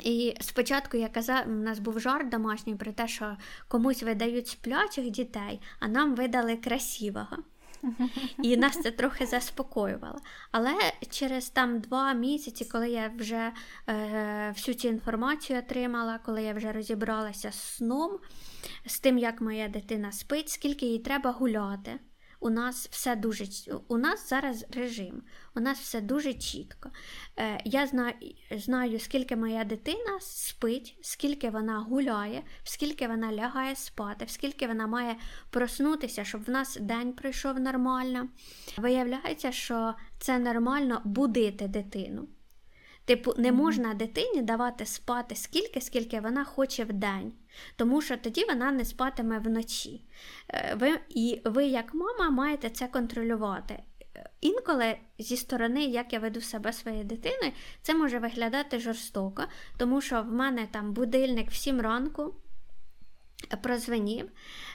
І 0.03 0.35
спочатку 0.41 0.97
я 0.97 1.07
казала, 1.07 1.41
у 1.41 1.49
нас 1.49 1.79
був 1.79 1.99
жарт 1.99 2.29
домашній 2.29 2.75
про 2.75 2.91
те, 2.91 3.07
що 3.07 3.37
комусь 3.67 4.03
видають 4.03 4.47
сплячих 4.47 5.09
дітей, 5.09 5.61
а 5.79 5.87
нам 5.87 6.15
видали 6.15 6.55
красивого. 6.55 7.37
І 8.43 8.57
нас 8.57 8.81
це 8.81 8.91
трохи 8.91 9.25
заспокоювало. 9.25 10.19
Але 10.51 10.73
через 11.09 11.49
там 11.49 11.79
два 11.79 12.13
місяці, 12.13 12.65
коли 12.65 12.89
я 12.89 13.11
вже 13.17 13.51
е, 13.87 14.51
всю 14.55 14.75
цю 14.75 14.87
інформацію 14.87 15.59
отримала, 15.59 16.19
коли 16.25 16.43
я 16.43 16.53
вже 16.53 16.71
розібралася 16.71 17.51
з 17.51 17.75
сном, 17.75 18.19
з 18.85 18.99
тим, 18.99 19.17
як 19.17 19.41
моя 19.41 19.67
дитина 19.67 20.11
спить, 20.11 20.49
скільки 20.49 20.85
їй 20.85 20.99
треба 20.99 21.31
гуляти. 21.31 21.99
У 22.39 22.49
нас 22.49 22.87
все 22.91 23.15
дуже 23.15 23.45
у 23.87 23.97
нас 23.97 24.29
зараз 24.29 24.65
режим, 24.71 25.23
у 25.55 25.59
нас 25.59 25.79
все 25.79 26.01
дуже 26.01 26.33
чітко. 26.33 26.89
Е, 27.37 27.61
Я 27.65 27.87
знаю, 27.87 28.13
знаю, 28.51 28.99
скільки 28.99 29.35
моя 29.35 29.63
дитина 29.63 30.19
спить, 30.19 30.97
скільки 31.01 31.49
вона 31.49 31.79
гуляє, 31.79 32.43
скільки 32.63 33.07
вона 33.07 33.33
лягає 33.33 33.75
спати, 33.75 34.25
скільки 34.27 34.67
вона 34.67 34.87
має 34.87 35.15
проснутися, 35.49 36.23
щоб 36.23 36.43
в 36.43 36.49
нас 36.49 36.77
день 36.81 37.13
пройшов 37.13 37.59
нормально. 37.59 38.29
Виявляється, 38.77 39.51
що 39.51 39.93
це 40.19 40.39
нормально 40.39 41.01
будити 41.05 41.67
дитину. 41.67 42.27
Типу, 43.09 43.33
не 43.37 43.51
можна 43.51 43.93
дитині 43.93 44.41
давати 44.41 44.85
спати 44.85 45.35
скільки, 45.35 45.81
скільки 45.81 46.19
вона 46.19 46.45
хоче 46.45 46.83
в 46.83 46.93
день, 46.93 47.33
тому 47.75 48.01
що 48.01 48.17
тоді 48.17 48.45
вона 48.45 48.71
не 48.71 48.85
спатиме 48.85 49.39
вночі. 49.39 50.01
Е, 50.49 50.75
ви, 50.79 50.99
І 51.09 51.41
ви, 51.45 51.65
як 51.65 51.93
мама, 51.93 52.29
маєте 52.29 52.69
це 52.69 52.87
контролювати. 52.87 53.83
Інколи 54.41 54.97
зі 55.19 55.37
сторони, 55.37 55.85
як 55.85 56.13
я 56.13 56.19
веду 56.19 56.41
себе 56.41 56.73
своєю 56.73 57.03
дитиною, 57.03 57.51
це 57.81 57.93
може 57.93 58.19
виглядати 58.19 58.79
жорстоко, 58.79 59.43
тому 59.77 60.01
що 60.01 60.21
в 60.21 60.31
мене 60.31 60.67
там 60.71 60.93
будильник 60.93 61.49
в 61.49 61.55
7 61.55 61.81
ранку 61.81 62.33
прозвенів, 63.61 64.31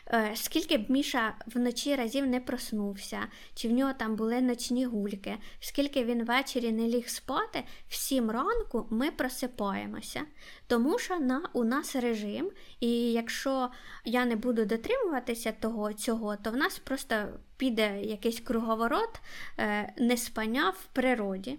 е, 0.06 0.30
скільки 0.34 0.78
б 0.78 0.90
Міша 0.90 1.34
вночі 1.46 1.94
разів 1.94 2.26
не 2.26 2.40
проснувся, 2.40 3.20
чи 3.54 3.68
в 3.68 3.72
нього 3.72 3.92
там 3.92 4.16
були 4.16 4.40
ночні 4.40 4.86
гульки, 4.86 5.36
скільки 5.60 6.04
він 6.04 6.24
ввечері 6.24 6.72
не 6.72 6.88
ліг 6.88 7.08
спати, 7.08 7.64
в 7.88 7.94
сім 7.94 8.30
ранку 8.30 8.86
ми 8.90 9.10
просипаємося. 9.10 10.22
Тому 10.66 10.98
що 10.98 11.18
на, 11.18 11.48
у 11.52 11.64
нас 11.64 11.96
режим, 11.96 12.50
і 12.80 13.12
якщо 13.12 13.70
я 14.04 14.24
не 14.24 14.36
буду 14.36 14.64
дотримуватися 14.64 15.52
того, 15.52 15.92
цього, 15.92 16.36
то 16.36 16.50
в 16.50 16.56
нас 16.56 16.78
просто 16.78 17.26
піде 17.56 18.00
якийсь 18.02 18.40
круговорот 18.40 19.20
е, 19.58 19.94
неспання 19.98 20.70
в 20.70 20.86
природі. 20.92 21.58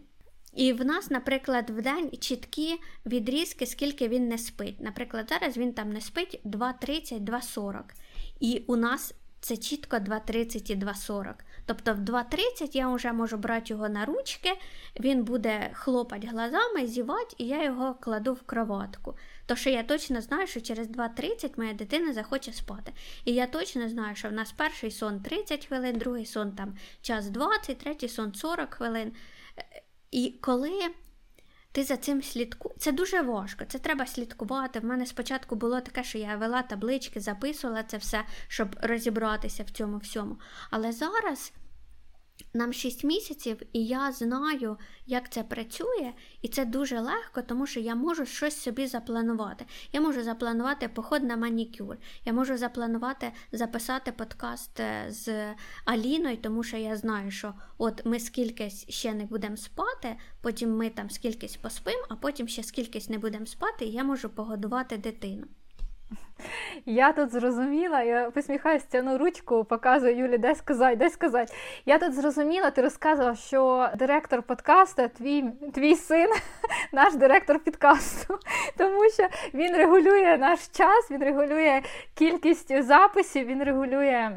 І 0.55 0.73
в 0.73 0.85
нас, 0.85 1.11
наприклад, 1.11 1.69
в 1.69 1.81
день 1.81 2.11
чіткі 2.19 2.81
відрізки, 3.05 3.65
скільки 3.65 4.07
він 4.07 4.27
не 4.27 4.37
спить. 4.37 4.81
Наприклад, 4.81 5.25
зараз 5.29 5.57
він 5.57 5.73
там 5.73 5.89
не 5.89 6.01
спить 6.01 6.41
2.30, 6.45 7.19
2.40. 7.19 7.81
І 8.39 8.63
у 8.67 8.75
нас 8.75 9.13
це 9.39 9.57
чітко 9.57 9.97
2.30 9.97 10.71
і 10.71 10.75
2.40. 10.75 11.33
Тобто 11.65 11.93
в 11.93 11.97
2.30 11.97 12.69
я 12.73 12.89
вже 12.89 13.13
можу 13.13 13.37
брати 13.37 13.65
його 13.73 13.89
на 13.89 14.05
ручки, 14.05 14.51
він 14.99 15.23
буде 15.23 15.69
хлопати 15.73 16.27
глазами, 16.27 16.87
зівати, 16.87 17.35
і 17.37 17.47
я 17.47 17.63
його 17.63 17.93
кладу 17.93 18.33
в 18.33 18.41
кроватку. 18.41 19.17
То 19.45 19.55
що 19.55 19.69
я 19.69 19.83
точно 19.83 20.21
знаю, 20.21 20.47
що 20.47 20.61
через 20.61 20.87
2.30 20.87 21.51
моя 21.57 21.73
дитина 21.73 22.13
захоче 22.13 22.53
спати. 22.53 22.91
І 23.25 23.33
я 23.33 23.47
точно 23.47 23.89
знаю, 23.89 24.15
що 24.15 24.29
в 24.29 24.31
нас 24.31 24.51
перший 24.51 24.91
сон 24.91 25.19
30 25.19 25.65
хвилин, 25.65 25.97
другий 25.97 26.25
сон 26.25 26.51
там 26.51 26.77
час 27.01 27.29
20, 27.29 27.77
третій 27.77 28.07
сон 28.07 28.33
40 28.33 28.73
хвилин. 28.73 29.11
І 30.11 30.39
коли 30.41 30.79
ти 31.71 31.83
за 31.83 31.97
цим 31.97 32.23
слідкуєш, 32.23 32.77
це 32.79 32.91
дуже 32.91 33.21
важко, 33.21 33.65
це 33.65 33.79
треба 33.79 34.05
слідкувати. 34.05 34.79
В 34.79 34.85
мене 34.85 35.05
спочатку 35.05 35.55
було 35.55 35.81
таке, 35.81 36.03
що 36.03 36.17
я 36.17 36.35
вела 36.35 36.61
таблички, 36.61 37.19
записувала 37.19 37.83
це 37.83 37.97
все, 37.97 38.23
щоб 38.47 38.75
розібратися 38.81 39.63
в 39.63 39.69
цьому 39.69 39.97
всьому. 39.97 40.39
Але 40.71 40.91
зараз 40.91 41.53
нам 42.55 42.73
6 42.73 43.03
місяців, 43.03 43.61
і 43.73 43.85
я 43.85 44.11
знаю, 44.11 44.77
як 45.05 45.29
це 45.29 45.43
працює, 45.43 46.13
і 46.41 46.47
це 46.47 46.65
дуже 46.65 46.99
легко, 46.99 47.41
тому 47.41 47.67
що 47.67 47.79
я 47.79 47.95
можу 47.95 48.25
щось 48.25 48.61
собі 48.61 48.87
запланувати. 48.87 49.65
Я 49.93 50.01
можу 50.01 50.23
запланувати 50.23 50.87
поход 50.87 51.23
на 51.23 51.37
манікюр, 51.37 51.97
я 52.25 52.33
можу 52.33 52.57
запланувати 52.57 53.31
записати 53.51 54.11
подкаст 54.11 54.79
е, 54.79 55.05
з 55.09 55.53
Аліною, 55.85 56.37
тому 56.37 56.63
що 56.63 56.77
я 56.77 56.95
знаю, 56.95 57.31
що 57.31 57.53
от 57.77 58.05
ми 58.05 58.19
скількись 58.19 58.89
ще 58.89 59.13
не 59.13 59.25
будемо 59.25 59.57
спати, 59.57 60.15
потім 60.41 60.75
ми 60.75 60.89
там 60.89 61.09
скількись 61.09 61.55
поспимо, 61.55 62.05
а 62.09 62.15
потім 62.15 62.47
ще 62.47 62.63
скількись 62.63 63.09
не 63.09 63.17
будемо 63.17 63.45
спати, 63.45 63.85
і 63.85 63.91
я 63.91 64.03
можу 64.03 64.29
погодувати 64.29 64.97
дитину. 64.97 65.47
Я 66.85 67.11
тут 67.11 67.31
зрозуміла, 67.31 68.03
я 68.03 68.29
посміхаюся, 68.29 68.85
тяну 68.89 69.17
ручку, 69.17 69.63
показую 69.63 70.17
Юлі, 70.17 70.37
де 70.37 70.55
сказати, 70.55 70.95
де 70.95 71.09
сказати. 71.09 71.53
Я 71.85 71.97
тут 71.97 72.13
зрозуміла, 72.13 72.71
ти 72.71 72.81
розказував, 72.81 73.37
що 73.37 73.89
директор 73.95 74.43
подкасту, 74.43 75.09
твій 75.17 75.43
твій 75.73 75.95
син, 75.95 76.29
наш 76.91 77.15
директор 77.15 77.59
підкасту, 77.59 78.39
тому 78.77 79.09
що 79.09 79.27
він 79.53 79.75
регулює 79.75 80.37
наш 80.37 80.59
час, 80.67 81.11
він 81.11 81.23
регулює 81.23 81.81
кількість 82.15 82.83
записів, 82.83 83.45
він 83.47 83.63
регулює 83.63 84.31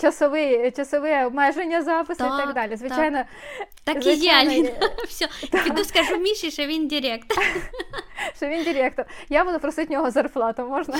часові, 0.00 0.72
часове 0.76 1.26
обмеження 1.26 1.82
запису 1.82 2.24
так, 2.24 2.40
і 2.40 2.44
так 2.44 2.54
далі. 2.54 2.76
Звичайно, 2.76 3.18
так, 3.18 3.94
так 3.94 4.02
звичайно, 4.02 4.52
і 4.52 4.62
я 4.62 4.72
Все, 5.08 5.28
піду 5.64 5.84
скажу 5.84 6.16
Міші, 6.16 6.50
що 6.50 6.66
він 6.66 6.88
директор. 6.88 7.44
Що 8.36 8.46
він 8.46 8.64
директор. 8.64 9.06
Я 9.28 9.44
буду 9.44 9.58
просити 9.58 9.94
нього 9.94 10.10
зарплату, 10.10 10.62
можна? 10.62 10.98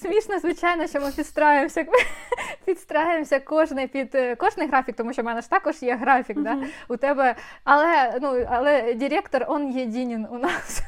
Смішно, 0.00 0.38
звичайно, 0.38 0.86
що 0.86 1.00
ми 1.00 1.12
підстраюємося 1.12 1.86
підстраюємося 2.64 3.40
кожний 3.40 3.86
під 3.86 4.14
е, 4.14 4.36
кожний 4.36 4.68
графік, 4.68 4.96
тому 4.96 5.12
що 5.12 5.22
в 5.22 5.24
мене 5.24 5.40
ж 5.40 5.50
також 5.50 5.82
є 5.82 5.96
графік. 5.96 6.36
Uh-huh. 6.36 6.42
Да? 6.42 6.66
У 6.88 6.96
тебе, 6.96 7.36
Але 7.64 8.18
ну, 8.22 8.46
але 8.50 8.94
директор 8.94 9.44
он 9.48 9.70
єдинін 9.70 10.26
у 10.30 10.38
нас. 10.38 10.80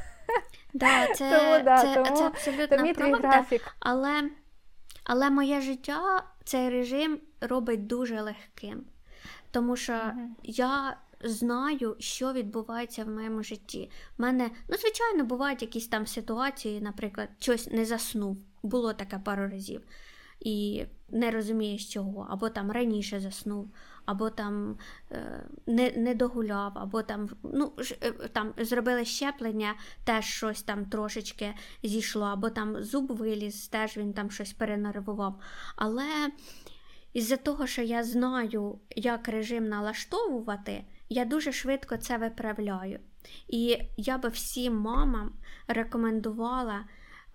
Да, 0.74 1.06
це, 1.14 1.38
тому, 1.38 1.64
да, 1.64 1.78
це, 1.78 1.94
тому, 1.94 2.16
це 2.16 2.26
абсолютно 2.26 2.76
тому 2.76 2.94
правда, 2.94 3.28
графік. 3.28 3.76
Але, 3.80 4.22
але 5.04 5.30
моє 5.30 5.60
життя 5.60 6.22
цей 6.44 6.70
режим 6.70 7.18
робить 7.40 7.86
дуже 7.86 8.20
легким. 8.20 8.84
Тому 9.50 9.76
що 9.76 9.92
uh-huh. 9.92 10.26
я 10.42 10.96
знаю, 11.24 11.96
що 11.98 12.32
відбувається 12.32 13.04
в 13.04 13.08
моєму 13.08 13.42
житті. 13.42 13.90
У 14.18 14.22
мене, 14.22 14.50
ну, 14.68 14.76
звичайно, 14.76 15.24
бувають 15.24 15.62
якісь 15.62 15.88
там 15.88 16.06
ситуації, 16.06 16.80
наприклад, 16.80 17.28
щось 17.38 17.70
не 17.70 17.84
заснув. 17.84 18.38
Було 18.62 18.92
таке 18.92 19.18
пару 19.18 19.48
разів. 19.48 19.82
І 20.40 20.84
не 21.08 21.30
розумієш 21.30 21.92
чого, 21.92 22.26
або 22.30 22.48
там 22.48 22.70
раніше 22.70 23.20
заснув, 23.20 23.70
або 24.04 24.30
там 24.30 24.76
е, 25.12 25.44
не 25.66 25.92
не 25.96 26.14
догуляв, 26.14 26.72
або 26.74 27.02
там 27.02 27.28
ну, 27.42 27.72
е, 28.02 28.12
там 28.12 28.54
зробили 28.58 29.04
щеплення, 29.04 29.74
теж 30.04 30.24
щось 30.24 30.62
там 30.62 30.84
трошечки 30.84 31.54
зійшло, 31.82 32.24
або 32.24 32.50
там 32.50 32.82
зуб 32.82 33.12
виліз, 33.12 33.68
теж 33.68 33.96
він 33.96 34.12
там 34.12 34.30
щось 34.30 34.52
перенервував. 34.52 35.40
Але 35.76 36.30
із-за 37.12 37.36
того, 37.36 37.66
що 37.66 37.82
я 37.82 38.04
знаю, 38.04 38.78
як 38.96 39.28
режим 39.28 39.68
налаштовувати, 39.68 40.84
я 41.10 41.24
дуже 41.24 41.52
швидко 41.52 41.96
це 41.96 42.18
виправляю. 42.18 43.00
І 43.48 43.78
я 43.96 44.18
би 44.18 44.28
всім 44.28 44.76
мамам 44.76 45.32
рекомендувала 45.68 46.84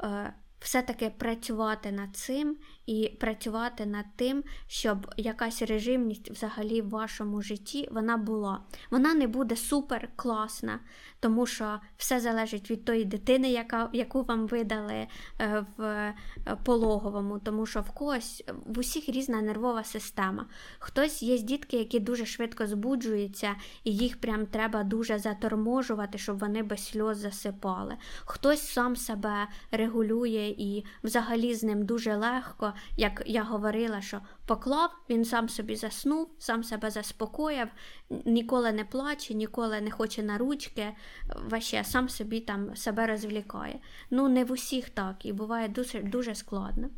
е, 0.03 0.33
все-таки 0.59 1.09
працювати 1.09 1.91
над 1.91 2.15
цим 2.15 2.57
і 2.85 3.17
працювати 3.19 3.85
над 3.85 4.05
тим, 4.15 4.43
щоб 4.67 5.13
якась 5.17 5.61
режимність 5.61 6.31
взагалі 6.31 6.81
в 6.81 6.89
вашому 6.89 7.41
житті 7.41 7.89
вона 7.91 8.17
була. 8.17 8.59
Вона 8.91 9.13
не 9.13 9.27
буде 9.27 9.55
супер 9.55 10.09
класна, 10.15 10.79
тому 11.19 11.45
що 11.45 11.79
все 11.97 12.19
залежить 12.19 12.71
від 12.71 12.85
тої 12.85 13.05
дитини, 13.05 13.51
яка, 13.51 13.89
яку 13.93 14.23
вам 14.23 14.47
видали 14.47 15.07
е, 15.41 15.65
в 15.77 15.83
е, 15.83 16.15
пологовому, 16.63 17.39
тому 17.39 17.65
що 17.65 17.81
в 17.81 17.91
когось 17.91 18.43
в 18.65 18.79
усіх 18.79 19.09
різна 19.09 19.41
нервова 19.41 19.83
система. 19.83 20.45
Хтось 20.79 21.23
є 21.23 21.39
дітки, 21.39 21.77
які 21.77 21.99
дуже 21.99 22.25
швидко 22.25 22.67
збуджуються, 22.67 23.55
і 23.83 23.97
їх 23.97 24.21
прям 24.21 24.45
треба 24.45 24.83
дуже 24.83 25.19
заторможувати, 25.19 26.17
щоб 26.17 26.39
вони 26.39 26.63
без 26.63 26.85
сльоз 26.85 27.17
засипали. 27.17 27.95
Хтось 28.25 28.67
сам 28.67 28.95
себе 28.95 29.47
регулює 29.71 30.55
і 30.57 30.85
взагалі 31.03 31.55
з 31.55 31.63
ним 31.63 31.85
дуже 31.85 32.15
легко 32.15 32.73
як 32.97 33.23
я 33.25 33.43
говорила, 33.43 34.01
що 34.01 34.21
поклав, 34.45 34.89
він 35.09 35.25
сам 35.25 35.49
собі 35.49 35.75
заснув, 35.75 36.29
сам 36.39 36.63
себе 36.63 36.89
заспокоїв, 36.89 37.67
ніколи 38.09 38.71
не 38.71 38.85
плаче, 38.85 39.33
ніколи 39.33 39.81
не 39.81 39.91
хоче 39.91 40.23
на 40.23 40.37
ручки, 40.37 40.93
ваще 41.49 41.83
сам 41.83 42.09
собі 42.09 42.39
там 42.39 42.75
себе 42.75 43.07
розвлікає. 43.07 43.79
Ну, 44.09 44.27
не 44.29 44.45
в 44.45 44.51
усіх 44.51 44.89
так, 44.89 45.25
і 45.25 45.33
буває 45.33 45.67
дуже, 45.67 46.01
дуже 46.01 46.35
складно. 46.35 46.89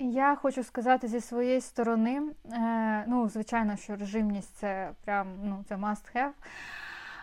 Я 0.00 0.36
хочу 0.36 0.62
сказати 0.62 1.08
зі 1.08 1.20
своєї 1.20 1.60
сторони, 1.60 2.22
е, 2.52 3.04
ну, 3.08 3.28
звичайно, 3.28 3.76
що 3.76 3.96
режимність 3.96 4.56
це 4.56 4.90
прям 5.04 5.26
ну, 5.42 5.64
це 5.68 5.74
must 5.74 6.16
have. 6.16 6.30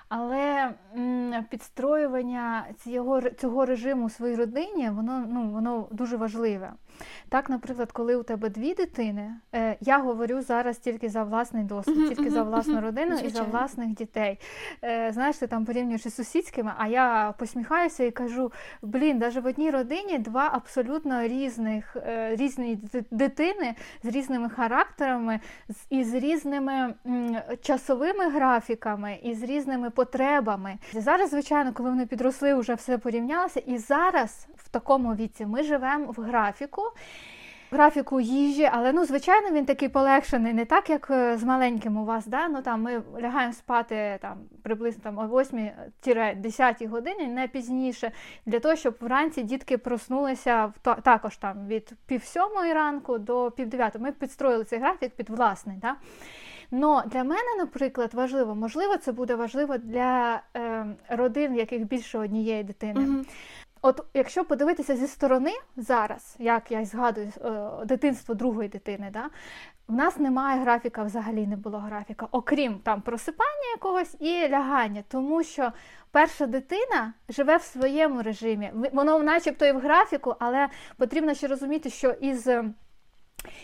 Але 0.10 0.74
підстроювання 1.50 2.66
цього 2.78 3.22
цього 3.22 3.66
режиму 3.66 4.10
своїй 4.10 4.36
родині, 4.36 4.90
воно 4.90 5.26
ну, 5.30 5.50
воно 5.50 5.88
дуже 5.92 6.18
важливе. 6.18 6.74
Так, 7.30 7.50
наприклад, 7.50 7.92
коли 7.92 8.16
у 8.16 8.24
тебе 8.24 8.50
дві 8.50 8.74
дитини, 8.74 9.34
е, 9.56 9.78
я 9.82 10.00
говорю 10.00 10.42
зараз 10.42 10.78
тільки 10.78 11.10
за 11.10 11.24
власний 11.24 11.64
досвід, 11.64 12.10
тільки 12.10 12.30
за 12.30 12.44
власну 12.44 12.82
родину 12.82 13.16
і 13.16 13.30
за 13.30 13.44
власних 13.44 13.90
дітей. 13.90 14.40
Е, 14.84 15.12
знаєш, 15.14 15.38
ти 15.38 15.48
там 15.48 15.66
порівнюєш 15.66 16.06
із 16.06 16.16
сусідськими, 16.16 16.72
а 16.78 16.88
я 16.88 17.34
посміхаюся 17.40 18.04
і 18.04 18.12
кажу: 18.12 18.52
блін, 18.82 19.18
навіть 19.18 19.44
в 19.44 19.46
одній 19.46 19.70
родині 19.70 20.20
два 20.20 20.50
абсолютно 20.54 21.24
різних 21.24 21.96
е, 21.96 22.36
різні 22.36 22.80
дитини 23.12 23.76
з 24.04 24.08
різними 24.08 24.50
характерами, 24.50 25.40
і 25.90 26.04
з 26.04 26.14
різними 26.14 26.94
часовими 27.62 28.30
графіками, 28.30 29.20
і 29.24 29.34
з 29.36 29.44
різними 29.44 29.90
потребами. 29.90 30.78
Зараз, 30.94 31.30
звичайно, 31.30 31.74
коли 31.74 31.90
вони 31.90 32.06
підросли, 32.06 32.54
вже 32.54 32.74
все 32.74 32.98
порівнялося. 32.98 33.60
І 33.60 33.78
зараз 33.78 34.48
в 34.56 34.70
такому 34.70 35.16
віці 35.16 35.46
ми 35.46 35.64
живемо 35.64 36.14
в 36.18 36.22
графіку. 36.22 36.85
Графіку 37.72 38.20
їжі, 38.20 38.70
але 38.74 38.94
ну, 38.94 39.06
звичайно, 39.06 39.52
він 39.52 39.66
такий 39.66 39.90
полегшений, 39.90 40.54
не 40.54 40.66
так, 40.66 40.90
як 40.90 41.08
е, 41.12 41.38
з 41.38 41.44
маленьким 41.44 41.98
у 41.98 42.06
вас. 42.06 42.28
Да? 42.28 42.48
Ну, 42.48 42.62
там, 42.62 42.82
Ми 42.82 43.02
лягаємо 43.22 43.54
спати 43.54 44.18
там, 44.22 44.38
приблизно 44.64 45.02
там, 45.04 45.18
о 45.18 45.28
8-10 45.28 46.88
годині, 46.88 47.28
не 47.28 47.48
пізніше, 47.48 48.12
для 48.46 48.60
того, 48.60 48.76
щоб 48.76 48.98
вранці 49.00 49.44
дітки 49.44 49.78
проснулися 49.78 50.74
також 51.04 51.38
там, 51.38 51.68
від 51.68 51.92
пів 52.06 52.24
сьомої 52.24 52.74
ранку 52.74 53.18
до 53.18 53.52
пів 53.52 53.70
дев'ятої. 53.70 54.04
Ми 54.04 54.12
підстроїли 54.12 54.64
цей 54.64 54.80
графік 54.80 55.12
під 55.16 55.30
власний. 55.30 55.78
Да? 55.78 55.96
Но 56.72 57.04
для 57.06 57.24
мене, 57.24 57.56
наприклад, 57.58 58.14
важливо, 58.14 58.56
можливо, 58.56 58.98
це 58.98 59.12
буде 59.12 59.36
важливо 59.36 59.78
для 59.78 60.42
е, 60.56 60.86
родин, 61.10 61.54
в 61.54 61.58
яких 61.58 61.86
більше 61.86 62.20
однієї 62.20 62.64
дитини. 62.64 63.02
Mm-hmm. 63.02 63.26
От 63.88 64.02
якщо 64.14 64.46
подивитися 64.46 64.96
зі 64.96 65.08
сторони 65.08 65.52
зараз, 65.78 66.36
як 66.40 66.72
я 66.72 66.86
згадую 66.86 67.28
е, 67.46 67.86
дитинство 67.86 68.36
другої 68.36 68.70
дитини, 68.70 69.10
да, 69.14 69.30
в 69.88 69.94
нас 69.94 70.18
немає 70.18 70.62
графіка, 70.62 71.04
взагалі 71.04 71.48
не 71.48 71.56
було 71.56 71.78
графіка, 71.78 72.28
окрім 72.32 72.80
там 72.80 73.02
просипання 73.02 73.70
якогось 73.76 74.16
і 74.20 74.50
лягання, 74.50 75.04
тому 75.08 75.44
що 75.44 75.72
перша 76.12 76.46
дитина 76.46 77.14
живе 77.30 77.58
в 77.58 77.62
своєму 77.62 78.22
режимі. 78.22 78.72
Воно, 78.94 79.20
начебто, 79.20 79.66
і 79.66 79.72
в 79.72 79.80
графіку, 79.80 80.36
але 80.40 80.68
потрібно 80.98 81.34
ще 81.34 81.48
розуміти, 81.48 81.90
що 81.90 82.12
із 82.12 82.48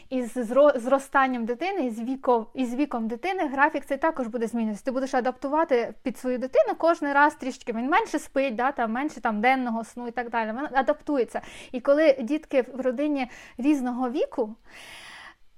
із 0.10 0.34
зростанням 0.76 1.46
дитини, 1.46 1.86
із 1.86 2.02
віком 2.02 2.46
із 2.54 2.76
віком 2.76 3.08
дитини 3.08 3.48
графік 3.48 3.86
цей 3.86 3.98
також 3.98 4.28
буде 4.28 4.48
змінюватися. 4.48 4.86
Ти 4.86 4.92
будеш 4.92 5.14
адаптувати 5.14 5.94
під 6.04 6.18
свою 6.18 6.38
дитину 6.38 6.76
кожен 6.78 7.14
раз 7.14 7.36
трішки. 7.36 7.74
Він 7.74 7.90
менше 7.90 8.20
спить, 8.20 8.56
да, 8.56 8.72
там, 8.72 8.92
менше 8.92 9.22
там, 9.22 9.42
денного 9.42 9.84
сну 9.84 10.08
і 10.08 10.12
так 10.12 10.30
далі. 10.30 10.50
Він 10.50 10.78
адаптується. 10.78 11.42
І 11.72 11.80
коли 11.80 12.18
дітки 12.22 12.66
в 12.74 12.82
родині 12.82 13.28
різного 13.58 14.10
віку, 14.10 14.56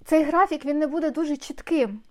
цей 0.06 0.24
графік 0.24 0.66
він 0.66 0.80
не 0.80 0.88
буде 0.88 1.12
дуже 1.12 1.38
чітким. 1.38 2.02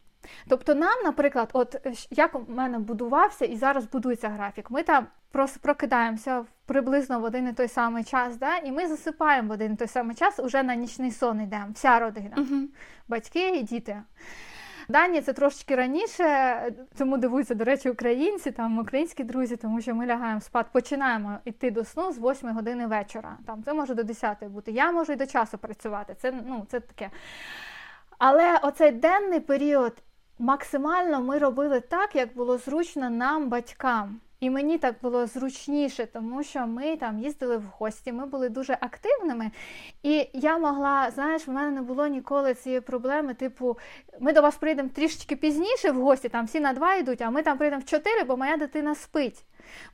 Тобто 0.49 0.75
нам, 0.75 1.03
наприклад, 1.05 1.51
от 1.53 1.77
як 2.11 2.35
у 2.35 2.45
мене 2.49 2.79
будувався 2.79 3.45
і 3.45 3.57
зараз 3.57 3.85
будується 3.85 4.29
графік, 4.29 4.71
ми 4.71 4.83
там 4.83 5.07
просто 5.31 5.61
прокидаємося 5.61 6.45
приблизно 6.67 7.21
в 7.21 7.25
один 7.25 7.49
і 7.49 7.53
той 7.53 7.69
самий 7.69 8.05
час, 8.05 8.37
да? 8.37 8.57
і 8.57 8.73
ми 8.73 8.89
засипаємо 8.89 9.49
в 9.49 9.53
один 9.53 9.73
і 9.73 9.77
той 9.77 9.89
самий 9.89 10.17
час, 10.17 10.39
уже 10.39 10.63
на 10.63 10.75
нічний 10.75 11.11
сон 11.11 11.41
йдемо, 11.41 11.67
вся 11.75 11.99
родина, 11.99 12.37
uh-huh. 12.37 12.67
батьки 13.09 13.51
і 13.51 13.63
діти. 13.63 14.03
Дані 14.89 15.21
це 15.21 15.33
трошечки 15.33 15.77
раніше, 15.77 16.57
тому 16.99 17.19
дивуються, 17.19 17.55
до 17.55 17.65
речі, 17.65 17.91
українці, 17.91 18.51
там 18.51 18.79
українські 18.79 19.25
друзі, 19.25 19.57
тому 19.57 19.81
що 19.81 19.95
ми 19.95 20.07
лягаємо 20.07 20.41
спати, 20.41 20.69
починаємо 20.73 21.39
йти 21.45 21.71
до 21.71 21.85
сну 21.85 22.13
з 22.13 22.19
8 22.19 22.51
години 22.51 22.87
вечора. 22.87 23.39
Там 23.47 23.63
Це 23.63 23.75
може 23.75 23.95
до 23.95 24.03
10 24.03 24.45
бути. 24.45 24.73
Я 24.73 24.93
можу 24.93 25.13
і 25.13 25.17
до 25.17 25.27
часу 25.27 25.59
працювати. 25.59 26.17
Це 26.21 26.33
ну, 26.47 26.67
це 26.71 26.81
таке. 26.81 27.11
Але 28.19 28.59
оцей 28.59 28.91
денний 28.91 29.41
період 29.41 30.03
максимально 30.43 31.21
ми 31.21 31.39
робили 31.39 31.81
так, 31.81 32.17
як 32.17 32.35
було 32.35 32.59
зручно 32.59 33.11
нам, 33.11 33.49
батькам. 33.49 34.21
І 34.41 34.51
мені 34.51 34.79
так 34.79 34.95
було 35.03 35.27
зручніше, 35.27 36.07
тому 36.07 36.43
що 36.43 36.67
ми 36.67 36.97
там 36.97 37.19
їздили 37.19 37.57
в 37.57 37.63
гості, 37.79 38.13
ми 38.13 38.27
були 38.27 38.49
дуже 38.49 38.79
активними. 38.81 39.51
І 40.03 40.29
я 40.33 40.59
могла, 40.59 41.11
знаєш, 41.11 41.49
в 41.49 41.51
мене 41.51 41.71
не 41.71 41.83
було 41.83 42.07
ніколи 42.07 42.55
цієї 42.55 42.81
проблеми. 42.81 43.35
Типу, 43.35 43.79
ми 44.21 44.33
до 44.33 44.43
вас 44.43 44.57
прийдемо 44.57 44.89
трішечки 44.89 45.37
пізніше 45.37 45.91
в 45.91 46.03
гості, 46.03 46.29
там 46.29 46.47
всі 46.47 46.61
на 46.61 46.73
два 46.73 46.95
йдуть, 46.95 47.23
а 47.23 47.31
ми 47.31 47.43
там 47.43 47.59
прийдемо 47.59 47.83
в 47.83 47.85
чотири, 47.91 48.25
бо 48.25 48.37
моя 48.37 48.57
дитина 48.57 48.95
спить. 48.95 49.45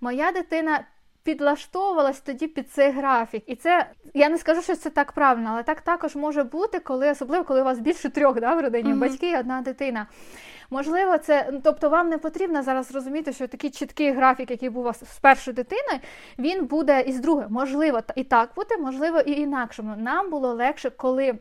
Моя 0.01 0.33
дитина. 0.33 0.85
Підлаштовувалась 1.29 2.21
тоді 2.21 2.47
під 2.47 2.71
цей 2.71 2.91
графік, 2.91 3.43
і 3.47 3.57
це 3.57 3.87
я 4.15 4.29
не 4.29 4.39
скажу, 4.39 4.63
що 4.63 4.77
це 4.77 4.91
так 4.91 5.13
правильно, 5.13 5.51
але 5.53 5.63
так 5.63 5.81
також 5.81 6.17
може 6.17 6.45
бути, 6.45 6.79
коли 6.79 7.11
особливо 7.11 7.45
коли 7.45 7.61
у 7.61 7.65
вас 7.65 7.79
більше 7.79 8.09
трьох 8.09 8.41
да, 8.41 8.55
в 8.55 8.61
родині 8.61 8.93
mm-hmm. 8.93 8.99
батьки 8.99 9.31
і 9.31 9.37
одна 9.37 9.61
дитина. 9.61 10.07
Можливо, 10.71 11.19
це 11.19 11.53
тобто 11.65 11.89
вам 11.89 12.09
не 12.09 12.19
потрібно 12.19 12.63
зараз 12.63 12.93
розуміти, 12.93 13.33
що 13.33 13.49
такий 13.49 13.71
чіткий 13.71 14.13
графік, 14.13 14.51
який 14.51 14.71
був 14.71 14.83
у 14.83 14.85
вас 14.85 15.15
з 15.15 15.19
першою 15.19 15.55
дитиною, 15.55 15.99
він 16.39 16.67
буде 16.67 17.01
і 17.01 17.13
з 17.13 17.21
другою. 17.21 17.47
Можливо, 17.51 18.01
і 18.17 18.25
так 18.25 18.51
буде, 18.57 18.77
можливо, 18.77 19.21
і 19.21 19.33
інакшому. 19.33 19.95
Нам 19.97 20.31
було 20.31 20.55
легше, 20.55 20.91
коли. 20.91 21.39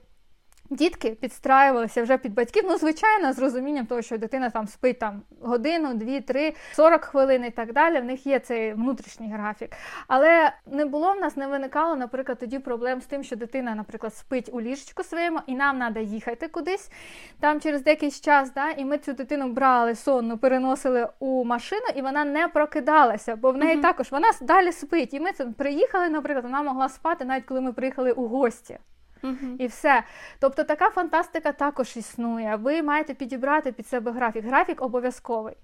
Дітки 0.70 1.10
підстраювалися 1.12 2.04
вже 2.04 2.18
під 2.18 2.34
батьків, 2.34 2.64
ну, 2.68 2.78
звичайно, 2.78 3.34
з 3.34 3.40
розумінням 3.40 3.86
того, 3.86 4.02
що 4.02 4.18
дитина 4.18 4.50
там 4.50 4.68
спить 4.68 5.00
там 5.00 5.22
годину, 5.42 5.94
дві, 5.94 6.22
три, 6.22 6.54
сорок 6.74 7.04
хвилин 7.04 7.46
і 7.46 7.50
так 7.50 7.74
далі. 7.74 8.00
В 8.00 8.06
них 8.06 8.28
є 8.28 8.40
цей 8.40 8.74
внутрішній 8.74 9.32
графік. 9.34 9.70
Але 10.08 10.52
не 10.66 10.86
було 10.86 11.14
в 11.14 11.20
нас, 11.20 11.38
не 11.38 11.48
виникало, 11.48 11.96
наприклад, 11.96 12.40
тоді 12.40 12.60
проблем 12.60 13.02
з 13.02 13.06
тим, 13.06 13.24
що 13.24 13.36
дитина, 13.36 13.76
наприклад, 13.76 14.16
спить 14.16 14.50
у 14.54 14.62
ліжечку 14.62 15.04
своєму, 15.04 15.40
і 15.48 15.56
нам 15.56 15.80
треба 15.80 16.02
їхати 16.02 16.48
кудись 16.48 16.92
там 17.40 17.62
через 17.62 17.84
деякийсь 17.84 18.22
час. 18.22 18.54
да, 18.54 18.70
І 18.70 18.86
ми 18.86 18.98
цю 18.98 19.14
дитину 19.14 19.48
брали 19.48 19.96
сонну, 19.96 20.38
переносили 20.38 21.08
у 21.20 21.44
машину, 21.44 21.86
і 21.96 22.02
вона 22.02 22.26
не 22.26 22.48
прокидалася, 22.48 23.36
бо 23.36 23.52
в 23.52 23.58
неї 23.58 23.78
uh-huh. 23.78 23.82
також 23.82 24.12
вона 24.12 24.28
далі 24.42 24.72
спить. 24.72 25.14
І 25.14 25.20
ми 25.20 25.32
це 25.32 25.46
приїхали, 25.46 26.10
наприклад, 26.10 26.46
вона 26.46 26.64
могла 26.64 26.90
спати, 26.90 27.26
навіть 27.26 27.46
коли 27.46 27.62
ми 27.62 27.74
приїхали 27.74 28.12
у 28.12 28.28
гості. 28.28 28.80
Uh-huh. 29.24 29.56
І 29.60 29.68
все. 29.68 30.04
Тобто 30.40 30.64
така 30.64 30.90
фантастика 30.90 31.52
також 31.52 31.98
існує. 31.98 32.56
Ви 32.56 32.84
маєте 32.84 33.14
підібрати 33.14 33.72
під 33.72 33.88
себе 33.88 34.12
графік. 34.12 34.46
Графік 34.46 34.82
обов'язковий. 34.82 35.56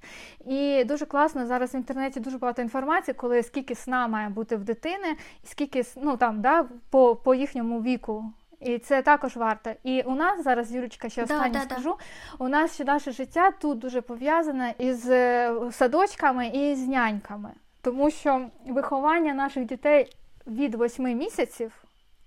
І 0.45 0.84
дуже 0.84 1.06
класно 1.06 1.45
зараз 1.45 1.74
в 1.74 1.76
інтернеті 1.76 2.20
дуже 2.20 2.38
багато 2.38 2.62
інформації, 2.62 3.16
коли 3.16 3.43
скільки 3.43 3.76
сна 3.76 4.08
має 4.08 4.30
бути 4.30 4.56
в 4.56 4.64
дитини, 4.64 5.18
і 5.43 5.47
скільки 5.47 5.84
ну 5.95 6.18
там 6.18 6.41
да, 6.41 6.66
по, 6.89 7.16
по 7.16 7.36
їхньому 7.36 7.82
віку. 7.82 8.26
І 8.64 8.78
це 8.78 9.01
також 9.01 9.36
варто. 9.36 9.72
І 9.84 10.01
у 10.01 10.16
нас 10.16 10.43
зараз, 10.43 10.72
Юрочка, 10.72 11.10
ще 11.10 11.24
останнє 11.24 11.49
да, 11.49 11.62
скажу. 11.62 11.89
Да. 11.89 12.45
У 12.45 12.47
нас 12.47 12.74
ще 12.74 12.84
наше 12.84 13.12
життя 13.12 13.51
тут 13.51 13.80
дуже 13.80 14.01
пов'язане 14.01 14.74
із 14.78 15.10
е, 15.10 15.54
садочками 15.72 16.47
і 16.47 16.76
з 16.76 16.88
няньками, 16.88 17.49
тому 17.82 18.12
що 18.12 18.45
виховання 18.68 19.34
наших 19.34 19.66
дітей 19.66 20.16
від 20.47 20.76
8 20.76 21.18
місяців 21.18 21.84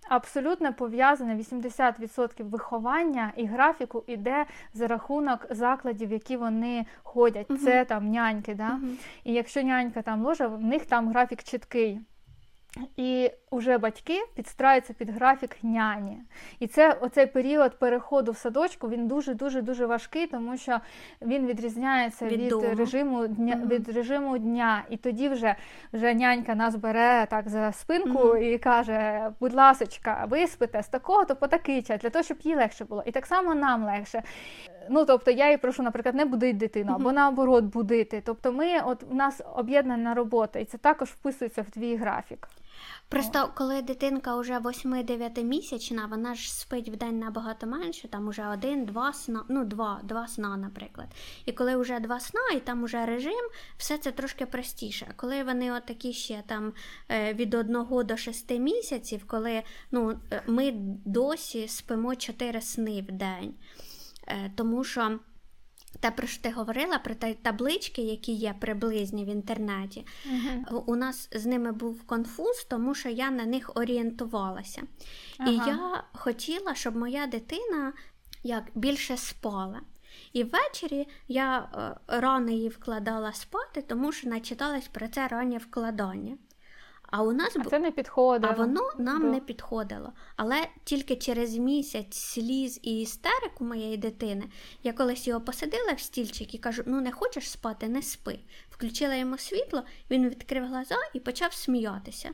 абсолютно 0.09 0.73
пов'язане 0.73 1.37
80% 1.37 2.43
виховання 2.43 3.33
і 3.37 3.47
графіку 3.47 4.05
іде 4.07 4.47
за 4.75 4.87
рахунок 4.87 5.47
закладів, 5.51 6.13
які 6.13 6.37
вони 6.37 6.87
ходять. 7.03 7.51
Угу. 7.51 7.59
Це 7.59 7.85
там 7.85 8.11
няньки. 8.11 8.55
Да? 8.55 8.71
Угу. 8.71 8.93
І 9.25 9.33
якщо 9.33 9.63
нянька 9.63 10.03
там 10.03 10.25
ложа, 10.25 10.47
в 10.47 10.63
них 10.63 10.87
там 10.87 11.09
графік 11.09 11.43
чіткий. 11.43 12.01
І 12.97 13.31
вже 13.53 13.79
батьки 13.79 14.23
підстраюються 14.35 14.93
під 14.93 15.11
графік 15.11 15.57
няні. 15.63 16.19
І 16.61 16.67
це 16.67 16.93
оцей 16.93 17.27
період 17.27 17.79
переходу 17.79 18.33
в 18.33 18.37
садочку 18.37 18.89
він 18.89 19.09
дуже-дуже 19.09 19.63
дуже 19.63 19.87
важкий, 19.87 20.27
тому 20.27 20.57
що 20.57 20.81
він 21.23 21.47
відрізняється 21.47 22.27
від, 22.27 22.41
від 22.41 22.79
режиму 22.79 23.27
дня 23.27 23.55
mm 23.55 23.67
від 23.67 23.89
режиму 23.89 24.39
дня. 24.39 24.85
І 24.91 24.97
тоді 24.97 25.29
вже 25.29 25.55
вже 25.93 26.15
нянька 26.15 26.55
нас 26.55 26.77
бере 26.77 27.27
так 27.31 27.49
за 27.49 27.73
спинку 27.73 28.19
mm 28.19 28.39
і 28.39 28.59
каже: 28.59 29.31
будь 29.41 29.55
ласочка, 29.55 30.27
виспите 30.31 30.83
з 30.83 30.89
такого, 30.89 31.25
то 31.25 31.37
по 31.37 31.47
такий 31.47 31.83
час, 31.83 32.01
для 32.01 32.11
того, 32.11 32.23
щоб 32.23 32.39
їй 32.41 32.57
легше 32.57 32.85
було. 32.85 33.03
І 33.07 33.11
так 33.11 33.27
само 33.27 33.55
нам 33.55 33.85
легше. 33.85 34.23
Ну, 34.91 35.05
тобто, 35.05 35.31
я 35.31 35.51
їй 35.51 35.57
прошу, 35.57 35.83
наприклад, 35.83 36.15
не 36.15 36.25
будить 36.25 36.57
дитину, 36.57 36.93
або 36.95 37.13
наоборот 37.13 37.65
будити. 37.65 38.23
Тобто, 38.27 38.53
ми, 38.53 38.81
от 38.81 39.05
у 39.11 39.15
нас 39.15 39.41
об'єднана 39.55 40.15
робота, 40.15 40.59
і 40.59 40.65
це 40.65 40.79
також 40.79 41.09
вписується 41.09 41.63
в 41.63 41.71
твій 41.71 41.97
графік. 41.97 42.49
Просто 43.09 43.53
коли 43.55 43.83
дитинка 43.83 44.37
вже 44.37 44.59
8-9 44.59 45.43
місячна, 45.43 46.07
вона 46.07 46.35
ж 46.35 46.55
спить 46.55 46.89
в 46.89 46.97
день 46.97 47.19
набагато 47.19 47.67
менше, 47.67 48.09
там 48.09 48.29
уже 48.29 48.49
один-два 48.49 49.13
сна, 49.13 49.45
ну 49.49 49.65
два, 49.65 50.01
два 50.05 50.29
сна, 50.29 50.57
наприклад. 50.57 51.09
І 51.45 51.53
коли 51.53 51.77
вже 51.77 52.01
два 52.01 52.21
сна, 52.21 52.41
і 52.57 52.61
там 52.61 52.83
уже 52.83 53.07
режим, 53.07 53.51
все 53.77 53.99
це 53.99 54.13
трошки 54.13 54.47
простіше. 54.47 55.13
Коли 55.17 55.43
вони 55.43 55.73
отакі 55.73 56.13
ще 56.13 56.43
там 56.47 56.73
е, 57.09 57.35
від 57.35 57.55
1 57.55 57.87
до 58.05 58.17
6 58.17 58.51
місяців, 58.51 59.25
коли 59.27 59.63
ну, 59.91 60.21
е, 60.33 60.43
ми 60.47 60.73
досі 61.05 61.69
спимо 61.69 62.17
4 62.17 62.61
сни 62.61 63.05
в 63.09 63.13
день. 63.13 63.55
Е, 64.29 64.53
тому 64.57 64.85
що. 64.85 65.19
Те, 66.01 66.11
про 66.11 66.27
що 66.27 66.43
ти 66.43 66.51
говорила, 66.51 66.99
про 66.99 67.15
ті 67.15 67.35
таблички, 67.35 68.03
які 68.03 68.33
є 68.33 68.55
приблизні 68.61 69.25
в 69.25 69.29
інтернеті, 69.29 70.07
uh-huh. 70.27 70.83
у 70.87 70.97
нас 70.97 71.29
з 71.33 71.47
ними 71.47 71.73
був 71.73 72.03
конфуз, 72.03 72.67
тому 72.71 72.95
що 72.95 73.09
я 73.09 73.31
на 73.31 73.47
них 73.47 73.71
орієнтувалася. 73.75 74.83
Uh-huh. 75.41 75.49
І 75.51 75.55
я 75.55 76.05
хотіла, 76.13 76.75
щоб 76.75 76.97
моя 76.97 77.27
дитина 77.27 77.93
як 78.43 78.65
більше 78.75 79.17
спала. 79.17 79.81
І 80.33 80.45
ввечері 80.45 81.09
я 81.29 81.59
е, 81.59 82.19
рано 82.19 82.51
її 82.51 82.69
вкладала 82.69 83.33
спати, 83.33 83.83
тому 83.83 84.13
що 84.13 84.29
начиталась 84.29 84.89
про 84.89 85.09
це 85.09 85.29
раннє 85.29 85.59
вкладання. 85.59 86.37
А 87.07 87.23
у 87.23 87.33
нас 87.33 87.57
а 87.57 87.65
це 87.65 87.79
не 87.79 87.91
підходило. 87.91 88.53
А 88.53 88.57
воно 88.57 88.91
нам 88.99 89.23
Бо... 89.23 89.29
не 89.29 89.41
підходило. 89.41 90.13
Але 90.37 90.69
тільки 90.85 91.17
через 91.17 91.57
місяць 91.57 92.17
сліз 92.17 92.81
і 92.83 93.01
істерик 93.01 93.61
у 93.61 93.65
моєї 93.65 93.97
дитини 93.97 94.45
я 94.83 94.93
колись 94.93 95.27
його 95.27 95.41
посадила 95.41 95.93
в 95.93 96.01
стільчик 96.01 96.55
і 96.55 96.59
кажу: 96.59 96.83
ну 96.87 97.01
не 97.01 97.13
хочеш 97.13 97.51
спати, 97.51 97.89
не 97.89 98.03
спи. 98.03 98.39
Включила 98.71 99.15
йому 99.15 99.39
світло, 99.39 99.83
він 100.11 100.29
відкрив 100.29 100.67
глаза 100.67 100.97
і 101.13 101.21
почав 101.21 101.53
сміятися. 101.53 102.31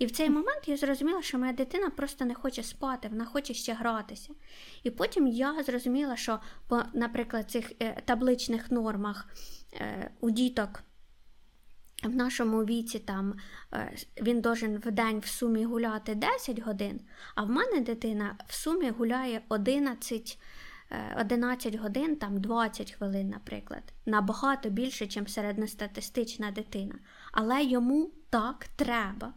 І 0.00 0.06
в 0.06 0.10
цей 0.10 0.30
момент 0.30 0.62
я 0.66 0.76
зрозуміла, 0.76 1.22
що 1.22 1.38
моя 1.38 1.52
дитина 1.52 1.90
просто 1.90 2.24
не 2.24 2.34
хоче 2.34 2.62
спати, 2.62 3.08
вона 3.08 3.24
хоче 3.24 3.54
ще 3.54 3.72
гратися. 3.74 4.34
І 4.82 4.90
потім 4.90 5.26
я 5.26 5.62
зрозуміла, 5.62 6.16
що 6.16 6.40
по, 6.68 6.82
наприклад, 6.94 7.50
цих 7.50 7.72
е, 7.82 8.02
табличних 8.04 8.70
нормах 8.70 9.28
е, 9.72 10.10
у 10.20 10.30
діток 10.30 10.82
в 12.02 12.16
нашому 12.16 12.64
віці 12.64 12.98
там 12.98 13.34
е, 13.74 13.96
він 14.22 14.40
должен 14.40 14.78
в 14.78 14.90
день 14.90 15.18
в 15.18 15.26
сумі 15.26 15.64
гуляти 15.64 16.14
10 16.14 16.60
годин, 16.60 17.00
а 17.34 17.42
в 17.42 17.50
мене 17.50 17.80
дитина 17.80 18.36
в 18.46 18.54
сумі 18.54 18.90
гуляє 18.90 19.42
11 19.48 20.38
11 21.16 21.74
е, 21.74 21.78
годин, 21.78 22.16
там 22.16 22.40
20 22.40 22.92
хвилин, 22.92 23.28
наприклад, 23.28 23.82
набагато 24.06 24.70
більше, 24.70 25.20
ніж 25.20 25.32
середньостатистична 25.32 26.50
дитина. 26.50 26.94
Але 27.32 27.64
йому 27.64 28.10
так 28.30 28.66
треба. 28.76 29.32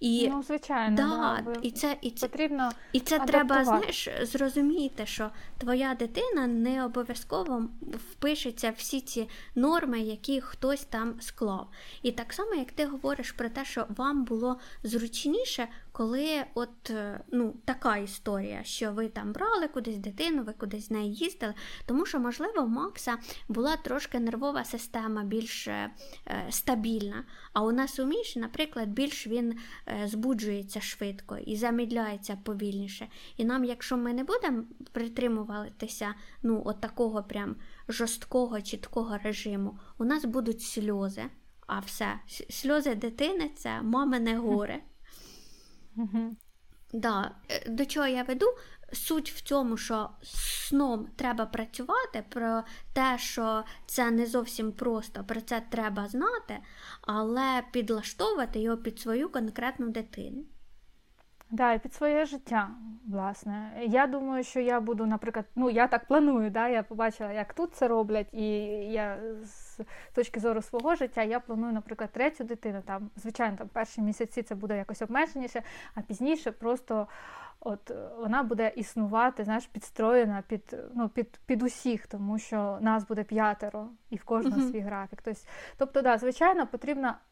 І, 0.00 0.28
Ну, 0.28 0.42
звичайно, 0.42 0.96
да, 0.96 1.42
да, 1.52 1.60
і 1.62 1.70
це 1.70 1.96
і 2.02 2.10
це, 2.10 2.28
потрібно 2.28 2.70
і 2.92 3.00
це 3.00 3.18
треба 3.18 3.64
знаєш, 3.64 4.08
зрозуміти, 4.22 5.06
що 5.06 5.30
твоя 5.58 5.94
дитина 5.94 6.46
не 6.46 6.84
обов'язково 6.84 7.68
впишеться 8.12 8.72
всі 8.76 9.00
ці 9.00 9.28
норми, 9.54 10.00
які 10.00 10.40
хтось 10.40 10.84
там 10.84 11.14
склав. 11.20 11.68
І 12.02 12.12
так 12.12 12.32
само, 12.32 12.54
як 12.54 12.72
ти 12.72 12.86
говориш 12.86 13.32
про 13.32 13.48
те, 13.48 13.64
що 13.64 13.86
вам 13.96 14.24
було 14.24 14.58
зручніше 14.82 15.68
коли 15.92 16.44
от 16.54 16.90
е, 16.90 17.20
ну, 17.32 17.54
така 17.64 17.96
історія, 17.96 18.64
що 18.64 18.92
ви 18.92 19.08
там 19.08 19.32
брали 19.32 19.68
кудись 19.68 19.98
дитину, 19.98 20.42
ви 20.42 20.52
кудись 20.52 20.86
з 20.86 20.90
нею 20.90 21.12
їздили, 21.12 21.54
тому 21.86 22.06
що, 22.06 22.18
можливо, 22.20 22.62
в 22.62 22.68
Макса 22.68 23.18
була 23.48 23.76
трошки 23.76 24.20
нервова 24.20 24.64
система 24.64 25.24
більш 25.24 25.68
е, 25.68 25.90
стабільна. 26.50 27.24
А 27.52 27.62
у 27.62 27.72
нас 27.72 27.98
у 27.98 28.06
Міші, 28.06 28.38
наприклад, 28.38 28.88
більш 28.88 29.26
він 29.26 29.58
е, 29.88 30.08
збуджується 30.08 30.80
швидко 30.80 31.38
і 31.38 31.56
замідляється 31.56 32.38
повільніше. 32.44 33.08
І 33.36 33.44
нам, 33.44 33.64
якщо 33.64 33.96
ми 33.96 34.12
не 34.12 34.24
будемо 34.24 34.64
притримуватися 34.92 36.14
ну, 36.42 36.62
от 36.64 36.80
такого 36.80 37.22
прям 37.22 37.56
жорсткого, 37.88 38.60
чіткого 38.60 39.18
режиму, 39.18 39.78
у 39.98 40.04
нас 40.04 40.24
будуть 40.24 40.62
сльози. 40.62 41.22
А 41.66 41.78
все, 41.78 42.18
сльози 42.50 42.94
дитини 42.94 43.50
це 43.56 43.82
мамине 43.82 44.36
горе. 44.36 44.80
Да. 46.92 47.34
Е, 47.48 47.70
до 47.70 47.86
чого 47.86 48.06
я 48.06 48.22
веду? 48.22 48.46
Суть 48.92 49.30
в 49.30 49.42
цьому, 49.42 49.76
що 49.76 50.10
сном 50.22 51.08
треба 51.16 51.46
працювати, 51.46 52.24
про 52.28 52.62
те, 52.92 53.18
що 53.18 53.64
це 53.86 54.10
не 54.10 54.26
зовсім 54.26 54.72
просто, 54.72 55.24
про 55.24 55.40
це 55.40 55.62
треба 55.70 56.08
знати, 56.08 56.58
але 57.00 57.62
підлаштовувати 57.72 58.60
його 58.60 58.76
під 58.76 59.00
свою 59.00 59.28
конкретну 59.28 59.88
дитину. 59.88 60.44
Да, 61.52 61.72
і 61.72 61.78
під 61.78 61.94
своє 61.94 62.24
життя, 62.24 62.68
власне. 63.06 63.70
Я 63.86 64.06
думаю, 64.06 64.44
що 64.44 64.60
я 64.60 64.80
буду, 64.80 65.06
наприклад, 65.06 65.46
ну 65.54 65.70
я 65.70 65.86
так 65.86 66.04
планую, 66.04 66.50
да, 66.50 66.68
я 66.68 66.82
побачила, 66.82 67.32
як 67.32 67.54
тут 67.54 67.74
це 67.74 67.88
роблять, 67.88 68.34
і 68.34 68.44
я 68.92 69.18
з 69.44 69.80
точки 70.14 70.40
зору 70.40 70.62
свого 70.62 70.94
життя 70.94 71.22
я 71.22 71.40
планую, 71.40 71.72
наприклад, 71.72 72.10
третю 72.12 72.44
дитину. 72.44 72.82
Там, 72.86 73.10
звичайно, 73.16 73.56
там 73.56 73.68
перші 73.68 74.00
місяці 74.00 74.42
це 74.42 74.54
буде 74.54 74.76
якось 74.76 75.02
обмеженіше, 75.02 75.62
а 75.94 76.00
пізніше 76.00 76.52
просто 76.52 77.06
от 77.60 77.92
вона 78.18 78.42
буде 78.42 78.72
існувати, 78.76 79.44
знаєш, 79.44 79.66
підстроєна 79.66 80.42
під 80.48 80.76
ну, 80.94 81.08
під, 81.08 81.40
під 81.46 81.62
усіх, 81.62 82.06
тому 82.06 82.38
що 82.38 82.78
нас 82.80 83.06
буде 83.06 83.24
п'ятеро 83.24 83.88
і 84.10 84.16
в 84.16 84.24
кожного 84.24 84.60
uh-huh. 84.60 84.70
свій 84.70 84.80
графік. 84.80 85.22
Тобто, 85.22 85.40
тобто, 85.76 86.02
да, 86.02 86.18
звичайно, 86.18 86.66
потрібно 86.66 87.14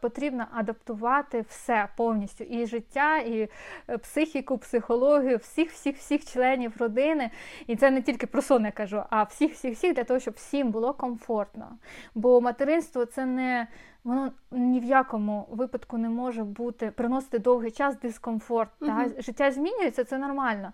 потрібно 0.00 0.46
адаптувати 0.52 1.40
все 1.48 1.88
повністю 1.96 2.44
і 2.44 2.66
життя, 2.66 3.18
і 3.18 3.48
е, 3.88 3.98
психіку, 3.98 4.58
психологію, 4.58 5.36
всіх, 5.36 5.70
всіх, 5.70 5.96
всіх 5.96 6.24
членів 6.24 6.72
родини. 6.78 7.30
І 7.66 7.76
це 7.76 7.90
не 7.90 8.02
тільки 8.02 8.26
про 8.26 8.42
сон 8.42 8.64
я 8.64 8.70
кажу, 8.70 9.02
а 9.10 9.22
всіх, 9.22 9.52
всіх, 9.52 9.74
всіх 9.74 9.94
для 9.94 10.04
того, 10.04 10.20
щоб 10.20 10.34
всім 10.34 10.70
було 10.70 10.94
комфортно. 10.94 11.78
Бо 12.14 12.40
материнство 12.40 13.04
це 13.04 13.26
не 13.26 13.66
воно 14.04 14.32
ні 14.50 14.80
в 14.80 14.84
якому 14.84 15.46
випадку 15.50 15.98
не 15.98 16.08
може 16.08 16.44
бути 16.44 16.90
приносити 16.90 17.38
довгий 17.38 17.70
час 17.70 18.00
дискомфорт. 18.00 18.70
Угу. 18.80 18.90
Та? 18.90 19.22
Життя 19.22 19.50
змінюється, 19.50 20.04
це 20.04 20.18
нормально. 20.18 20.72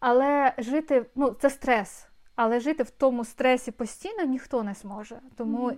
Але 0.00 0.52
жити, 0.58 1.06
ну 1.14 1.30
це 1.30 1.50
стрес. 1.50 2.08
Але 2.36 2.60
жити 2.60 2.82
в 2.82 2.90
тому 2.90 3.24
стресі 3.24 3.70
постійно 3.70 4.24
ніхто 4.24 4.62
не 4.62 4.74
зможе. 4.74 5.20
Тому 5.36 5.58
угу. 5.58 5.76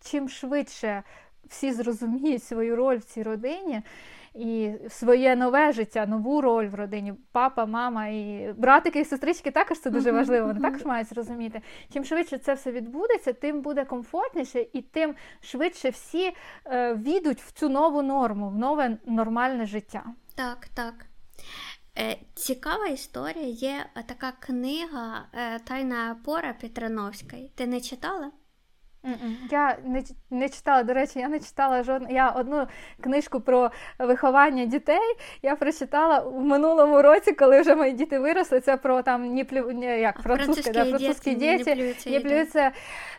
чим 0.00 0.28
швидше 0.28 1.02
всі 1.48 1.72
зрозуміють 1.72 2.44
свою 2.44 2.76
роль 2.76 2.96
в 2.96 3.04
цій 3.04 3.22
родині 3.22 3.82
і 4.34 4.72
своє 4.88 5.36
нове 5.36 5.72
життя, 5.72 6.06
нову 6.06 6.40
роль 6.40 6.66
в 6.66 6.74
родині. 6.74 7.14
Папа, 7.32 7.66
мама 7.66 8.06
і 8.06 8.54
братики 8.56 9.00
і 9.00 9.04
сестрички 9.04 9.50
також 9.50 9.80
це 9.80 9.90
дуже 9.90 10.12
важливо. 10.12 10.46
Вони 10.46 10.60
також 10.60 10.84
мають 10.84 11.08
зрозуміти. 11.08 11.60
Чим 11.92 12.04
швидше 12.04 12.38
це 12.38 12.54
все 12.54 12.72
відбудеться, 12.72 13.32
тим 13.32 13.60
буде 13.60 13.84
комфортніше 13.84 14.66
і 14.72 14.82
тим 14.82 15.14
швидше 15.40 15.90
всі 15.90 16.32
е, 16.66 16.94
війдуть 16.94 17.40
в 17.40 17.52
цю 17.52 17.68
нову 17.68 18.02
норму, 18.02 18.48
в 18.48 18.58
нове 18.58 18.98
нормальне 19.06 19.66
життя. 19.66 20.04
Так, 20.34 20.68
так. 20.74 20.94
Е, 21.98 22.16
цікава 22.34 22.86
історія. 22.86 23.46
Є 23.46 23.86
така 24.06 24.32
книга 24.40 25.26
е, 25.32 25.58
Тайна 25.58 26.16
опора 26.20 26.54
Петрановської. 26.60 27.52
Ти 27.54 27.66
не 27.66 27.80
читала? 27.80 28.30
Я 29.50 29.78
не 29.84 30.02
не 30.30 30.48
читала, 30.48 30.82
до 30.82 30.92
речі, 30.92 31.18
я 31.18 31.28
не 31.28 31.40
читала 31.40 31.82
жодну. 31.82 32.08
Я 32.10 32.30
одну 32.30 32.66
книжку 33.00 33.40
про 33.40 33.70
виховання 33.98 34.64
дітей 34.64 35.16
я 35.42 35.56
прочитала 35.56 36.20
в 36.20 36.40
минулому 36.40 37.02
році, 37.02 37.32
коли 37.32 37.60
вже 37.60 37.74
мої 37.74 37.92
діти 37.92 38.18
виросли. 38.18 38.60
Це 38.60 38.76
про 38.76 39.02
там 39.02 39.34
не 39.34 39.44
плю... 39.44 39.72
не, 39.72 40.00
як 40.00 40.22
французькі, 40.22 40.70
да, 40.70 40.84
французькі 40.84 41.34
діти 41.34 41.94
не 42.06 42.20
плюються. 42.20 42.72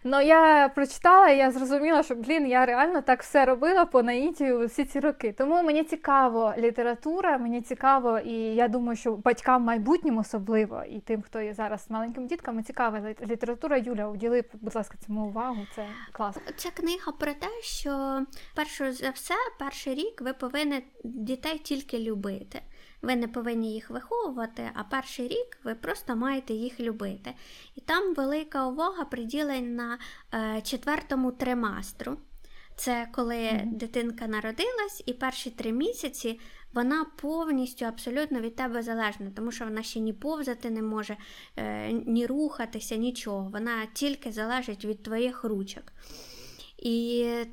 Ну 0.03 0.21
я 0.21 0.69
прочитала, 0.75 1.29
і 1.29 1.37
я 1.37 1.51
зрозуміла, 1.51 2.03
що 2.03 2.15
блін, 2.15 2.47
я 2.47 2.65
реально 2.65 3.01
так 3.01 3.21
все 3.21 3.45
робила 3.45 3.85
по 3.85 4.03
наїтію 4.03 4.65
всі 4.65 4.85
ці 4.85 4.99
роки. 4.99 5.35
Тому 5.37 5.63
мені 5.63 5.83
цікаво 5.83 6.53
література, 6.57 7.37
мені 7.37 7.61
цікаво, 7.61 8.19
і 8.19 8.33
я 8.33 8.67
думаю, 8.67 8.95
що 8.95 9.11
батькам 9.11 9.63
майбутнім 9.63 10.17
особливо, 10.17 10.83
і 10.89 10.99
тим, 10.99 11.21
хто 11.21 11.41
є 11.41 11.53
зараз 11.53 11.85
маленькими 11.89 12.27
дітками, 12.27 12.63
цікава 12.63 13.01
література. 13.27 13.77
Юля, 13.77 14.07
уділи, 14.07 14.43
будь 14.61 14.75
ласка, 14.75 14.97
цьому 15.05 15.25
увагу. 15.25 15.57
Це 15.75 15.87
класно. 16.11 16.41
Ця 16.55 16.71
книга 16.71 17.11
про 17.11 17.33
те, 17.33 17.61
що 17.61 18.25
перше 18.55 18.93
за 18.93 19.09
все, 19.09 19.33
перший 19.59 19.95
рік 19.95 20.21
ви 20.21 20.33
повинні 20.33 20.83
дітей 21.03 21.59
тільки 21.59 21.99
любити. 21.99 22.61
Ви 23.01 23.15
не 23.15 23.27
повинні 23.27 23.73
їх 23.73 23.89
виховувати, 23.89 24.71
а 24.73 24.83
перший 24.83 25.27
рік 25.27 25.59
ви 25.63 25.75
просто 25.75 26.15
маєте 26.15 26.53
їх 26.53 26.79
любити. 26.79 27.33
І 27.75 27.81
там 27.81 28.13
велика 28.13 28.67
увага 28.67 29.05
приділена 29.05 29.97
е, 30.33 30.61
четвертому 30.61 31.31
тримастру. 31.31 32.17
Це 32.75 33.07
коли 33.11 33.35
mm-hmm. 33.35 33.77
дитинка 33.77 34.27
народилась, 34.27 35.03
і 35.05 35.13
перші 35.13 35.49
три 35.49 35.71
місяці 35.71 36.39
вона 36.73 37.05
повністю 37.05 37.85
абсолютно 37.85 38.41
від 38.41 38.55
тебе 38.55 38.83
залежна, 38.83 39.31
тому 39.35 39.51
що 39.51 39.65
вона 39.65 39.83
ще 39.83 39.99
ні 39.99 40.13
повзати 40.13 40.69
не 40.69 40.81
може, 40.81 41.17
е, 41.57 41.91
ні 41.91 42.25
рухатися, 42.25 42.95
нічого. 42.95 43.49
Вона 43.53 43.85
тільки 43.93 44.31
залежить 44.31 44.85
від 44.85 45.03
твоїх 45.03 45.43
ручок. 45.43 45.83
І 46.77 47.23
е, 47.25 47.47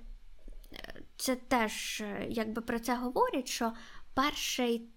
це 1.17 1.37
теж, 1.37 2.01
е, 2.01 2.27
якби 2.31 2.63
про 2.63 2.79
це 2.79 2.95
говорять, 2.95 3.49
що 3.49 3.73
перший. 4.15 4.89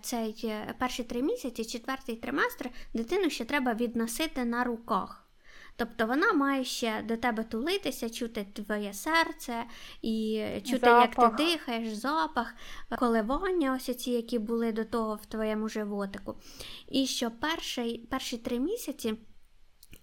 Цей 0.00 0.54
перші 0.78 1.04
три 1.04 1.22
місяці, 1.22 1.64
четвертий 1.64 2.16
триместр, 2.16 2.70
дитину 2.94 3.30
ще 3.30 3.44
треба 3.44 3.74
відносити 3.74 4.44
на 4.44 4.64
руках. 4.64 5.25
Тобто 5.76 6.06
вона 6.06 6.32
має 6.32 6.64
ще 6.64 7.02
до 7.02 7.16
тебе 7.16 7.44
тулитися, 7.44 8.10
чути 8.10 8.46
твоє 8.54 8.92
серце 8.92 9.64
і 10.02 10.44
чути, 10.64 10.78
запах. 10.78 11.18
як 11.18 11.36
ти 11.36 11.44
дихаєш, 11.44 11.94
запах, 11.94 12.54
коливання, 12.98 13.74
ось 13.74 13.96
ці, 13.96 14.10
які 14.10 14.38
були 14.38 14.72
до 14.72 14.84
того 14.84 15.14
в 15.14 15.26
твоєму 15.26 15.68
животику. 15.68 16.34
І 16.88 17.06
що 17.06 17.30
перший, 17.30 17.98
перші 18.10 18.38
три 18.38 18.60
місяці 18.60 19.14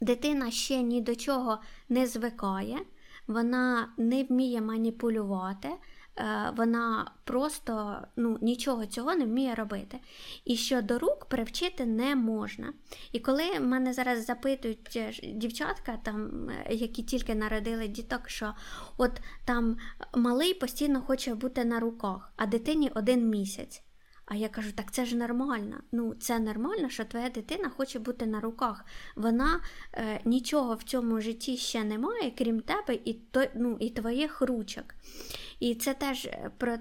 дитина 0.02 0.52
ще 0.52 0.82
ні 0.82 1.02
до 1.02 1.16
чого 1.16 1.60
не 1.90 2.08
звикає, 2.08 2.80
вона 3.28 3.94
не 3.98 4.24
вміє 4.24 4.62
маніпулювати. 4.62 5.70
Е, 6.18 6.54
вона 6.58 7.12
просто 7.24 8.02
ну, 8.16 8.38
нічого 8.42 8.86
цього 8.86 9.16
не 9.16 9.26
вміє 9.26 9.56
робити. 9.56 10.00
І 10.46 10.56
що 10.56 10.82
до 10.82 11.00
рук 11.00 11.26
привчити 11.26 11.86
не 11.86 12.16
можна. 12.16 12.74
І 13.12 13.20
коли 13.20 13.60
мене 13.60 13.94
зараз 13.94 14.26
запитують 14.26 14.96
е, 14.96 15.14
дівчатка, 15.34 16.00
там, 16.04 16.50
е, 16.50 16.74
які 16.74 17.04
тільки 17.04 17.36
народили 17.36 17.88
діток, 17.88 18.30
що 18.30 18.54
от 18.98 19.12
там 19.46 19.78
малий 20.16 20.54
постійно 20.54 21.02
хоче 21.02 21.36
бути 21.36 21.66
на 21.66 21.80
руках, 21.80 22.34
а 22.36 22.46
дитині 22.46 22.92
один 22.96 23.30
місяць. 23.30 23.84
А 24.34 24.36
я 24.36 24.50
кажу, 24.50 24.72
так 24.72 24.92
це 24.92 25.06
ж 25.06 25.16
нормально. 25.16 25.78
Ну, 25.92 26.16
це 26.20 26.40
нормально, 26.40 26.90
що 26.90 27.06
твоя 27.06 27.30
дитина 27.30 27.70
хоче 27.70 28.00
бути 28.00 28.26
на 28.26 28.40
руках. 28.40 28.86
Вона 29.16 29.62
е, 29.94 30.20
нічого 30.26 30.76
в 30.76 30.84
цьому 30.84 31.22
житті 31.22 31.58
ще 31.58 31.84
не 31.84 31.98
має, 31.98 32.32
крім 32.38 32.60
тебе 32.60 33.00
і 33.06 33.14
то, 33.14 33.46
ну, 33.56 33.78
і 33.80 33.90
твоїх 33.90 34.42
ручок. 34.42 34.86
І 35.60 35.76
це 35.76 35.94
теж 35.94 36.26
е, 36.26 36.52
про. 36.58 36.78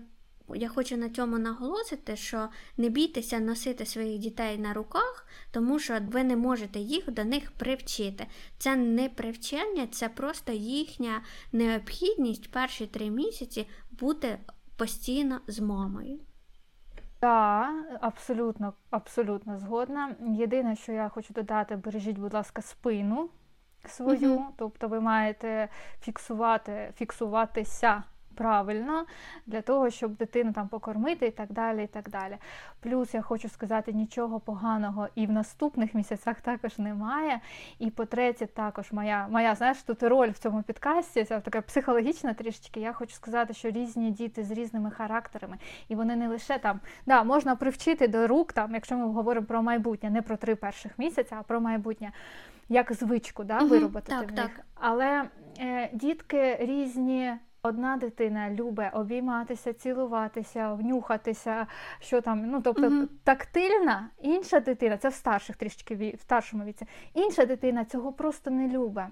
Я 0.54 0.68
хочу 0.68 0.96
на 0.96 1.08
цьому 1.08 1.38
наголосити, 1.38 2.16
що 2.16 2.48
не 2.76 2.88
бійтеся 2.88 3.38
носити 3.38 3.86
своїх 3.86 4.18
дітей 4.18 4.58
на 4.58 4.72
руках, 4.72 5.26
тому 5.50 5.78
що 5.78 5.98
ви 6.10 6.24
не 6.24 6.36
можете 6.36 6.78
їх 6.78 7.10
до 7.10 7.24
них 7.24 7.50
привчити. 7.50 8.26
Це 8.58 8.76
не 8.76 9.08
привчення, 9.08 9.86
це 9.86 10.08
просто 10.08 10.52
їхня 10.52 11.22
необхідність 11.52 12.50
перші 12.50 12.86
три 12.86 13.10
місяці 13.10 13.66
бути 13.90 14.38
постійно 14.76 15.40
з 15.46 15.60
мамою. 15.60 16.20
Так, 17.22 17.98
абсолютно, 18.00 18.74
абсолютно 18.90 19.58
згодна. 19.58 20.16
Єдине, 20.20 20.76
що 20.76 20.92
я 20.92 21.08
хочу 21.08 21.34
додати, 21.34 21.76
бережіть, 21.76 22.18
будь 22.18 22.34
ласка, 22.34 22.62
спину 22.62 23.28
свою, 23.86 24.34
угу. 24.34 24.46
тобто 24.56 24.88
ви 24.88 25.00
маєте 25.00 25.68
фіксувати, 26.00 26.92
фіксуватися 26.96 28.02
правильно 28.32 29.04
для 29.46 29.62
того, 29.62 29.90
щоб 29.90 30.16
дитину 30.16 30.52
там 30.52 30.68
покормити 30.68 31.26
і 31.26 31.30
так 31.30 31.52
далі. 31.52 31.84
і 31.84 31.86
так 31.86 32.10
далі. 32.10 32.36
Плюс 32.80 33.14
я 33.14 33.22
хочу 33.22 33.48
сказати, 33.48 33.92
нічого 33.92 34.40
поганого 34.40 35.08
і 35.14 35.26
в 35.26 35.30
наступних 35.30 35.94
місяцях 35.94 36.40
також 36.40 36.78
немає. 36.78 37.40
І 37.78 37.90
по-третє, 37.90 38.46
також 38.46 38.92
моя, 38.92 39.28
моя 39.30 39.54
знаєш, 39.54 39.82
тут 39.82 40.02
роль 40.02 40.30
в 40.30 40.38
цьому 40.38 40.62
підкасті, 40.62 41.24
це 41.24 41.40
така 41.40 41.60
психологічна 41.60 42.34
трішечки. 42.34 42.80
Я 42.80 42.92
хочу 42.92 43.14
сказати, 43.14 43.54
що 43.54 43.70
різні 43.70 44.10
діти 44.10 44.44
з 44.44 44.50
різними 44.50 44.90
характерами, 44.90 45.58
і 45.88 45.94
вони 45.94 46.16
не 46.16 46.28
лише 46.28 46.58
там, 46.58 46.80
да, 47.06 47.22
можна 47.22 47.56
привчити 47.56 48.08
до 48.08 48.26
рук, 48.26 48.52
там, 48.52 48.74
якщо 48.74 48.96
ми 48.96 49.06
говоримо 49.06 49.46
про 49.46 49.62
майбутнє, 49.62 50.10
не 50.10 50.22
про 50.22 50.36
три 50.36 50.54
перших 50.54 50.98
місяця, 50.98 51.36
а 51.38 51.42
про 51.42 51.60
майбутнє. 51.60 52.12
Як 52.68 52.92
звичку 52.92 53.44
да, 53.44 53.58
виробити 53.58 54.12
так, 54.12 54.30
в 54.30 54.34
них. 54.34 54.60
Але 54.74 55.24
е, 55.58 55.90
дітки 55.92 56.56
різні 56.60 57.32
Одна 57.64 57.96
дитина 57.96 58.50
любить 58.50 58.90
обійматися, 58.92 59.72
цілуватися, 59.72 60.72
внюхатися, 60.72 61.66
що 62.00 62.20
там, 62.20 62.46
ну 62.46 62.60
тобто 62.62 62.82
uh 62.82 63.08
тактильна, 63.24 64.10
інша 64.22 64.60
дитина, 64.60 64.96
це 64.96 65.08
в 65.08 65.14
старших 65.14 65.56
трішки 65.56 66.14
в 66.18 66.20
старшому 66.20 66.64
віці, 66.64 66.86
інша 67.14 67.44
дитина 67.46 67.84
цього 67.84 68.12
просто 68.12 68.50
не 68.50 68.68
любить. 68.68 69.04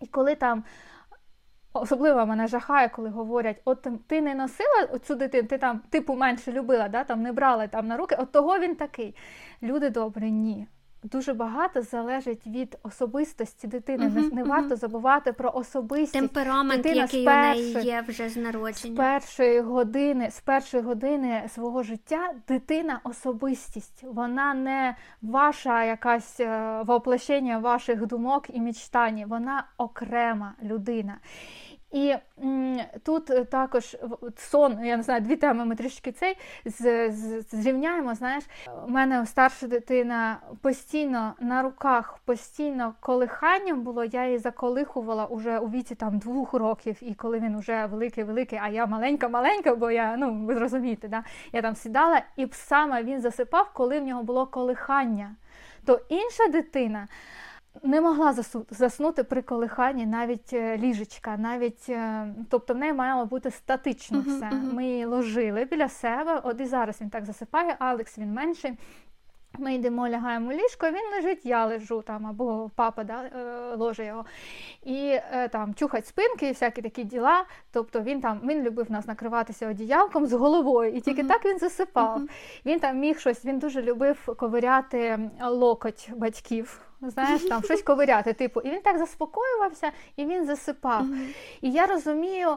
І 0.00 0.06
коли 0.06 0.34
там. 0.34 0.64
Особливо 1.74 2.26
мене 2.26 2.46
жахає, 2.46 2.88
коли 2.88 3.08
говорять, 3.08 3.60
от 3.64 3.88
ти 4.06 4.20
не 4.20 4.34
носила 4.34 4.98
цю 5.02 5.14
дитину, 5.14 5.48
ти 5.48 5.58
там 5.58 5.80
типу 5.90 6.14
менше 6.14 6.52
любила, 6.52 6.88
да, 6.88 7.04
там 7.04 7.22
не 7.22 7.32
брала 7.32 7.66
там 7.66 7.86
на 7.86 7.96
руки, 7.96 8.16
от 8.18 8.32
того 8.32 8.58
він 8.58 8.76
такий. 8.76 9.16
Люди 9.62 9.90
добрі, 9.90 10.30
ні. 10.30 10.66
Дуже 11.02 11.34
багато 11.34 11.82
залежить 11.82 12.46
від 12.46 12.78
особистості 12.82 13.66
дитини. 13.66 14.06
Uh-huh, 14.06 14.14
не, 14.14 14.30
не 14.30 14.42
uh-huh. 14.42 14.48
варто 14.48 14.76
забувати 14.76 15.32
про 15.32 15.50
особистість. 15.54 16.12
Темперамент, 16.12 16.82
Дитина 16.82 17.02
який 17.02 17.24
першої, 17.24 17.70
у 17.70 17.74
неї 17.74 17.86
є 17.86 18.04
вже 18.08 18.28
з 18.28 18.36
народження. 18.36 18.94
З 18.94 18.96
першої 18.96 19.60
години, 19.60 20.30
з 20.30 20.40
першої 20.40 20.82
години 20.82 21.44
свого 21.48 21.82
життя 21.82 22.34
дитина 22.48 23.00
особистість. 23.04 24.04
Вона 24.04 24.54
не 24.54 24.96
ваша 25.22 25.84
якась 25.84 26.40
е, 26.40 26.82
воплощення 26.86 27.58
ваших 27.58 28.06
думок 28.06 28.46
і 28.48 28.60
мечтань. 28.60 29.24
Вона 29.26 29.64
окрема 29.78 30.54
людина. 30.62 31.18
І 31.92 32.14
тут 33.02 33.30
е, 33.30 33.44
також 33.44 33.96
сон, 34.36 34.84
я 34.84 34.96
не 34.96 35.02
знаю, 35.02 35.20
дві 35.20 35.36
теми 35.36 35.64
ми 35.64 35.76
трішки 35.76 36.12
цей 36.12 36.38
зрівняємо. 37.52 38.14
Знаєш, 38.14 38.44
у 38.86 38.90
мене 38.90 39.26
старша 39.26 39.66
дитина 39.66 40.40
постійно 40.62 41.34
на 41.40 41.62
руках, 41.62 42.18
постійно 42.24 42.94
колиханням 43.00 43.82
було. 43.82 44.04
Я 44.04 44.26
її 44.26 44.38
заколихувала 44.38 45.26
уже 45.26 45.58
у 45.58 45.68
віці 45.68 45.94
там 45.94 46.18
двох 46.18 46.52
років, 46.54 46.96
і 47.00 47.14
коли 47.14 47.40
він 47.40 47.58
вже 47.58 47.86
великий-великий, 47.86 48.58
а 48.62 48.68
я 48.68 48.86
маленька-маленька, 48.86 49.74
бо 49.74 49.90
я, 49.90 50.16
ну 50.16 50.46
ви 50.46 50.54
зрозумієте, 50.54 51.08
да? 51.08 51.24
я 51.52 51.62
там 51.62 51.76
сідала, 51.76 52.22
і 52.36 52.48
саме 52.52 53.02
він 53.02 53.20
засипав, 53.20 53.70
коли 53.72 54.00
в 54.00 54.04
нього 54.04 54.22
було 54.22 54.46
колихання. 54.46 55.34
То 55.84 56.00
інша 56.08 56.48
дитина 56.48 57.08
не 57.82 58.00
могла 58.00 58.34
заснути 58.70 59.24
при 59.24 59.42
колиханні 59.42 60.06
навіть 60.06 60.52
е, 60.52 60.78
ліжечка, 60.78 61.36
навіть, 61.36 61.88
е, 61.88 62.26
тобто 62.50 62.74
в 62.74 62.76
неї 62.76 62.92
мало 62.92 63.26
бути 63.26 63.50
статично 63.50 64.18
uh-huh, 64.18 64.36
все. 64.36 64.46
Uh-huh. 64.46 64.72
Ми 64.72 64.84
її 64.84 65.04
ложили 65.04 65.64
біля 65.64 65.88
себе, 65.88 66.40
от 66.44 66.60
і 66.60 66.66
зараз 66.66 67.00
він 67.00 67.10
так 67.10 67.24
засипає, 67.24 67.76
Алекс 67.78 68.18
він 68.18 68.32
менший. 68.32 68.78
Ми 69.58 69.74
йдемо, 69.74 70.08
лягаємо 70.08 70.52
ліжко, 70.52 70.86
він 70.86 71.10
лежить, 71.14 71.46
я 71.46 71.66
лежу 71.66 72.02
там, 72.02 72.26
або 72.26 72.70
папа 72.74 73.04
да, 73.04 73.22
е, 73.22 73.74
ложе 73.76 74.04
його. 74.04 74.24
І 74.82 75.18
там 75.52 75.74
чухать 75.74 76.06
спинки, 76.06 76.46
і 76.46 76.52
всякі 76.52 76.82
такі 76.82 77.04
діла. 77.04 77.44
Тобто 77.72 78.00
він 78.00 78.20
там 78.20 78.40
він 78.44 78.62
любив 78.62 78.90
нас 78.90 79.06
накриватися 79.06 79.68
одіялком 79.68 80.26
з 80.26 80.32
головою, 80.32 80.92
і 80.92 81.00
тільки 81.00 81.22
uh-huh. 81.22 81.28
так 81.28 81.44
він 81.44 81.58
засипав. 81.58 82.20
Uh-huh. 82.20 82.28
Він 82.66 82.80
там 82.80 82.98
міг 82.98 83.18
щось, 83.18 83.44
він 83.44 83.58
дуже 83.58 83.82
любив 83.82 84.34
ковиряти 84.36 85.30
локоть 85.42 86.10
батьків 86.16 86.80
знаєш, 87.10 87.42
там 87.42 87.62
щось 87.62 87.82
ковиряти. 87.82 88.32
Типу, 88.32 88.60
і 88.60 88.70
він 88.70 88.80
так 88.80 88.98
заспокоювався 88.98 89.90
і 90.16 90.24
він 90.24 90.46
засипав. 90.46 91.06
І 91.60 91.70
я 91.70 91.86
розумію. 91.86 92.56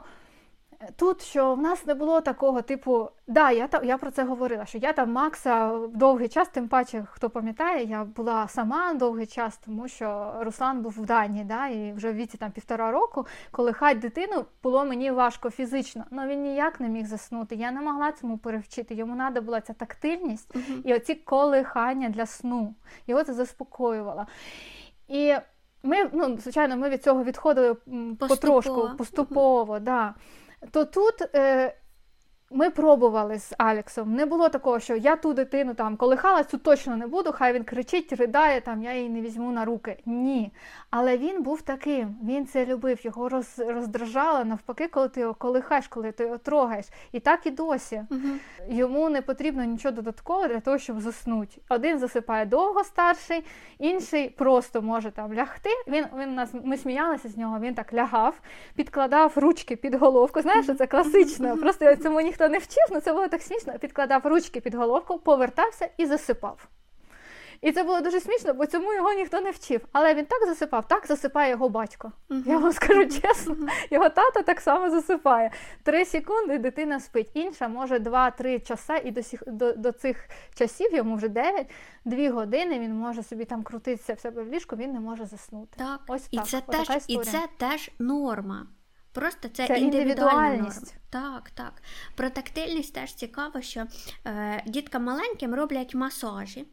Тут, 0.95 1.21
що 1.21 1.53
в 1.53 1.61
нас 1.61 1.85
не 1.85 1.93
було 1.93 2.21
такого, 2.21 2.61
типу, 2.61 3.09
да, 3.27 3.51
я 3.51 3.69
я 3.83 3.97
про 3.97 4.11
це 4.11 4.23
говорила, 4.23 4.65
що 4.65 4.77
я 4.77 4.93
там 4.93 5.11
Макса 5.11 5.79
довгий 5.93 6.27
час, 6.27 6.47
тим 6.47 6.67
паче, 6.67 7.07
хто 7.11 7.29
пам'ятає, 7.29 7.85
я 7.85 8.03
була 8.03 8.47
сама 8.47 8.93
довгий 8.93 9.25
час, 9.25 9.57
тому 9.65 9.87
що 9.87 10.35
Руслан 10.39 10.81
був 10.81 10.91
в 10.97 11.05
Данії, 11.05 11.43
да, 11.43 11.67
і 11.67 11.93
вже 11.93 12.11
в 12.11 12.15
віці 12.15 12.37
там 12.37 12.51
півтора 12.51 12.91
року, 12.91 13.25
коли 13.51 13.73
хать 13.73 13.99
дитину, 13.99 14.45
було 14.63 14.85
мені 14.85 15.11
важко 15.11 15.49
фізично, 15.49 16.05
але 16.11 16.27
він 16.27 16.41
ніяк 16.41 16.79
не 16.79 16.89
міг 16.89 17.05
заснути. 17.05 17.55
Я 17.55 17.71
не 17.71 17.81
могла 17.81 18.11
цьому 18.11 18.37
перевчити. 18.37 18.95
Йому 18.95 19.15
треба 19.15 19.41
була 19.41 19.61
ця 19.61 19.73
тактильність 19.73 20.55
uh-huh. 20.55 20.81
і 20.83 20.93
оці 20.93 21.15
колихання 21.15 22.09
для 22.09 22.25
сну. 22.25 22.75
Його 23.07 23.23
це 23.23 23.33
заспокоювало. 23.33 24.25
І 25.07 25.35
ми, 25.83 26.09
ну, 26.13 26.37
звичайно, 26.37 26.77
ми 26.77 26.89
від 26.89 27.03
цього 27.03 27.23
відходили 27.23 27.73
поступово. 27.73 28.27
потрошку, 28.27 28.97
поступово. 28.97 29.79
да 29.79 30.13
то 30.71 30.85
тут 30.85 31.21
е, 31.35 31.75
ми 32.51 32.69
пробували 32.69 33.39
з 33.39 33.53
Алексом. 33.57 34.13
Не 34.13 34.25
було 34.25 34.49
такого, 34.49 34.79
що 34.79 34.95
я 34.95 35.15
ту 35.15 35.33
дитину 35.33 35.73
там 35.73 35.97
колихала, 35.97 36.43
цю 36.43 36.57
точно 36.57 36.97
не 36.97 37.07
буду, 37.07 37.31
хай 37.31 37.53
він 37.53 37.63
кричить, 37.63 38.13
ридає, 38.13 38.61
там 38.61 38.83
я 38.83 38.93
її 38.93 39.09
не 39.09 39.21
візьму 39.21 39.51
на 39.51 39.65
руки. 39.65 39.97
Ні. 40.05 40.51
Але 40.89 41.17
він 41.17 41.43
був 41.43 41.61
таким, 41.61 42.15
він 42.23 42.47
це 42.47 42.65
любив, 42.65 43.05
його 43.05 43.29
роз, 43.29 43.59
роздражало 43.67 44.45
навпаки, 44.45 44.87
коли 44.87 45.09
ти 45.09 45.19
його 45.19 45.33
колихаєш, 45.33 45.87
коли 45.87 46.11
ти 46.11 46.23
його 46.23 46.37
трогаєш. 46.37 46.85
І 47.11 47.19
так 47.19 47.45
і 47.45 47.51
досі. 47.51 48.01
Угу. 48.11 48.21
Йому 48.69 49.09
не 49.09 49.21
потрібно 49.21 49.63
нічого 49.63 49.91
додаткового 49.95 50.47
для 50.47 50.59
того, 50.59 50.77
щоб 50.77 51.01
заснути. 51.01 51.61
Один 51.69 51.99
засипає 51.99 52.45
довго 52.45 52.83
старший, 52.83 53.43
інший 53.79 54.29
просто 54.29 54.81
може 54.81 55.11
там 55.11 55.33
лягти. 55.33 55.69
Він 55.87 56.05
він 56.19 56.35
нас 56.35 56.49
ми 56.63 56.77
сміялися 56.77 57.29
з 57.29 57.37
нього, 57.37 57.59
він 57.59 57.73
так 57.73 57.93
лягав, 57.93 58.41
підкладав 58.75 59.31
ручки 59.35 59.75
під 59.75 59.95
головку. 59.95 60.41
Знаєш, 60.41 60.65
це 60.77 60.87
класично. 60.87 61.57
Просто 61.57 61.95
цьому 61.95 62.21
ніхто 62.21 62.44
ніхто 62.47 62.49
не 62.49 62.57
вчив, 62.57 62.83
але 62.91 63.01
це 63.01 63.13
було 63.13 63.27
так 63.27 63.41
смішно. 63.41 63.73
Підкладав 63.79 64.25
ручки 64.25 64.61
під 64.61 64.75
головку, 64.75 65.19
повертався 65.19 65.89
і 65.97 66.05
засипав. 66.05 66.67
І 67.61 67.71
це 67.71 67.83
було 67.83 68.01
дуже 68.01 68.19
смішно, 68.19 68.53
бо 68.53 68.65
цьому 68.65 68.93
його 68.93 69.13
ніхто 69.13 69.41
не 69.41 69.51
вчив. 69.51 69.81
Але 69.91 70.13
він 70.13 70.25
так 70.25 70.47
засипав, 70.47 70.87
так 70.87 71.07
засипає 71.07 71.51
його 71.51 71.69
батько. 71.69 72.11
Uh-huh. 72.29 72.47
Я 72.47 72.57
вам 72.57 72.71
скажу 72.71 73.05
чесно, 73.05 73.53
uh-huh. 73.53 73.87
його 73.91 74.09
тато 74.09 74.41
так 74.41 74.61
само 74.61 74.89
засипає. 74.89 75.51
Три 75.83 76.05
секунди 76.05 76.57
дитина 76.57 76.99
спить. 76.99 77.31
Інша 77.33 77.67
може 77.67 77.99
два-три 77.99 78.59
часа, 78.59 78.97
і 78.97 79.11
до 79.11 79.23
сих, 79.23 79.43
до, 79.47 79.73
до 79.73 79.91
цих 79.91 80.29
часів 80.55 80.93
йому 80.93 81.15
вже 81.15 81.27
дев'ять, 81.27 81.71
дві 82.05 82.29
години 82.29 82.79
він 82.79 82.93
може 82.93 83.23
собі 83.23 83.45
там 83.45 83.63
крутитися 83.63 84.13
в 84.13 84.19
себе 84.19 84.43
в 84.43 84.47
ліжку, 84.47 84.75
він 84.75 84.91
не 84.91 84.99
може 84.99 85.25
заснути. 85.25 85.77
Так, 85.77 85.99
Ось 86.07 86.27
і 86.31 86.37
так. 86.37 86.47
Це 86.47 86.61
теж, 86.61 87.03
і 87.07 87.17
це 87.17 87.47
теж 87.57 87.91
норма. 87.99 88.67
Просто 89.15 89.49
це, 89.49 89.67
це 89.67 89.79
індивідуальна 89.79 90.57
норма. 90.57 90.73
Так, 91.09 91.49
так. 91.49 91.81
Про 92.15 92.29
тактильність 92.29 92.93
теж 92.93 93.13
цікаво, 93.13 93.61
що 93.61 93.85
е, 94.25 94.63
діткам 94.67 95.03
маленьким 95.03 95.55
роблять 95.55 95.95
масажі. 95.95 96.65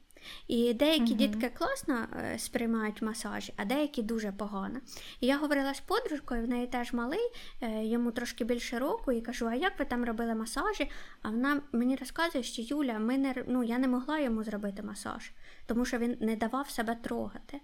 І 0.49 0.75
деякі 0.75 1.15
uh 1.15 1.17
дітки 1.17 1.49
класно 1.49 2.07
е, 2.17 2.39
сприймають 2.39 3.03
масажі, 3.03 3.53
а 3.57 3.65
деякі 3.65 4.03
дуже 4.03 4.33
погано. 4.33 4.81
І 5.21 5.27
я 5.27 5.39
говорила 5.39 5.75
з 5.75 5.81
подружкою, 5.81 6.45
в 6.45 6.49
неї 6.49 6.67
теж 6.67 6.93
малий, 6.93 7.31
е, 7.61 7.85
йому 7.85 8.11
трошки 8.11 8.45
більше 8.45 8.79
року, 8.79 9.13
і 9.13 9.21
кажу, 9.21 9.47
а 9.47 9.55
як 9.55 9.79
ви 9.79 9.85
там 9.85 10.05
робили 10.05 10.35
масажі? 10.35 10.91
А 11.23 11.31
вона 11.31 11.61
мені 11.73 11.97
розказує, 11.97 12.45
що 12.45 12.63
Юля, 12.63 12.99
ми 12.99 13.19
не, 13.19 13.35
ну, 13.49 13.63
я 13.63 13.79
не 13.79 13.89
могла 13.89 14.19
йому 14.19 14.45
зробити 14.45 14.83
масаж, 14.83 15.33
тому 15.67 15.85
що 15.85 15.99
він 15.99 16.17
не 16.21 16.37
давав 16.37 16.71
себе 16.71 16.95
трогати. 16.95 17.61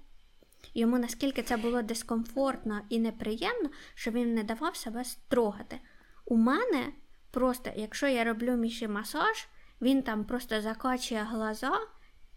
Йому 0.75 0.99
наскільки 0.99 1.43
це 1.43 1.57
було 1.57 1.83
дискомфортно 1.83 2.81
і 2.89 2.99
неприємно, 2.99 3.71
що 3.95 4.11
він 4.11 4.35
не 4.35 4.43
давав 4.43 4.77
себе 4.77 5.05
строгати. 5.05 5.81
У 6.25 6.37
мене 6.37 6.93
просто, 7.31 7.71
якщо 7.77 8.07
я 8.07 8.25
роблю 8.25 8.57
міші 8.57 8.89
масаж, 8.89 9.49
він 9.81 10.03
там 10.03 10.25
просто 10.25 10.61
закачує 10.61 11.23
глаза, 11.23 11.73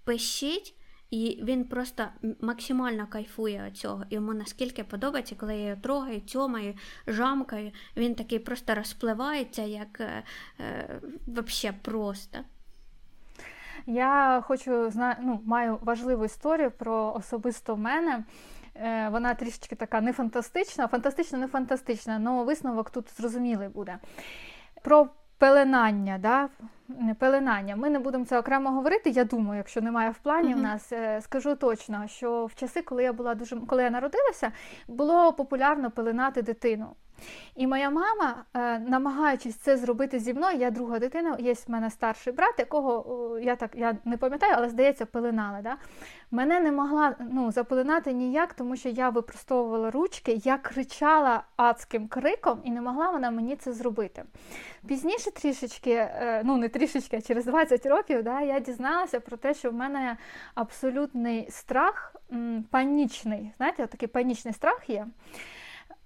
пищить, 0.04 0.76
і 1.12 1.40
він 1.44 1.66
просто 1.66 2.08
максимально 2.42 3.08
кайфує 3.08 3.64
від 3.68 3.78
цього. 3.78 4.04
Йому 4.10 4.34
наскільки 4.34 4.84
подобається, 4.84 5.36
коли 5.36 5.56
я 5.56 5.68
його 5.68 5.82
трогаю, 5.82 6.22
тьомаю, 6.22 6.76
жамкаю, 7.08 7.72
він 7.98 8.16
такий 8.16 8.40
просто 8.40 8.76
розпливається, 8.76 9.62
як 9.62 10.00
е, 10.00 10.24
е, 10.60 11.02
вообще 11.28 11.74
просто. 11.82 12.40
Я 13.86 14.44
хочу 14.48 14.92
ну, 15.22 15.40
маю 15.46 15.80
важливу 15.82 16.26
історію 16.26 16.72
про 16.72 17.14
особисто 17.14 17.78
мене. 17.78 18.24
Е, 18.76 19.10
вона 19.10 19.34
трішечки 19.34 19.76
така 19.76 20.02
не 20.02 20.14
фантастична, 20.14 20.88
фантастична, 20.88 21.38
не 21.38 21.48
фантастична, 21.48 22.22
але 22.26 22.44
висновок 22.44 22.90
тут 22.90 23.18
зрозумілий 23.18 23.68
буде. 23.68 23.98
Про 24.82 25.08
пеленання. 25.42 26.18
Да? 26.18 26.50
Пеленання. 27.20 27.76
Ми 27.76 27.90
не 27.90 28.00
будемо 28.00 28.26
це 28.26 28.40
окремо 28.40 28.70
говорити. 28.72 29.10
Я 29.10 29.24
думаю, 29.24 29.58
якщо 29.58 29.82
немає 29.82 30.10
в 30.10 30.18
плані 30.18 30.56
uh-huh. 30.56 30.60
в 30.60 30.62
нас, 30.62 30.92
е, 30.92 31.22
скажу 31.22 31.56
точно, 31.56 32.08
що 32.08 32.46
в 32.46 32.56
часи, 32.56 32.82
коли 32.82 33.04
я 33.04 33.14
була 33.14 33.36
дуже 33.36 33.58
коли 33.58 33.84
я 33.84 33.90
народилася, 33.90 34.52
було 34.88 35.34
популярно 35.34 35.92
пеленати 35.92 36.42
дитину. 36.42 36.96
І 37.56 37.68
моя 37.68 37.90
мама, 37.90 38.46
е, 38.54 38.80
намагаючись 38.80 39.56
це 39.56 39.78
зробити 39.78 40.20
зі 40.20 40.34
мною, 40.34 40.58
я 40.58 40.72
друга 40.72 41.00
дитина, 41.00 41.38
є 41.40 41.54
в 41.54 41.64
мене 41.68 41.90
старший 41.90 42.34
брат, 42.34 42.54
якого 42.58 43.40
я 43.40 43.56
так 43.56 43.72
я 43.76 43.98
не 44.06 44.18
пам'ятаю, 44.18 44.54
але 44.58 44.70
здається, 44.70 45.06
пеленали. 45.06 45.60
Да? 45.64 45.78
Мене 46.32 46.60
не 46.60 46.72
могла 46.72 47.16
ну, 47.32 47.52
запеленати 47.52 48.14
ніяк, 48.14 48.54
тому 48.54 48.76
що 48.76 48.90
я 48.90 49.10
випростовувала 49.10 49.92
ручки, 49.92 50.42
я 50.44 50.58
кричала 50.58 51.44
адським 51.56 52.08
криком, 52.08 52.62
і 52.64 52.72
не 52.72 52.82
могла 52.82 53.10
вона 53.10 53.32
мені 53.32 53.56
це 53.56 53.74
зробити. 53.74 54.24
Пізніше 54.88 55.32
трішечки, 55.32 55.92
е, 55.92 56.42
ну 56.46 56.58
не 56.58 56.70
трішечки, 56.70 57.18
а 57.18 57.22
через 57.22 57.46
20 57.46 57.86
років, 57.86 58.24
да, 58.24 58.42
я 58.42 58.60
дізналася 58.60 59.20
про 59.20 59.38
те, 59.38 59.54
що 59.54 59.70
в 59.70 59.74
мене 59.74 60.18
абсолютний 60.56 61.52
страх, 61.52 62.16
панічний. 62.72 63.52
Знаєте, 63.58 63.88
такий 63.88 64.08
панічний 64.08 64.54
страх 64.54 64.90
є 64.90 65.08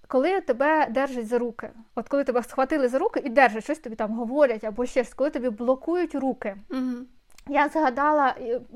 коли 0.07 0.41
тебе 0.41 0.87
держать 0.89 1.27
за 1.27 1.39
руки, 1.39 1.69
от 1.95 2.09
коли 2.09 2.23
тебе 2.23 2.43
схватили 2.43 2.87
за 2.87 2.99
руки 2.99 3.21
і 3.25 3.29
держать, 3.29 3.63
щось 3.63 3.79
тобі 3.79 3.95
там 3.95 4.11
говорять 4.11 4.63
або 4.63 4.85
ще 4.85 5.03
щось, 5.03 5.13
коли 5.13 5.29
тобі 5.29 5.49
блокують 5.49 6.15
руки. 6.15 6.57
Угу. 6.69 7.05
Я 7.47 7.69
згадала, 7.69 8.35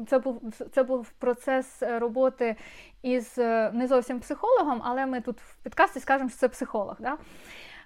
це 0.09 0.19
був 0.19 0.41
це 0.71 0.83
був 0.83 1.09
процес 1.09 1.65
роботи 1.81 2.55
із 3.01 3.37
е, 3.37 3.71
не 3.73 3.87
зовсім 3.87 4.19
психологом, 4.19 4.81
але 4.83 5.05
ми 5.05 5.21
тут 5.21 5.41
в 5.41 5.63
підкасті 5.63 5.99
скажемо, 5.99 6.29
що 6.29 6.39
це 6.39 6.47
психолог. 6.47 6.95
Да? 6.99 7.17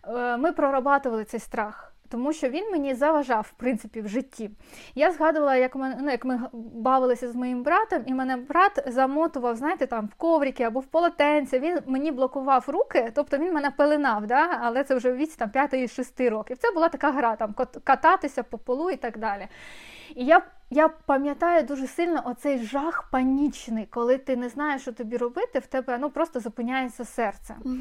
Е, 0.08 0.38
ми 0.38 0.52
прорабатували 0.52 1.24
цей 1.24 1.40
страх. 1.40 1.93
Тому 2.14 2.34
що 2.34 2.50
він 2.50 2.72
мені 2.72 2.94
заважав 2.94 3.46
в 3.50 3.52
принципі 3.52 4.02
в 4.02 4.08
житті. 4.08 4.50
Я 4.96 5.12
згадувала, 5.12 5.56
як 5.56 5.76
ми, 5.76 5.98
ну, 6.02 6.12
як 6.12 6.26
ми 6.26 6.42
бавилися 6.74 7.32
з 7.32 7.36
моїм 7.36 7.64
братом, 7.64 8.04
і 8.06 8.14
мене 8.14 8.38
брат 8.38 8.84
замотував, 8.88 9.56
знаєте, 9.56 9.88
там 9.88 10.08
в 10.08 10.16
коврики 10.16 10.64
або 10.64 10.80
в 10.80 10.86
полотенце. 10.86 11.60
Він 11.60 11.80
мені 11.86 12.12
блокував 12.12 12.66
руки, 12.68 13.12
тобто 13.16 13.38
він 13.38 13.54
мене 13.54 13.72
пеленав, 13.72 14.28
да? 14.28 14.60
але 14.62 14.84
це 14.84 14.96
вже 14.96 15.12
в 15.12 15.16
віці 15.16 15.36
там 15.38 15.50
5-6 15.50 16.30
років. 16.30 16.58
Це 16.58 16.72
була 16.72 16.90
така 16.90 17.12
гра, 17.12 17.36
там 17.36 17.56
кататися 17.84 18.44
по 18.44 18.58
полу 18.58 18.90
і 18.90 18.96
так 18.96 19.18
далі. 19.18 19.48
І 20.16 20.26
я 20.26 20.42
я 20.70 20.88
пам'ятаю 20.88 21.64
дуже 21.64 21.88
сильно 21.88 22.22
оцей 22.26 22.58
жах 22.58 23.10
панічний, 23.12 23.88
коли 23.90 24.18
ти 24.18 24.36
не 24.36 24.50
знаєш, 24.50 24.82
що 24.82 24.92
тобі 24.92 25.18
робити, 25.18 25.60
в 25.60 25.68
тебе 25.68 25.98
ну, 25.98 26.10
просто 26.10 26.40
зупиняється 26.40 27.06
серце. 27.06 27.56
Угу. 27.66 27.76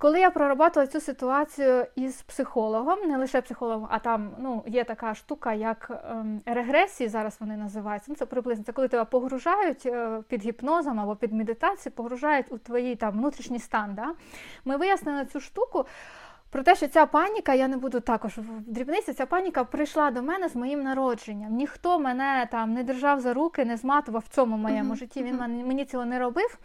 Коли 0.00 0.20
я 0.20 0.30
прорабатувала 0.30 0.86
цю 0.86 1.00
ситуацію 1.00 1.86
із 1.96 2.22
психологом, 2.22 2.98
не 3.08 3.16
лише 3.16 3.40
психологом, 3.40 3.88
а 3.90 3.98
там 3.98 4.30
ну, 4.38 4.62
є 4.66 4.84
така 4.84 5.14
штука, 5.14 5.52
як 5.52 5.90
ем, 6.10 6.40
регресії, 6.46 7.08
зараз 7.08 7.36
вони 7.40 7.56
називаються. 7.56 8.06
Ну, 8.08 8.16
Це 8.16 8.26
приблизно 8.26 8.64
це 8.64 8.72
коли 8.72 8.88
тебе 8.88 9.04
погружають 9.04 9.86
е, 9.86 10.22
під 10.28 10.42
гіпнозом 10.42 11.00
або 11.00 11.16
під 11.16 11.32
медитацією, 11.32 11.96
погружають 11.96 12.46
у 12.50 12.58
твій 12.58 12.96
там 12.96 13.12
внутрішній 13.12 13.58
стан. 13.58 13.94
Да? 13.94 14.14
Ми 14.64 14.76
вияснили 14.76 15.26
цю 15.26 15.40
штуку. 15.40 15.86
Про 16.50 16.62
те, 16.62 16.74
що 16.74 16.88
ця 16.88 17.06
паніка, 17.06 17.54
я 17.54 17.68
не 17.68 17.76
буду 17.76 18.00
також 18.00 18.38
в 18.38 18.60
дрібниці, 18.66 19.12
ця 19.12 19.26
паніка 19.26 19.64
прийшла 19.64 20.10
до 20.10 20.22
мене 20.22 20.48
з 20.48 20.56
моїм 20.56 20.82
народженням. 20.82 21.52
Ніхто 21.52 21.98
мене 21.98 22.48
там 22.50 22.72
не 22.72 22.84
держав 22.84 23.20
за 23.20 23.34
руки, 23.34 23.64
не 23.64 23.76
зматував 23.76 24.24
в 24.26 24.34
цьому 24.34 24.56
моєму 24.56 24.92
uh-huh. 24.94 24.98
житті. 24.98 25.22
Він 25.22 25.36
uh-huh. 25.36 25.66
мені 25.66 25.84
цього 25.84 26.04
не 26.04 26.18
робив. 26.18 26.58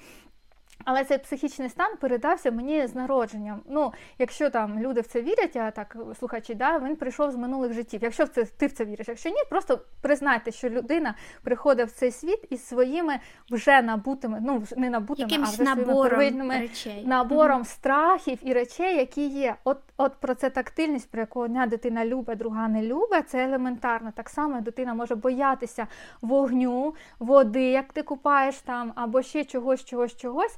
Але 0.85 1.03
цей 1.03 1.17
психічний 1.17 1.69
стан 1.69 1.97
передався 2.01 2.51
мені 2.51 2.87
з 2.87 2.95
народженням. 2.95 3.61
Ну, 3.69 3.93
якщо 4.19 4.49
там 4.49 4.79
люди 4.79 5.01
в 5.01 5.07
це 5.07 5.21
вірять, 5.21 5.55
а 5.55 5.71
так 5.71 5.97
слухачі, 6.19 6.53
да, 6.55 6.79
він 6.79 6.95
прийшов 6.95 7.31
з 7.31 7.35
минулих 7.35 7.73
життів. 7.73 8.03
Якщо 8.03 8.23
в 8.23 8.27
це 8.27 8.45
ти 8.45 8.67
в 8.67 8.71
це 8.71 8.85
віриш, 8.85 9.07
якщо 9.07 9.29
ні, 9.29 9.43
просто 9.49 9.79
признайте, 10.01 10.51
що 10.51 10.69
людина 10.69 11.15
приходить 11.43 11.89
в 11.89 11.91
цей 11.91 12.11
світ 12.11 12.47
із 12.49 12.67
своїми 12.67 13.19
вже 13.51 13.81
набутими, 13.81 14.39
ну 14.41 14.63
не 14.77 14.89
набутими, 14.89 15.29
Якимсь 15.29 15.49
а 15.49 15.51
вже 15.51 15.63
набором 15.63 16.09
своїми 16.09 16.59
речей. 16.59 17.03
набором 17.05 17.61
mm-hmm. 17.61 17.65
страхів 17.65 18.39
і 18.41 18.53
речей, 18.53 18.97
які 18.97 19.27
є. 19.27 19.55
От 19.63 19.77
от 19.97 20.13
про 20.13 20.35
це 20.35 20.49
тактильність, 20.49 21.11
про 21.11 21.19
яку 21.19 21.39
одна 21.39 21.67
дитина 21.67 22.05
любить, 22.05 22.37
друга 22.37 22.67
не 22.67 22.83
любить, 22.83 23.29
це 23.29 23.43
елементарно. 23.43 24.11
Так 24.15 24.29
само 24.29 24.61
дитина 24.61 24.93
може 24.93 25.15
боятися 25.15 25.87
вогню, 26.21 26.95
води, 27.19 27.63
як 27.63 27.93
ти 27.93 28.03
купаєш 28.03 28.55
там, 28.55 28.91
або 28.95 29.21
ще 29.21 29.43
чогось, 29.43 29.85
чогось, 29.85 30.15
чогось. 30.15 30.57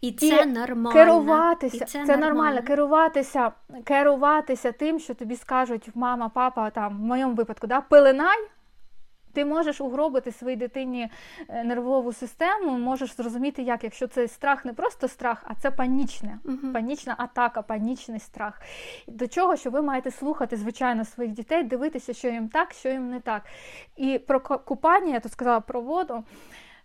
І 0.00 0.12
це 0.12 0.26
і 0.26 0.46
нормально. 0.46 0.92
Керуватися, 0.92 1.76
і 1.76 1.78
це, 1.78 1.86
це 1.86 1.98
нормально. 1.98 2.26
нормально. 2.26 2.62
Керуватися, 2.62 3.52
керуватися 3.84 4.72
тим, 4.72 4.98
що 4.98 5.14
тобі 5.14 5.36
скажуть 5.36 5.88
мама, 5.94 6.28
папа, 6.28 6.70
там 6.70 6.96
в 6.96 7.00
моєму 7.00 7.34
випадку, 7.34 7.66
да, 7.66 7.80
пеленай. 7.80 8.48
Ти 9.32 9.44
можеш 9.44 9.80
угробити 9.80 10.32
своїй 10.32 10.56
дитині 10.56 11.10
е, 11.48 11.64
нервову 11.64 12.12
систему, 12.12 12.78
можеш 12.78 13.16
зрозуміти, 13.16 13.62
як 13.62 13.84
якщо 13.84 14.06
це 14.06 14.28
страх 14.28 14.64
не 14.64 14.72
просто 14.72 15.08
страх, 15.08 15.44
а 15.46 15.54
це 15.54 15.70
панічне, 15.70 16.38
uh-huh. 16.44 16.72
панічна 16.72 17.14
атака, 17.18 17.62
панічний 17.62 18.20
страх. 18.20 18.60
До 19.08 19.28
чого, 19.28 19.56
що 19.56 19.70
ви 19.70 19.82
маєте 19.82 20.10
слухати, 20.10 20.56
звичайно, 20.56 21.04
своїх 21.04 21.32
дітей, 21.32 21.62
дивитися, 21.62 22.12
що 22.14 22.28
їм 22.28 22.48
так, 22.48 22.72
що 22.72 22.88
їм 22.88 23.10
не 23.10 23.20
так. 23.20 23.42
І 23.96 24.18
про 24.18 24.40
купання, 24.40 25.12
я 25.12 25.20
тут 25.20 25.32
сказала 25.32 25.60
про 25.60 25.80
воду. 25.80 26.24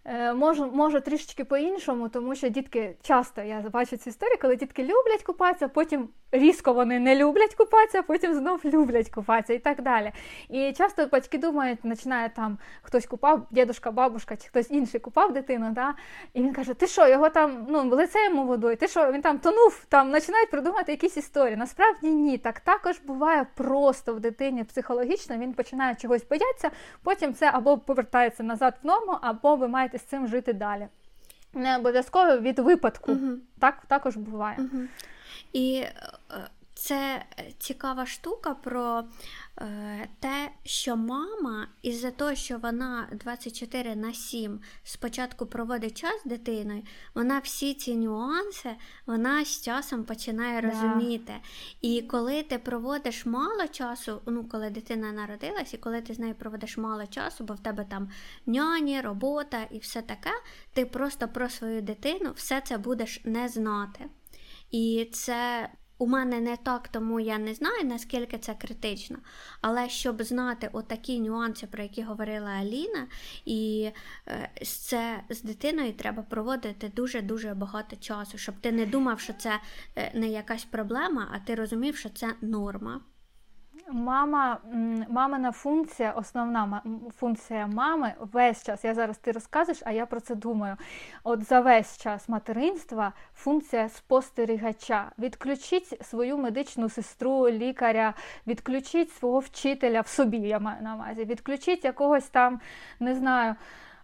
Е, 0.05 0.33
можу, 0.33 0.71
може 0.73 1.01
трішечки 1.01 1.45
по-іншому, 1.45 2.09
тому 2.09 2.35
що 2.35 2.49
дітки 2.49 2.95
часто 3.01 3.41
я 3.41 3.61
бачу 3.73 3.97
цю 3.97 4.09
історію, 4.09 4.37
коли 4.41 4.55
дітки 4.55 4.83
люблять 4.83 5.23
купатися, 5.23 5.67
потім 5.67 6.09
різко 6.31 6.73
вони 6.73 6.99
не 6.99 7.15
люблять 7.15 7.55
купатися, 7.55 8.01
потім 8.01 8.33
знов 8.33 8.61
люблять 8.65 9.09
купатися 9.09 9.53
і 9.53 9.59
так 9.59 9.81
далі. 9.81 10.11
І 10.49 10.73
часто 10.73 11.05
батьки 11.05 11.37
думають, 11.37 11.81
починає 11.81 12.29
там 12.35 12.57
хтось 12.81 13.05
купав, 13.05 13.47
дідушка, 13.51 13.91
бабушка 13.91 14.35
чи 14.35 14.47
хтось 14.47 14.71
інший 14.71 14.99
купав 14.99 15.33
дитину, 15.33 15.71
да? 15.71 15.93
і 16.33 16.41
він 16.41 16.53
каже: 16.53 16.73
Ти 16.73 16.87
що, 16.87 17.07
його 17.07 17.29
там 17.29 17.65
ну, 17.69 17.89
лице 17.89 18.23
йому 18.23 18.45
водою, 18.45 18.77
ти 18.77 18.87
що, 18.87 19.11
він 19.11 19.21
там 19.21 19.39
тонув, 19.39 19.85
там 19.89 20.11
починають 20.11 20.51
придумати 20.51 20.91
якісь 20.91 21.17
історії. 21.17 21.55
Насправді 21.55 22.09
ні. 22.09 22.37
Так 22.37 22.59
також 22.59 22.99
буває 22.99 23.45
просто 23.55 24.13
в 24.13 24.19
дитині 24.19 24.63
психологічно, 24.63 25.37
він 25.37 25.53
починає 25.53 25.95
чогось 25.95 26.27
боятися, 26.29 26.71
потім 27.03 27.33
це 27.33 27.51
або 27.53 27.77
повертається 27.77 28.43
назад 28.43 28.73
в 28.83 28.87
норму, 28.87 29.17
або 29.21 29.55
ви 29.55 29.67
маєте 29.67 29.88
з 29.97 30.01
цим 30.01 30.27
жити 30.27 30.53
далі. 30.53 30.87
Не 31.53 31.77
обов'язково 31.77 32.37
від 32.37 32.59
випадку. 32.59 33.11
Угу. 33.11 33.31
Так 33.59 33.85
також 33.87 34.17
буває. 34.17 34.57
Угу. 34.59 34.83
І 35.53 35.83
це 36.89 37.25
цікава 37.57 38.05
штука 38.05 38.53
про 38.53 39.03
е, 39.57 40.09
те, 40.19 40.51
що 40.63 40.95
мама, 40.95 41.67
із-за 41.81 42.11
того, 42.11 42.35
що 42.35 42.57
вона 42.57 43.07
24 43.11 43.95
на 43.95 44.13
7 44.13 44.59
спочатку 44.83 45.45
проводить 45.45 45.97
час 45.97 46.21
з 46.25 46.29
дитиною, 46.29 46.83
вона 47.15 47.39
всі 47.39 47.73
ці 47.73 47.95
нюанси 47.95 48.69
вона 49.05 49.45
з 49.45 49.61
часом 49.61 50.03
починає 50.03 50.61
розуміти. 50.61 51.33
І 51.81 52.01
коли 52.01 52.43
ти 52.43 52.57
проводиш 52.57 53.25
мало 53.25 53.67
часу, 53.67 54.21
ну 54.25 54.43
коли 54.43 54.69
дитина 54.69 55.11
народилась, 55.11 55.73
і 55.73 55.77
коли 55.77 56.01
ти 56.01 56.13
з 56.13 56.19
нею 56.19 56.35
проводиш 56.35 56.77
мало 56.77 57.07
часу, 57.07 57.43
бо 57.43 57.53
в 57.53 57.59
тебе 57.59 57.85
там 57.89 58.09
няні, 58.45 59.01
робота 59.01 59.67
і 59.71 59.79
все 59.79 60.01
таке, 60.01 60.31
ти 60.73 60.85
просто 60.85 61.27
про 61.27 61.49
свою 61.49 61.81
дитину 61.81 62.31
все 62.35 62.61
це 62.61 62.77
будеш 62.77 63.21
не 63.23 63.47
знати. 63.47 64.05
І 64.71 65.09
це 65.13 65.69
у 65.99 66.07
мене 66.07 66.39
не 66.39 66.57
так, 66.57 66.87
тому 66.87 67.19
я 67.19 67.37
не 67.37 67.53
знаю, 67.53 67.85
наскільки 67.85 68.37
це 68.37 68.53
критично. 68.53 69.17
Але 69.61 69.89
щоб 69.89 70.23
знати 70.23 70.69
отакі 70.73 71.19
нюанси, 71.19 71.67
про 71.67 71.83
які 71.83 72.03
говорила 72.03 72.49
Аліна, 72.49 73.07
і 73.45 73.91
е, 74.27 74.51
це 74.63 75.23
з 75.29 75.41
дитиною 75.41 75.93
треба 75.93 76.23
проводити 76.23 76.91
дуже-дуже 76.95 77.53
багато 77.53 77.95
часу, 77.95 78.37
щоб 78.37 78.55
ти 78.61 78.71
не 78.71 78.85
думав, 78.85 79.19
що 79.19 79.33
це 79.33 79.59
е, 79.95 80.11
не 80.15 80.27
якась 80.27 80.65
проблема, 80.65 81.29
а 81.31 81.39
ти 81.39 81.55
розумів, 81.55 81.97
що 81.97 82.09
це 82.09 82.33
норма. 82.41 83.01
Мама, 83.91 84.57
мамина 85.09 85.51
функція, 85.51 86.11
основна 86.11 86.81
функція 87.19 87.67
мами 87.67 88.13
весь 88.19 88.63
час. 88.63 88.85
Я 88.85 88.93
зараз 88.93 89.17
ти 89.17 89.31
розказуєш, 89.31 89.81
а 89.85 89.91
я 89.91 90.05
про 90.05 90.19
це 90.19 90.35
думаю. 90.35 90.77
От 91.23 91.43
за 91.43 91.59
весь 91.59 91.97
час 91.97 92.29
материнства 92.29 93.13
функція 93.35 93.89
спостерігача. 93.89 95.11
Відключіть 95.19 96.05
свою 96.05 96.37
медичну 96.37 96.89
сестру, 96.89 97.49
лікаря, 97.49 98.13
відключіть 98.47 99.11
свого 99.11 99.39
вчителя 99.39 100.01
в 100.01 100.07
собі, 100.07 100.37
я 100.37 100.59
маю 100.59 100.81
на 100.81 100.95
увазі, 100.95 101.25
відключіть 101.25 101.85
якогось 101.85 102.29
там, 102.29 102.59
не 102.99 103.15
знаю. 103.15 103.55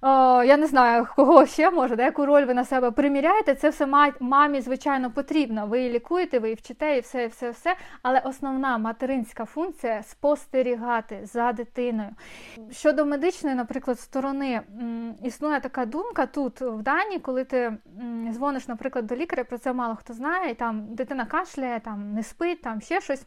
О, 0.02 0.44
я 0.44 0.58
не 0.58 0.68
знаю, 0.68 1.08
кого 1.16 1.46
ще 1.46 1.72
може, 1.72 1.96
да, 1.96 2.12
роль 2.12 2.46
ви 2.46 2.54
на 2.54 2.66
себе 2.66 2.92
приміряєте, 2.92 3.56
це 3.56 3.70
все 3.70 4.12
мамі, 4.20 4.62
звичайно, 4.62 5.12
потрібно. 5.12 5.68
Ви 5.68 5.80
її 5.80 5.92
лікуєте, 5.92 6.40
ви 6.40 6.48
її 6.48 6.56
вчите 6.56 6.98
і 6.98 7.00
все, 7.00 7.28
все, 7.28 7.50
все. 7.50 7.76
Але 8.02 8.20
основна 8.20 8.78
материнська 8.78 9.46
функція 9.46 10.04
спостерігати 10.04 11.20
за 11.24 11.52
дитиною. 11.52 12.10
Щодо 12.72 13.06
медичної, 13.06 13.56
наприклад, 13.56 14.00
сторони, 14.00 14.62
існує 15.24 15.60
така 15.60 15.86
думка 15.86 16.26
тут, 16.26 16.62
в 16.62 16.82
Данії, 16.82 17.20
коли 17.20 17.44
ти 17.44 17.78
дзвониш, 18.32 18.68
наприклад, 18.68 19.08
до 19.08 19.16
лікаря, 19.16 19.44
про 19.44 19.58
це 19.58 19.74
мало 19.74 19.96
хто 19.96 20.14
знає, 20.14 20.52
і 20.52 20.56
там 20.56 20.96
дитина 20.96 21.26
кашляє, 21.26 21.80
там 21.80 22.14
не 22.14 22.24
спить, 22.24 22.62
там 22.62 22.82
ще 22.82 23.02
щось. 23.02 23.26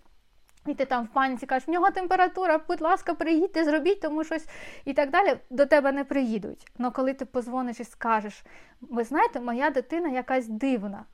І 0.69 0.75
ти 0.75 0.85
там 0.85 1.05
в 1.05 1.09
паніці 1.09 1.47
кажеш, 1.47 1.69
в 1.69 1.71
нього 1.71 1.91
температура, 1.91 2.61
будь 2.69 2.81
ласка, 2.81 3.15
приїдьте, 3.15 3.65
зробіть 3.65 4.01
тому 4.01 4.25
щось 4.25 4.49
і 4.85 4.93
так 4.93 5.11
далі, 5.11 5.37
до 5.51 5.67
тебе 5.67 5.93
не 5.93 6.05
приїдуть. 6.05 6.73
Але 6.79 6.91
коли 6.91 7.15
ти 7.15 7.25
позвониш 7.25 7.81
і 7.81 7.85
скажеш, 7.85 8.45
ви 8.81 9.05
знаєте, 9.05 9.41
моя 9.41 9.71
дитина 9.71 10.09
якась 10.09 10.49
дивна, 10.49 11.05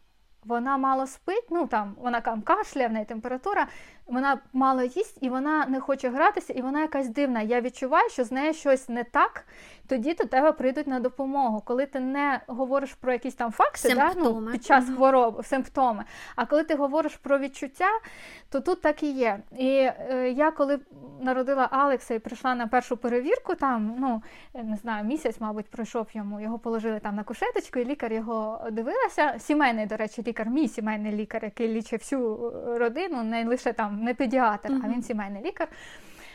вона 0.44 0.78
мало 0.78 1.06
спить, 1.06 1.46
ну 1.50 1.66
там 1.66 1.94
вона 1.98 2.20
там 2.20 2.42
кашляє, 2.42 2.88
в 2.88 2.92
неї 2.92 3.04
температура, 3.04 3.66
вона 4.06 4.38
мало 4.52 4.82
їсть 4.82 5.18
і 5.20 5.28
вона 5.28 5.66
не 5.66 5.80
хоче 5.80 6.08
гратися, 6.08 6.52
і 6.52 6.62
вона 6.62 6.80
якась 6.80 7.08
дивна. 7.08 7.42
Я 7.42 7.60
відчуваю, 7.60 8.10
що 8.10 8.24
з 8.24 8.32
нею 8.32 8.54
щось 8.54 8.88
не 8.88 9.04
так, 9.04 9.44
тоді 9.86 10.14
до 10.14 10.24
тебе 10.24 10.52
прийдуть 10.52 10.86
на 10.86 11.00
допомогу. 11.00 11.62
Коли 11.64 11.86
ти 11.86 12.00
не 12.00 12.40
говориш 12.46 12.94
про 12.94 13.12
якісь 13.12 13.34
там 13.34 13.52
факти 13.52 13.94
да, 13.94 14.12
ну, 14.16 14.46
під 14.52 14.64
час 14.64 14.84
хвороби, 14.96 15.42
симптоми, 15.42 16.04
а 16.36 16.46
коли 16.46 16.64
ти 16.64 16.74
говориш 16.74 17.16
про 17.16 17.38
відчуття, 17.38 17.88
то 18.50 18.60
тут 18.60 18.82
так 18.82 19.02
і 19.02 19.10
є. 19.10 19.38
І 19.58 19.68
е, 19.68 20.34
я 20.36 20.50
коли 20.50 20.80
народила 21.20 21.68
Алекса 21.70 22.14
і 22.14 22.18
прийшла 22.18 22.54
на 22.54 22.66
першу 22.66 22.96
перевірку, 22.96 23.54
там, 23.54 23.96
ну, 23.98 24.22
не 24.54 24.76
знаю, 24.76 25.04
місяць, 25.04 25.36
мабуть, 25.40 25.70
пройшов 25.70 26.06
йому, 26.12 26.40
його 26.40 26.58
положили 26.58 27.00
там 27.00 27.16
на 27.16 27.24
кушеточку, 27.24 27.78
і 27.78 27.84
лікар 27.84 28.12
його 28.12 28.66
дивилася. 28.72 29.34
Сімейний, 29.38 29.86
до 29.86 29.96
речі, 29.96 30.24
лікар, 30.26 30.33
мій 30.42 30.68
сімейний 30.68 31.12
лікар, 31.12 31.44
який 31.44 31.68
лічив 31.68 31.98
всю 31.98 32.52
родину, 32.78 33.22
не 33.22 33.44
лише 33.44 33.72
там 33.72 34.02
не 34.02 34.14
педіатр, 34.14 34.68
uh-huh. 34.68 34.80
а 34.84 34.88
він 34.88 35.02
сімейний 35.02 35.42
лікар. 35.42 35.68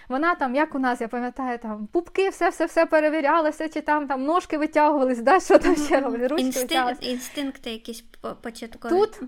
Вона 0.10 0.36
там, 0.36 0.56
як 0.56 0.76
у 0.76 0.80
нас, 0.80 1.02
я 1.02 1.08
пам'ятаю, 1.08 1.58
там 1.58 1.88
пупки, 1.88 2.30
все-все-все 2.30 2.86
перевірялося, 2.86 3.70
чи 3.70 3.82
там 3.82 4.08
там 4.08 4.24
ножки 4.24 4.58
витягувались, 4.58 5.22
да, 5.22 5.40
що 5.40 5.60
там 5.60 5.76
ще 5.76 6.00
робили, 6.00 6.28
ручки 6.28 6.46
Інстин... 6.46 6.64
витягувалися. 6.64 7.10
Інстинкти 7.10 7.72
якісь 7.72 8.04
початкові. 8.42 8.92
Тут, 8.92 9.20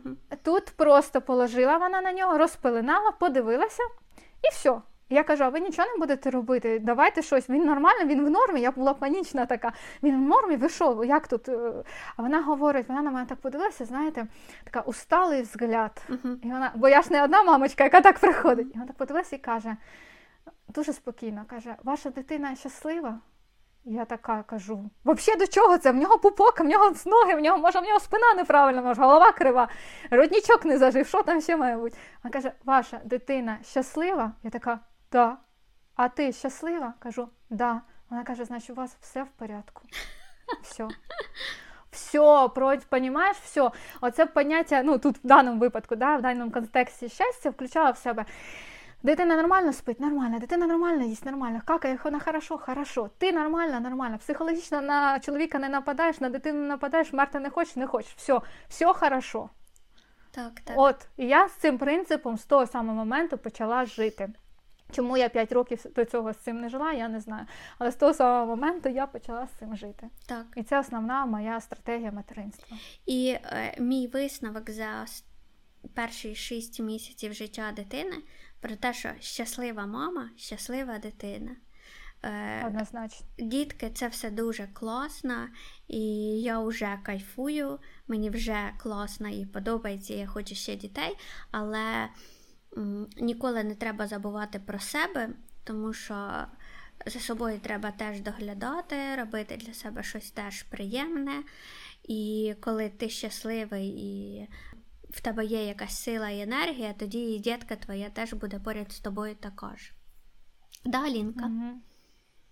тут 0.44 0.66
просто 0.76 1.22
положила 1.22 1.78
вона 1.78 2.02
на 2.02 2.14
нього, 2.14 2.38
розпеленала, 2.38 3.12
подивилася 3.12 3.84
І 4.44 4.54
все. 4.54 4.82
Я 5.12 5.24
кажу, 5.24 5.44
а 5.44 5.50
ви 5.50 5.60
нічого 5.60 5.88
не 5.88 5.98
будете 5.98 6.30
робити? 6.30 6.80
Давайте 6.80 7.22
щось. 7.22 7.50
Він 7.50 7.66
нормально, 7.66 8.06
він 8.06 8.26
в 8.26 8.30
нормі. 8.30 8.62
Я 8.62 8.72
була 8.72 8.94
панічна 8.94 9.46
така. 9.46 9.72
Він 10.04 10.16
в 10.16 10.28
нормі, 10.28 10.56
ви 10.56 10.70
що? 10.70 11.04
Як 11.04 11.28
тут? 11.28 11.50
Е, 11.50 11.74
а 12.18 12.22
вона 12.22 12.42
говорить, 12.42 12.90
вона 12.90 13.02
на 13.02 13.12
мене 13.12 13.26
так 13.26 13.42
подивилася, 13.42 13.86
знаєте, 13.86 14.28
така 14.64 14.82
усталий 14.82 15.42
взгляд. 15.42 16.02
Uh-huh. 16.10 16.38
І 16.44 16.48
вона, 16.48 16.72
Бо 16.76 16.90
я 16.90 17.02
ж 17.02 17.14
не 17.14 17.24
одна 17.24 17.44
мамочка, 17.44 17.84
яка 17.84 18.02
так 18.02 18.20
приходить. 18.20 18.68
І 18.68 18.74
вона 18.74 18.86
так 18.86 18.98
подивилася 18.98 19.36
і 19.36 19.40
каже, 19.40 19.76
дуже 20.68 20.94
спокійно, 20.94 21.46
каже, 21.48 21.76
ваша 21.84 22.10
дитина 22.10 22.56
щаслива? 22.56 23.20
Я 23.86 24.06
така 24.06 24.44
кажу: 24.44 24.90
взагалі 25.06 25.40
до 25.40 25.48
чого 25.48 25.78
це? 25.78 25.92
В 25.92 25.96
нього 25.96 26.18
пупок, 26.18 26.60
в 26.60 26.64
нього 26.64 26.94
ноги, 27.06 27.36
в 27.36 27.40
нього, 27.40 27.58
може, 27.58 27.80
в 27.80 27.84
нього 27.84 28.00
спина 28.00 28.34
неправильна, 28.36 28.82
може, 28.82 29.02
голова 29.02 29.32
крива, 29.32 29.68
роднічок 30.12 30.66
не 30.66 30.78
зажив, 30.78 31.08
що 31.08 31.24
там 31.24 31.42
ще 31.42 31.56
має 31.56 31.78
бути? 31.78 31.98
Вона 32.24 32.34
каже, 32.34 32.52
ваша 32.66 33.02
дитина 33.06 33.58
щаслива? 33.64 34.32
Я 34.44 34.50
така, 34.50 34.80
да. 35.12 35.38
А 35.96 36.10
ти 36.10 36.32
щаслива? 36.32 36.94
Кажу, 37.00 37.30
да. 37.50 37.82
Вона 38.10 38.24
каже, 38.24 38.46
значить, 38.46 38.70
у 38.70 38.74
вас 38.74 38.98
все 39.02 39.24
в 39.24 39.30
порядку. 39.30 39.82
Все. 40.64 40.88
Все, 41.92 42.50
про, 42.56 42.78
все. 43.44 43.72
Оце 44.02 44.26
поняття, 44.26 44.84
ну 44.84 44.98
тут 44.98 45.18
в 45.18 45.28
даному 45.28 45.60
випадку, 45.60 45.96
да, 45.96 46.16
в 46.16 46.22
даному 46.22 46.52
контексті 46.52 47.10
щастя 47.10 47.50
включала 47.50 47.92
в 47.92 47.98
себе. 47.98 48.26
Дитина 49.04 49.36
нормально 49.36 49.74
спить, 49.74 50.00
нормально, 50.00 50.40
дитина 50.40 50.68
нормально 50.68 51.04
їсть, 51.04 51.26
нормально, 51.26 51.62
какає, 51.66 52.00
вона 52.04 52.20
хорошо, 52.20 52.58
хорошо. 52.58 53.10
Ти 53.18 53.32
нормально, 53.32 53.80
нормально. 53.80 54.18
Психологічно 54.18 54.82
на 54.82 55.20
чоловіка 55.20 55.60
не 55.60 55.70
нападаєш, 55.70 56.20
на 56.20 56.30
дитину 56.30 56.62
не 56.62 56.68
нападаєш, 56.68 57.14
Марта 57.14 57.40
не 57.40 57.50
хочеш, 57.50 57.76
не 57.76 57.88
хочеш. 57.88 58.14
Все, 58.16 58.42
все 58.68 58.94
хорошо. 58.94 59.50
Так, 60.32 60.60
так. 60.64 60.76
От, 60.80 61.08
і 61.18 61.28
я 61.28 61.48
з 61.48 61.54
цим 61.54 61.78
принципом 61.78 62.38
з 62.38 62.46
того 62.46 62.68
самого 62.68 62.98
моменту 62.98 63.38
почала 63.38 63.86
жити. 63.86 64.30
Чому 64.92 65.18
я 65.18 65.30
5 65.30 65.52
років 65.52 65.86
до 65.96 66.06
цього 66.06 66.34
з 66.34 66.38
цим 66.38 66.58
не 66.58 66.70
жила, 66.70 66.94
я 66.94 67.08
не 67.08 67.20
знаю. 67.20 67.46
Але 67.80 67.92
з 67.92 67.96
того 67.96 68.14
самого 68.14 68.56
моменту 68.56 68.90
я 68.90 69.08
почала 69.08 69.48
з 69.48 69.52
цим 69.52 69.76
жити. 69.76 70.10
Так. 70.26 70.46
І 70.56 70.64
це 70.64 70.80
основна 70.80 71.26
моя 71.26 71.62
стратегія 71.62 72.12
материнства. 72.12 72.78
І 73.06 73.38
е, 73.44 73.76
мій 73.80 74.08
висновок 74.08 74.70
за 74.70 75.06
перші 75.94 76.36
6 76.36 76.80
місяців 76.80 77.34
життя 77.34 77.72
дитини 77.76 78.16
про 78.60 78.76
те, 78.76 78.94
що 78.94 79.10
щаслива 79.20 79.86
мама, 79.86 80.30
щаслива 80.36 80.98
дитина. 80.98 81.56
Е, 82.24 82.68
Однозначно. 82.68 83.28
Дітки, 83.38 83.90
це 83.90 84.08
все 84.08 84.32
дуже 84.32 84.68
класно, 84.74 85.48
і 85.88 86.02
я 86.42 86.60
вже 86.60 87.00
кайфую, 87.04 87.80
мені 88.08 88.30
вже 88.30 88.74
класно 88.78 89.30
і 89.30 89.46
подобається, 89.46 90.14
я 90.14 90.28
хочу 90.28 90.56
ще 90.56 90.76
дітей, 90.76 91.18
але 91.52 92.10
ніколи 93.18 93.64
не 93.64 93.76
треба 93.76 94.08
забувати 94.08 94.60
про 94.60 94.80
себе, 94.80 95.30
тому 95.64 95.94
що 95.94 96.46
за 97.06 97.20
собою 97.20 97.60
треба 97.60 97.92
теж 97.92 98.20
доглядати, 98.20 99.16
робити 99.16 99.58
для 99.58 99.74
себе 99.74 100.04
щось 100.04 100.32
теж 100.32 100.64
приємне. 100.64 101.44
І 102.04 102.54
коли 102.62 102.90
ти 102.90 103.10
щасливий 103.10 103.88
і 103.88 104.48
в 105.10 105.22
тебе 105.22 105.46
є 105.46 105.68
якась 105.68 106.04
сила 106.04 106.30
і 106.30 106.42
енергія, 106.42 106.94
тоді 106.94 107.20
і 107.20 107.40
дітка 107.40 107.76
твоя 107.76 108.10
теж 108.10 108.34
буде 108.34 108.60
поряд 108.60 108.92
з 108.92 109.00
тобою 109.00 109.36
також. 109.36 109.94
Да, 110.86 111.10
Лінка? 111.10 111.46
Угу. 111.46 111.82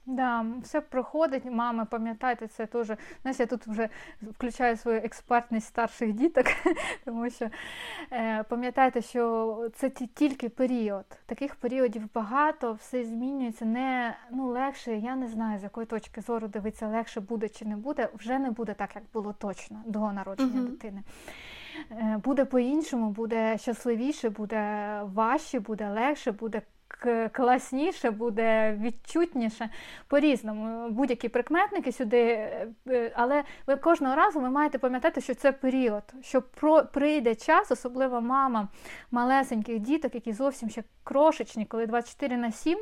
Да, 0.09 0.45
все 0.63 0.81
проходить, 0.81 1.45
мами, 1.45 1.85
пам'ятайте, 1.85 2.47
це 2.47 2.65
теж. 2.65 2.91
Знаєш, 3.21 3.39
я 3.39 3.45
тут 3.45 3.67
вже 3.67 3.89
включаю 4.21 4.77
свою 4.77 4.97
експертність 4.97 5.67
старших 5.67 6.13
діток, 6.13 6.45
тому 7.05 7.29
що 7.29 7.49
е, 8.11 8.43
пам'ятайте, 8.43 9.01
що 9.01 9.69
це 9.75 9.89
тільки 9.89 10.49
період. 10.49 11.05
Таких 11.25 11.55
періодів 11.55 12.13
багато, 12.13 12.73
все 12.73 13.05
змінюється, 13.05 13.65
не 13.65 14.15
ну, 14.31 14.47
легше, 14.47 14.97
я 14.97 15.15
не 15.15 15.27
знаю, 15.27 15.59
з 15.59 15.63
якої 15.63 15.87
точки 15.87 16.21
зору 16.21 16.47
дивитися, 16.47 16.87
легше 16.87 17.21
буде 17.21 17.49
чи 17.49 17.65
не 17.65 17.75
буде, 17.75 18.09
вже 18.13 18.39
не 18.39 18.51
буде 18.51 18.73
так, 18.73 18.95
як 18.95 19.03
було 19.13 19.33
точно 19.33 19.81
до 19.85 20.11
народження 20.11 20.61
uh-huh. 20.61 20.69
дитини. 20.69 21.03
Е, 21.91 22.21
буде 22.23 22.45
по-іншому, 22.45 23.09
буде 23.09 23.57
щасливіше, 23.57 24.29
буде 24.29 25.01
важче, 25.03 25.59
буде 25.59 25.89
легше, 25.89 26.31
буде 26.31 26.61
класніше, 27.31 28.11
буде 28.11 28.77
відчутніше 28.81 29.69
по-різному. 30.07 30.89
Будь-які 30.89 31.29
прикметники 31.29 31.91
сюди, 31.91 32.21
е, 32.87 33.11
але 33.15 33.43
ви 33.67 33.75
кожного 33.75 34.15
разу 34.15 34.39
ви 34.39 34.49
маєте 34.49 34.77
пам'ятати, 34.77 35.21
що 35.21 35.35
це 35.35 35.51
період, 35.51 36.03
що 36.21 36.41
про 36.41 36.85
прийде 36.85 37.35
час, 37.35 37.71
особливо 37.71 38.21
мама 38.21 38.67
малесеньких 39.11 39.79
діток, 39.79 40.15
які 40.15 40.33
зовсім 40.33 40.69
ще 40.69 40.83
крошечні, 41.03 41.65
коли 41.65 41.85
24 41.85 42.37
на 42.37 42.51
7 42.51 42.79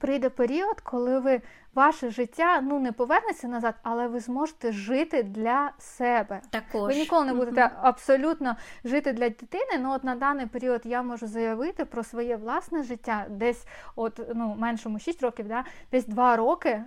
прийде 0.00 0.28
період, 0.28 0.80
коли 0.80 1.18
ви 1.18 1.40
ваше 1.74 2.10
життя 2.10 2.60
ну 2.60 2.78
не 2.78 2.92
повернеться 2.92 3.48
назад, 3.48 3.74
але 3.82 4.08
ви 4.08 4.20
зможете 4.20 4.72
жити 4.72 5.22
для 5.22 5.70
себе. 5.78 6.40
Також. 6.50 6.94
Ви 6.94 7.00
ніколи 7.00 7.24
не 7.24 7.34
будете 7.34 7.60
mm-hmm. 7.60 7.80
абсолютно 7.82 8.56
жити 8.84 9.12
для 9.12 9.28
дитини. 9.28 9.78
Ну 9.80 9.92
от 9.92 10.04
на 10.04 10.14
даний 10.14 10.46
період 10.46 10.80
я 10.84 11.02
можу 11.02 11.26
заявити 11.26 11.84
про 11.84 12.04
своє 12.04 12.36
власне 12.36 12.82
життя, 12.82 13.26
десь 13.28 13.66
от 13.96 14.20
ну 14.34 14.56
меншому 14.58 14.98
6 14.98 15.22
років, 15.22 15.48
да, 15.48 15.64
десь 15.92 16.06
2 16.06 16.36
роки, 16.36 16.84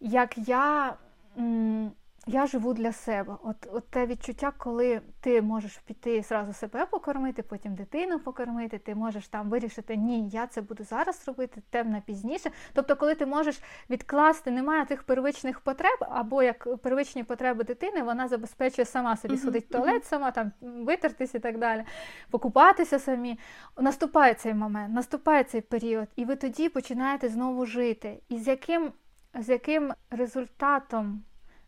як 0.00 0.38
я. 0.38 0.94
М- 1.38 1.92
я 2.28 2.46
живу 2.46 2.74
для 2.74 2.92
себе. 2.92 3.36
От 3.42 3.56
от 3.72 3.90
те 3.90 4.06
відчуття, 4.06 4.52
коли 4.58 5.00
ти 5.20 5.42
можеш 5.42 5.76
піти 5.76 6.22
зразу 6.22 6.52
себе 6.52 6.86
покормити, 6.86 7.42
потім 7.42 7.74
дитину 7.74 8.20
покормити, 8.20 8.78
ти 8.78 8.94
можеш 8.94 9.28
там 9.28 9.50
вирішити, 9.50 9.96
ні, 9.96 10.28
я 10.28 10.46
це 10.46 10.60
буду 10.60 10.84
зараз 10.84 11.28
робити, 11.28 11.62
темно 11.70 12.02
пізніше. 12.06 12.50
Тобто, 12.72 12.96
коли 12.96 13.14
ти 13.14 13.26
можеш 13.26 13.60
відкласти, 13.90 14.50
немає 14.50 14.86
тих 14.86 15.02
первичних 15.02 15.60
потреб, 15.60 15.98
або 16.00 16.42
як 16.42 16.76
первичні 16.82 17.24
потреби 17.24 17.64
дитини, 17.64 18.02
вона 18.02 18.28
забезпечує 18.28 18.86
сама 18.86 19.16
собі 19.16 19.36
сходить 19.36 19.64
в 19.64 19.72
туалет, 19.72 20.04
сама 20.04 20.30
там 20.30 20.52
витертись 20.60 21.34
і 21.34 21.38
так 21.38 21.58
далі, 21.58 21.84
покупатися 22.30 22.98
самі. 22.98 23.38
Наступає 23.78 24.34
цей 24.34 24.54
момент, 24.54 24.94
наступає 24.94 25.44
цей 25.44 25.60
період, 25.60 26.08
і 26.16 26.24
ви 26.24 26.36
тоді 26.36 26.68
починаєте 26.68 27.28
знову 27.28 27.66
жити. 27.66 28.20
І 28.28 28.38
з 28.38 28.48
яким, 28.48 28.92
з 29.34 29.48
яким 29.48 29.92
результатом? 30.10 31.22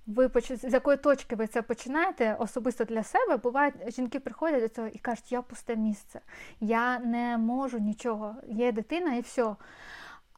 Ви 0.06 0.30
з 0.40 0.72
якої 0.72 0.96
точки 0.96 1.36
ви 1.36 1.46
це 1.46 1.62
починаєте 1.62 2.36
особисто 2.38 2.84
для 2.84 3.02
себе, 3.02 3.36
буває, 3.36 3.72
жінки 3.86 4.20
приходять 4.20 4.60
до 4.62 4.68
цього 4.68 4.88
і 4.88 4.98
кажуть, 4.98 5.32
я 5.32 5.42
пусте 5.42 5.76
місце, 5.76 6.20
я 6.60 6.98
не 6.98 7.38
можу 7.38 7.78
нічого, 7.78 8.36
є 8.46 8.72
дитина 8.72 9.14
і 9.14 9.20
все. 9.20 9.54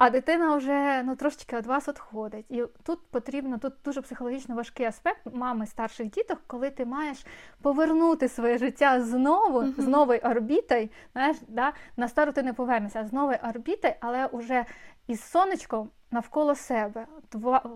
А 0.03 0.11
дитина 0.11 0.57
вже 0.57 1.03
ну, 1.03 1.17
трошечки 1.17 1.57
від 1.57 1.67
вас 1.67 1.89
відходить. 1.89 2.47
І 2.49 2.65
тут 2.83 2.99
потрібно, 3.11 3.59
тут 3.59 3.75
дуже 3.85 4.03
психологічно 4.03 4.55
важкий 4.55 4.87
аспект 4.87 5.21
мами 5.35 5.67
старших 5.67 6.11
діток, 6.11 6.41
коли 6.47 6.71
ти 6.71 6.85
маєш 6.85 7.27
повернути 7.63 8.29
своє 8.29 8.59
життя 8.59 9.03
знову, 9.03 9.61
uh-huh. 9.61 9.81
з 9.81 9.87
новою 9.87 10.21
орбітою. 10.21 10.89
Знаєш, 11.13 11.37
да? 11.49 11.73
На 11.97 12.09
стару 12.09 12.33
ти 12.33 12.43
не 12.43 12.53
повернешся, 12.53 13.01
а 13.01 13.05
з 13.05 13.13
новою 13.13 13.39
орбітою, 13.49 13.95
але 14.01 14.29
вже 14.33 14.65
із 15.07 15.23
сонечком 15.23 15.91
навколо 16.13 16.55
себе. 16.55 17.07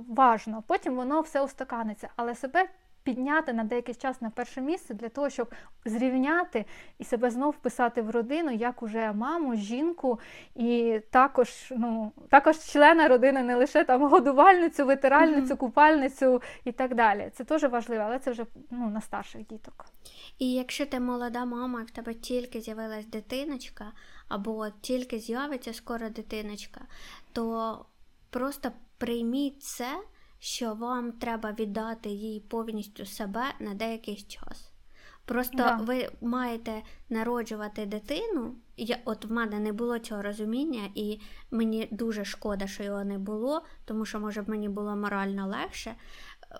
Важно. 0.08 0.62
Потім 0.66 0.96
воно 0.96 1.20
все 1.20 1.42
устаканиться, 1.42 2.08
але 2.16 2.34
себе 2.34 2.68
підняти 3.06 3.52
на 3.52 3.64
деякий 3.64 3.94
час 3.94 4.22
на 4.22 4.30
перше 4.30 4.60
місце 4.60 4.94
для 4.94 5.08
того, 5.08 5.30
щоб 5.30 5.54
зрівняти 5.84 6.64
і 6.98 7.04
себе 7.04 7.30
знов 7.30 7.50
вписати 7.50 8.02
в 8.02 8.10
родину, 8.10 8.50
як 8.50 8.82
уже 8.82 9.12
маму, 9.12 9.54
жінку, 9.54 10.20
і 10.54 11.00
також 11.10 11.72
ну, 11.76 12.12
також 12.28 12.58
члена 12.58 13.08
родини, 13.08 13.42
не 13.42 13.56
лише 13.56 13.84
там 13.84 14.08
годувальницю, 14.08 14.86
витиральницю, 14.86 15.54
mm-hmm. 15.54 15.56
купальницю 15.56 16.42
і 16.64 16.72
так 16.72 16.94
далі. 16.94 17.30
Це 17.34 17.44
теж 17.44 17.64
важливо, 17.64 18.02
але 18.06 18.18
це 18.18 18.30
вже 18.30 18.46
ну, 18.70 18.90
на 18.90 19.00
старших 19.00 19.46
діток. 19.46 19.86
І 20.38 20.52
якщо 20.52 20.86
ти 20.86 21.00
молода 21.00 21.44
мама, 21.44 21.80
і 21.80 21.84
в 21.84 21.90
тебе 21.90 22.14
тільки 22.14 22.60
з'явилась 22.60 23.06
дитиночка, 23.06 23.92
або 24.28 24.66
тільки 24.80 25.18
з'явиться 25.18 25.72
скоро 25.72 26.08
дитиночка, 26.08 26.80
то 27.32 27.78
просто 28.38 28.72
прийміть 28.98 29.62
це 29.62 30.02
що 30.38 30.74
вам 30.74 31.12
треба 31.12 31.52
віддати 31.52 32.08
їй 32.08 32.40
повністю 32.40 33.06
себе 33.06 33.44
на 33.60 33.74
деякий 33.74 34.16
час. 34.16 34.72
Просто 35.24 35.56
да. 35.56 35.76
ви 35.76 36.08
маєте 36.20 36.82
народжувати 37.08 37.86
дитину. 37.86 38.54
Я, 38.76 38.98
От 39.04 39.24
в 39.24 39.32
мене 39.32 39.58
не 39.58 39.72
було 39.72 39.98
цього 39.98 40.22
розуміння, 40.22 40.80
і 40.94 41.20
мені 41.50 41.88
дуже 41.90 42.24
шкода, 42.24 42.66
що 42.66 42.82
його 42.82 43.04
не 43.04 43.18
було, 43.18 43.62
тому 43.84 44.04
що, 44.04 44.20
може, 44.20 44.42
б 44.42 44.48
мені 44.48 44.68
було 44.68 44.96
морально 44.96 45.46
легше. 45.46 45.94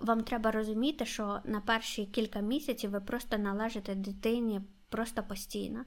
Вам 0.01 0.23
треба 0.23 0.51
розуміти, 0.51 1.05
що 1.05 1.39
на 1.43 1.61
перші 1.61 2.05
кілька 2.05 2.39
місяців 2.39 2.91
ви 2.91 2.99
просто 3.01 3.37
належите 3.37 3.95
дитині 3.95 4.61
просто 4.89 5.23
постійно. 5.23 5.85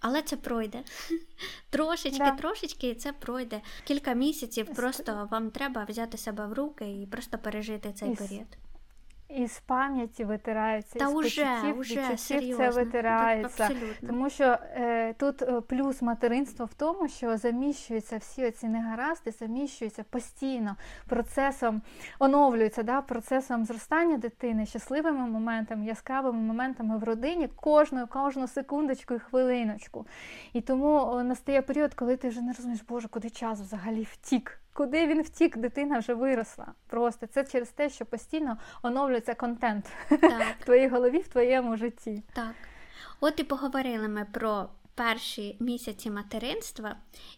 Але 0.00 0.22
це 0.22 0.36
пройде. 0.36 0.84
Трошечки, 1.70 2.18
да. 2.18 2.30
трошечки, 2.30 2.94
це 2.94 3.12
пройде. 3.12 3.60
Кілька 3.84 4.12
місяців 4.12 4.74
просто 4.74 5.28
вам 5.30 5.50
треба 5.50 5.84
взяти 5.84 6.18
себе 6.18 6.46
в 6.46 6.52
руки 6.52 7.02
і 7.02 7.06
просто 7.06 7.38
пережити 7.38 7.92
цей 7.92 8.16
період. 8.16 8.46
І 9.28 9.46
з 9.46 9.60
пам'яті 9.60 10.24
витираються, 10.24 10.98
Та 10.98 11.04
і 11.04 11.08
з 11.08 11.14
уже, 11.14 11.44
почуттів, 11.44 11.78
уже, 11.78 11.94
відчуттів 11.94 12.18
серйозно. 12.18 12.56
це 12.56 12.70
витирається. 12.70 13.64
Абсолютно. 13.64 14.08
Тому 14.08 14.30
що 14.30 14.44
е, 14.44 15.12
тут 15.12 15.42
е, 15.42 15.60
плюс 15.60 16.02
материнства 16.02 16.64
в 16.64 16.74
тому, 16.74 17.08
що 17.08 17.36
заміщуються 17.36 18.16
всі 18.16 18.46
оці 18.46 18.68
негаразди, 18.68 19.30
заміщуються 19.30 20.04
постійно 20.10 20.76
процесом, 21.08 21.82
оновлюються 22.18 22.82
да, 22.82 23.00
процесом 23.00 23.64
зростання 23.64 24.16
дитини, 24.18 24.66
щасливими 24.66 25.26
моментами, 25.26 25.86
яскравими 25.86 26.38
моментами 26.38 26.98
в 26.98 27.04
родині, 27.04 27.48
кожну, 27.56 28.06
кожну 28.06 28.48
секундочку 28.48 29.14
і 29.14 29.18
хвилиночку. 29.18 30.06
І 30.52 30.60
тому 30.60 31.22
настає 31.24 31.62
період, 31.62 31.94
коли 31.94 32.16
ти 32.16 32.28
вже 32.28 32.40
не 32.40 32.52
розумієш, 32.52 32.82
Боже, 32.88 33.08
куди 33.08 33.30
час 33.30 33.60
взагалі 33.60 34.02
втік. 34.02 34.60
Куди 34.76 35.06
він 35.06 35.22
втік, 35.22 35.56
дитина 35.56 35.98
вже 35.98 36.14
виросла. 36.14 36.72
Просто 36.86 37.26
це 37.26 37.44
через 37.44 37.68
те, 37.68 37.90
що 37.90 38.06
постійно 38.06 38.58
оновлюється 38.82 39.34
контент 39.34 39.92
Так. 40.08 40.42
в 40.60 40.64
твоїй 40.64 40.88
голові, 40.88 41.18
в 41.18 41.28
твоєму 41.28 41.76
житті. 41.76 42.22
Так. 42.32 42.54
От 43.20 43.40
і 43.40 43.44
поговорили 43.44 44.08
ми 44.08 44.26
про 44.32 44.68
перші 44.94 45.56
місяці 45.60 46.10
материнства, 46.10 46.96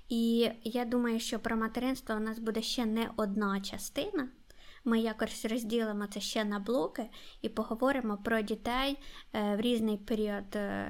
і 0.09 0.51
я 0.65 0.85
думаю, 0.85 1.21
що 1.21 1.39
про 1.39 1.57
материнство 1.57 2.15
у 2.15 2.21
нас 2.21 2.39
буде 2.39 2.63
ще 2.63 2.87
не 2.87 3.11
одна 3.17 3.61
частина. 3.61 4.29
Ми 4.85 5.01
якось 5.01 5.45
розділимо 5.45 6.07
це 6.07 6.21
ще 6.21 6.45
на 6.45 6.59
блоки 6.59 7.07
і 7.43 7.49
поговоримо 7.49 8.17
про 8.17 8.41
дітей 8.41 8.99
е, 9.33 9.57
в 9.57 9.61
різний 9.61 9.97
період 9.97 10.57
е, 10.57 10.89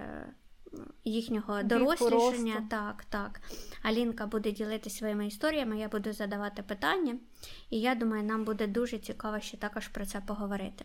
їхнього 1.04 1.62
дорослішання. 1.62 2.66
Так, 2.70 3.04
так. 3.04 3.40
Алінка 3.82 4.26
буде 4.26 4.52
ділитися 4.52 4.98
своїми 4.98 5.26
історіями, 5.26 5.78
я 5.78 5.88
буду 5.88 6.12
задавати 6.12 6.62
питання, 6.62 7.18
і 7.70 7.80
я 7.80 7.94
думаю, 7.94 8.22
нам 8.22 8.44
буде 8.44 8.66
дуже 8.66 8.98
цікаво 8.98 9.40
ще 9.40 9.56
також 9.56 9.88
про 9.88 10.06
це 10.06 10.20
поговорити. 10.20 10.84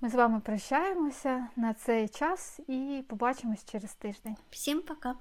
Ми 0.00 0.08
з 0.08 0.14
вами 0.14 0.40
прощаємося 0.40 1.48
на 1.56 1.74
цей 1.74 2.08
час 2.08 2.60
і 2.68 3.04
побачимось 3.08 3.64
через 3.64 3.94
тиждень. 3.94 4.36
Всім 4.50 4.82
пока! 4.82 5.14